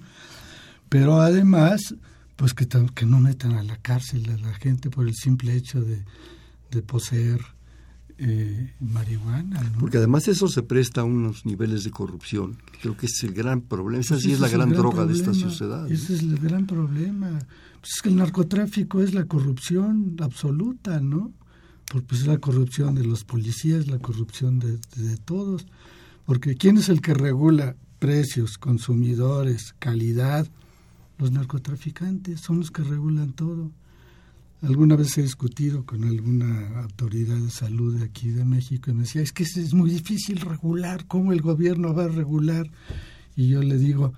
Pero 0.90 1.22
además, 1.22 1.96
pues 2.36 2.54
que, 2.54 2.68
que 2.68 3.06
no 3.06 3.20
metan 3.20 3.54
a 3.54 3.64
la 3.64 3.78
cárcel 3.78 4.30
a 4.30 4.38
la 4.38 4.54
gente 4.56 4.90
por 4.90 5.08
el 5.08 5.16
simple 5.16 5.56
hecho 5.56 5.82
de, 5.82 6.04
de 6.72 6.82
poseer 6.82 7.40
eh, 8.22 8.74
marihuana. 8.82 9.72
Porque 9.80 9.98
además 9.98 10.28
eso 10.28 10.50
se 10.50 10.62
presta 10.62 11.02
a 11.02 11.04
unos 11.06 11.46
niveles 11.46 11.86
de 11.86 11.92
corrupción. 11.92 12.58
Creo 12.82 12.98
que 12.98 13.06
es 13.06 13.24
el 13.24 13.34
gran 13.34 13.62
problema. 13.62 14.02
Esa 14.02 14.16
pues 14.16 14.24
sí 14.24 14.32
es 14.34 14.42
la 14.42 14.50
gran, 14.50 14.72
droga 14.72 15.06
de 15.06 15.14
esta 15.14 15.34
sociedad. 15.34 15.90
Ese 15.90 16.16
es 16.16 16.22
el 16.22 16.38
gran 16.38 16.66
problema. 16.66 17.40
Pues 17.80 17.94
es 17.96 18.02
que 18.02 18.10
el 18.10 18.18
narcotráfico 18.18 19.02
es 19.02 19.14
la 19.14 19.24
corrupción 19.24 20.18
absoluta, 20.20 21.00
¿no? 21.00 21.32
Porque 21.90 22.08
pues 22.08 22.22
es 22.22 22.28
la 22.28 22.40
corrupción 22.40 22.94
de 22.94 23.06
los 23.06 23.24
policías, 23.24 23.88
la 23.88 24.00
corrupción 24.00 24.60
de, 24.60 24.80
de 24.98 25.18
todos. 25.18 25.66
Porque 26.26 26.56
¿quién 26.56 26.78
es 26.78 26.90
el 26.90 27.00
que 27.00 27.14
regula 27.14 27.78
precios, 28.00 28.58
consumidores, 28.58 29.76
calidad? 29.80 30.46
Los 31.20 31.32
narcotraficantes 31.32 32.40
son 32.40 32.60
los 32.60 32.72
que 32.72 32.82
regulan 32.82 33.34
todo. 33.34 33.72
Alguna 34.62 34.96
vez 34.96 35.18
he 35.18 35.22
discutido 35.22 35.86
con 35.86 36.04
alguna 36.06 36.82
autoridad 36.82 37.38
de 37.38 37.50
salud 37.50 37.98
de 37.98 38.06
aquí 38.06 38.30
de 38.30 38.46
México 38.46 38.90
y 38.90 38.94
me 38.94 39.04
decía, 39.04 39.22
es 39.22 39.32
que 39.32 39.44
es 39.44 39.74
muy 39.74 39.90
difícil 39.90 40.40
regular, 40.40 41.06
¿cómo 41.08 41.32
el 41.32 41.42
gobierno 41.42 41.94
va 41.94 42.06
a 42.06 42.08
regular? 42.10 42.70
Y 43.36 43.50
yo 43.50 43.62
le 43.62 43.78
digo, 43.78 44.14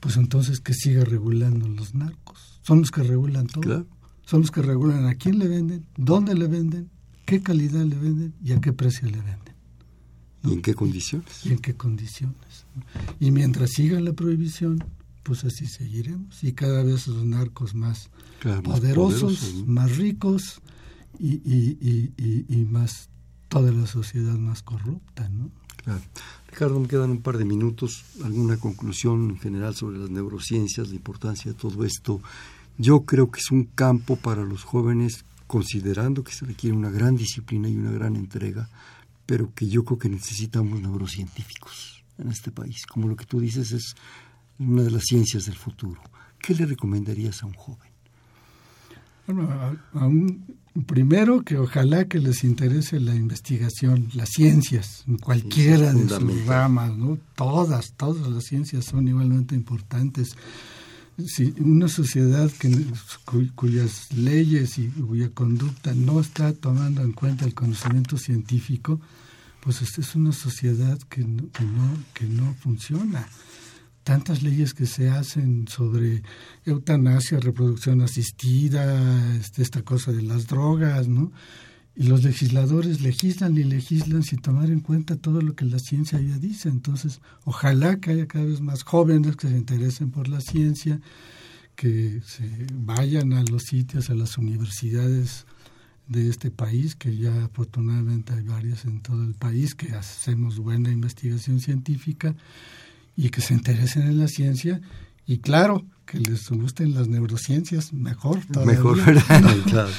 pues 0.00 0.16
entonces 0.16 0.60
que 0.60 0.72
siga 0.72 1.04
regulando 1.04 1.68
los 1.68 1.94
narcos. 1.94 2.60
Son 2.62 2.80
los 2.80 2.90
que 2.90 3.02
regulan 3.02 3.46
todo. 3.46 3.86
Son 4.24 4.40
los 4.40 4.50
que 4.50 4.62
regulan 4.62 5.06
a 5.06 5.14
quién 5.14 5.38
le 5.38 5.48
venden, 5.48 5.86
dónde 5.96 6.34
le 6.34 6.48
venden, 6.48 6.90
qué 7.24 7.42
calidad 7.42 7.84
le 7.84 7.96
venden 7.96 8.34
y 8.42 8.52
a 8.52 8.60
qué 8.60 8.72
precio 8.72 9.08
le 9.08 9.18
venden. 9.18 9.54
¿Y 10.44 10.52
en 10.52 10.62
qué 10.62 10.74
condiciones? 10.74 11.44
Y 11.44 11.50
en 11.50 11.58
qué 11.58 11.74
condiciones. 11.74 12.66
Y 13.20 13.30
mientras 13.30 13.70
siga 13.70 14.00
la 14.00 14.12
prohibición, 14.12 14.82
pues 15.26 15.44
así 15.44 15.66
seguiremos 15.66 16.44
y 16.44 16.52
cada 16.52 16.84
vez 16.84 17.08
los 17.08 17.24
narcos 17.24 17.74
más, 17.74 18.10
poderosos, 18.62 19.64
más, 19.66 19.96
ricos 19.96 20.62
y, 21.18 21.34
y, 21.44 22.14
y, 22.16 22.44
y, 22.48 22.64
más 22.64 23.08
toda 23.48 23.72
la 23.72 23.88
sociedad 23.88 24.34
más 24.34 24.62
corrupta, 24.62 25.28
¿no? 25.28 25.50
Claro. 25.82 26.00
Ricardo, 26.48 26.78
me 26.78 26.86
quedan 26.86 27.10
un 27.10 27.22
par 27.22 27.38
de 27.38 27.44
minutos. 27.44 28.04
¿Alguna 28.24 28.56
conclusión 28.56 29.30
en 29.30 29.38
general 29.38 29.74
sobre 29.74 29.98
las 29.98 30.10
neurociencias, 30.10 30.90
la 30.90 30.94
importancia 30.94 31.50
de 31.50 31.58
todo 31.58 31.84
esto? 31.84 32.20
Yo 32.78 33.00
creo 33.00 33.28
que 33.30 33.40
es 33.40 33.50
un 33.50 33.64
campo 33.64 34.14
para 34.14 34.44
los 34.44 34.62
jóvenes, 34.62 35.24
considerando 35.48 36.22
que 36.22 36.32
se 36.32 36.46
requiere 36.46 36.76
una 36.76 36.90
gran 36.90 37.16
disciplina 37.16 37.68
y 37.68 37.76
una 37.76 37.90
gran 37.90 38.14
entrega, 38.14 38.68
pero 39.26 39.52
que 39.54 39.66
yo 39.66 39.84
creo 39.84 39.98
que 39.98 40.08
necesitamos 40.08 40.80
neurocientíficos 40.80 42.04
en 42.18 42.28
este 42.28 42.52
país. 42.52 42.86
Como 42.86 43.08
lo 43.08 43.16
que 43.16 43.24
tú 43.24 43.40
dices 43.40 43.72
es 43.72 43.96
una 44.58 44.82
de 44.82 44.90
las 44.90 45.04
ciencias 45.04 45.46
del 45.46 45.56
futuro. 45.56 46.00
¿Qué 46.38 46.54
le 46.54 46.66
recomendarías 46.66 47.42
a 47.42 47.46
un 47.46 47.54
joven? 47.54 47.90
Bueno, 49.26 49.50
a, 49.94 50.06
un, 50.06 50.56
primero 50.86 51.42
que 51.42 51.58
ojalá 51.58 52.06
que 52.06 52.20
les 52.20 52.44
interese 52.44 53.00
la 53.00 53.14
investigación, 53.14 54.08
las 54.14 54.28
ciencias, 54.30 55.04
en 55.08 55.18
cualquiera 55.18 55.92
de 55.92 56.08
sus 56.08 56.46
ramas, 56.46 56.96
¿no? 56.96 57.18
Todas, 57.34 57.94
todas 57.96 58.28
las 58.28 58.44
ciencias 58.44 58.84
son 58.84 59.08
igualmente 59.08 59.54
importantes. 59.54 60.36
Si 61.26 61.54
una 61.58 61.88
sociedad 61.88 62.50
que, 62.52 62.70
cuyas 63.54 64.12
leyes 64.12 64.78
y 64.78 64.88
cuya 64.88 65.30
conducta 65.30 65.94
no 65.94 66.20
está 66.20 66.52
tomando 66.52 67.02
en 67.02 67.12
cuenta 67.12 67.46
el 67.46 67.54
conocimiento 67.54 68.18
científico, 68.18 69.00
pues 69.60 69.82
esta 69.82 70.02
es 70.02 70.14
una 70.14 70.32
sociedad 70.32 70.98
que 71.08 71.22
que 71.22 71.64
no, 71.64 71.96
que 72.14 72.26
no 72.26 72.54
funciona 72.60 73.26
tantas 74.06 74.44
leyes 74.44 74.72
que 74.72 74.86
se 74.86 75.10
hacen 75.10 75.66
sobre 75.66 76.22
eutanasia, 76.64 77.40
reproducción 77.40 78.02
asistida, 78.02 79.34
este, 79.34 79.62
esta 79.62 79.82
cosa 79.82 80.12
de 80.12 80.22
las 80.22 80.46
drogas, 80.46 81.08
¿no? 81.08 81.32
Y 81.96 82.04
los 82.04 82.22
legisladores 82.22 83.00
legislan 83.00 83.58
y 83.58 83.64
legislan 83.64 84.22
sin 84.22 84.38
tomar 84.38 84.70
en 84.70 84.78
cuenta 84.78 85.16
todo 85.16 85.40
lo 85.40 85.56
que 85.56 85.64
la 85.64 85.80
ciencia 85.80 86.20
ya 86.20 86.38
dice. 86.38 86.68
Entonces, 86.68 87.20
ojalá 87.44 87.98
que 87.98 88.12
haya 88.12 88.28
cada 88.28 88.44
vez 88.44 88.60
más 88.60 88.84
jóvenes 88.84 89.34
que 89.34 89.48
se 89.48 89.56
interesen 89.56 90.12
por 90.12 90.28
la 90.28 90.40
ciencia, 90.40 91.00
que 91.74 92.20
se 92.24 92.48
vayan 92.74 93.32
a 93.32 93.42
los 93.42 93.64
sitios, 93.64 94.08
a 94.08 94.14
las 94.14 94.38
universidades 94.38 95.46
de 96.06 96.28
este 96.28 96.52
país, 96.52 96.94
que 96.94 97.16
ya 97.16 97.46
afortunadamente 97.46 98.34
hay 98.34 98.44
varias 98.44 98.84
en 98.84 99.00
todo 99.00 99.24
el 99.24 99.34
país, 99.34 99.74
que 99.74 99.96
hacemos 99.96 100.60
buena 100.60 100.92
investigación 100.92 101.58
científica 101.58 102.36
y 103.16 103.30
que 103.30 103.40
se 103.40 103.54
interesen 103.54 104.02
en 104.02 104.18
la 104.18 104.28
ciencia 104.28 104.80
y 105.26 105.38
claro, 105.38 105.84
que 106.04 106.18
les 106.18 106.48
gusten 106.50 106.94
las 106.94 107.08
neurociencias, 107.08 107.92
mejor 107.92 108.44
todavía. 108.46 108.74
Mejor, 108.74 108.96
¿verdad? 109.04 109.56
claro. 109.64 109.90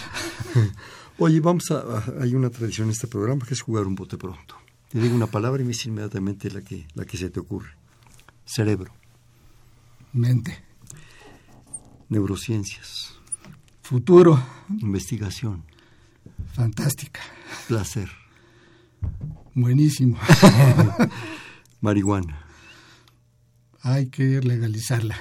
Oye, 1.19 1.39
vamos 1.39 1.71
a, 1.71 2.03
hay 2.21 2.35
una 2.35 2.49
tradición 2.49 2.87
en 2.87 2.91
este 2.93 3.07
programa 3.07 3.45
que 3.45 3.55
es 3.55 3.61
jugar 3.61 3.85
un 3.85 3.95
bote 3.95 4.17
pronto. 4.17 4.55
Te 4.89 5.01
digo 5.01 5.15
una 5.15 5.27
palabra 5.27 5.61
y 5.61 5.65
me 5.65 5.69
dice 5.69 5.89
inmediatamente 5.89 6.49
la 6.49 6.61
que, 6.61 6.87
la 6.93 7.03
que 7.03 7.17
se 7.17 7.29
te 7.29 7.39
ocurre. 7.39 7.71
Cerebro. 8.45 8.93
Mente. 10.13 10.63
Neurociencias. 12.07 13.15
Futuro. 13.81 14.41
Investigación. 14.79 15.63
Fantástica. 16.53 17.19
Placer. 17.67 18.09
Buenísimo. 19.53 20.17
Marihuana 21.81 22.46
hay 23.93 24.07
que 24.07 24.41
legalizarla. 24.41 25.17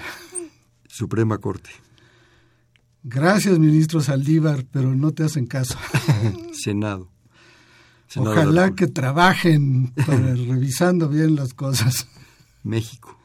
Suprema 0.88 1.38
Corte. 1.38 1.70
Gracias, 3.02 3.58
ministro 3.58 4.00
Saldívar, 4.00 4.64
pero 4.72 4.94
no 4.94 5.12
te 5.12 5.24
hacen 5.24 5.46
caso. 5.46 5.78
Senado. 6.52 7.10
Ojalá 8.16 8.74
que 8.74 8.86
trabajen 8.86 9.92
revisando 9.96 11.08
bien 11.08 11.36
las 11.36 11.54
cosas. 11.54 12.08
México. 12.62 13.16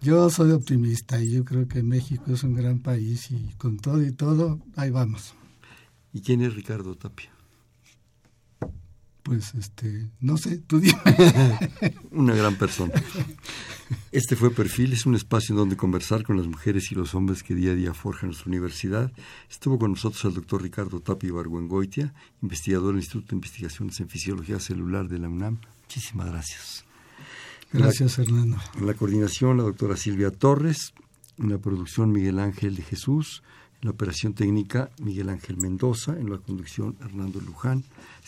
Yo 0.00 0.30
soy 0.30 0.52
optimista 0.52 1.22
y 1.22 1.30
yo 1.30 1.44
creo 1.44 1.68
que 1.68 1.82
México 1.82 2.32
es 2.32 2.42
un 2.42 2.54
gran 2.54 2.80
país 2.80 3.30
y 3.30 3.54
con 3.56 3.78
todo 3.78 4.02
y 4.02 4.12
todo, 4.12 4.60
ahí 4.76 4.90
vamos. 4.90 5.34
¿Y 6.12 6.22
quién 6.22 6.42
es 6.42 6.54
Ricardo 6.54 6.94
Tapia? 6.96 7.30
Pues 9.22 9.54
este, 9.54 10.08
no 10.20 10.36
sé, 10.36 10.58
tú 10.58 10.80
dime. 10.80 10.98
Una 12.10 12.34
gran 12.34 12.56
persona. 12.56 12.92
Este 14.10 14.36
fue 14.36 14.50
Perfil, 14.50 14.92
es 14.92 15.06
un 15.06 15.14
espacio 15.14 15.52
en 15.52 15.58
donde 15.58 15.76
conversar 15.76 16.22
con 16.24 16.36
las 16.36 16.46
mujeres 16.46 16.90
y 16.90 16.94
los 16.94 17.14
hombres 17.14 17.42
que 17.42 17.54
día 17.54 17.72
a 17.72 17.74
día 17.74 17.94
forjan 17.94 18.30
nuestra 18.30 18.48
universidad. 18.48 19.12
Estuvo 19.50 19.78
con 19.78 19.92
nosotros 19.92 20.24
el 20.24 20.34
doctor 20.34 20.62
Ricardo 20.62 21.00
Tapi 21.00 21.30
Barguengoitia, 21.30 22.12
investigador 22.42 22.88
del 22.88 23.02
Instituto 23.02 23.30
de 23.30 23.36
Investigaciones 23.36 24.00
en 24.00 24.08
Fisiología 24.08 24.58
Celular 24.58 25.08
de 25.08 25.18
la 25.18 25.28
UNAM. 25.28 25.58
Muchísimas 25.82 26.28
gracias. 26.28 26.84
Gracias, 27.72 28.18
Hernando. 28.18 28.58
En 28.78 28.86
la 28.86 28.94
coordinación, 28.94 29.56
la 29.56 29.62
doctora 29.62 29.96
Silvia 29.96 30.30
Torres. 30.30 30.92
En 31.38 31.48
la 31.48 31.58
producción, 31.58 32.12
Miguel 32.12 32.38
Ángel 32.38 32.76
de 32.76 32.82
Jesús. 32.82 33.42
En 33.80 33.86
la 33.86 33.92
operación 33.92 34.34
técnica, 34.34 34.90
Miguel 35.02 35.30
Ángel 35.30 35.56
Mendoza. 35.56 36.18
En 36.18 36.30
la 36.30 36.38
conducción, 36.38 36.96
Hernando 37.00 37.40
Luján. 37.40 37.84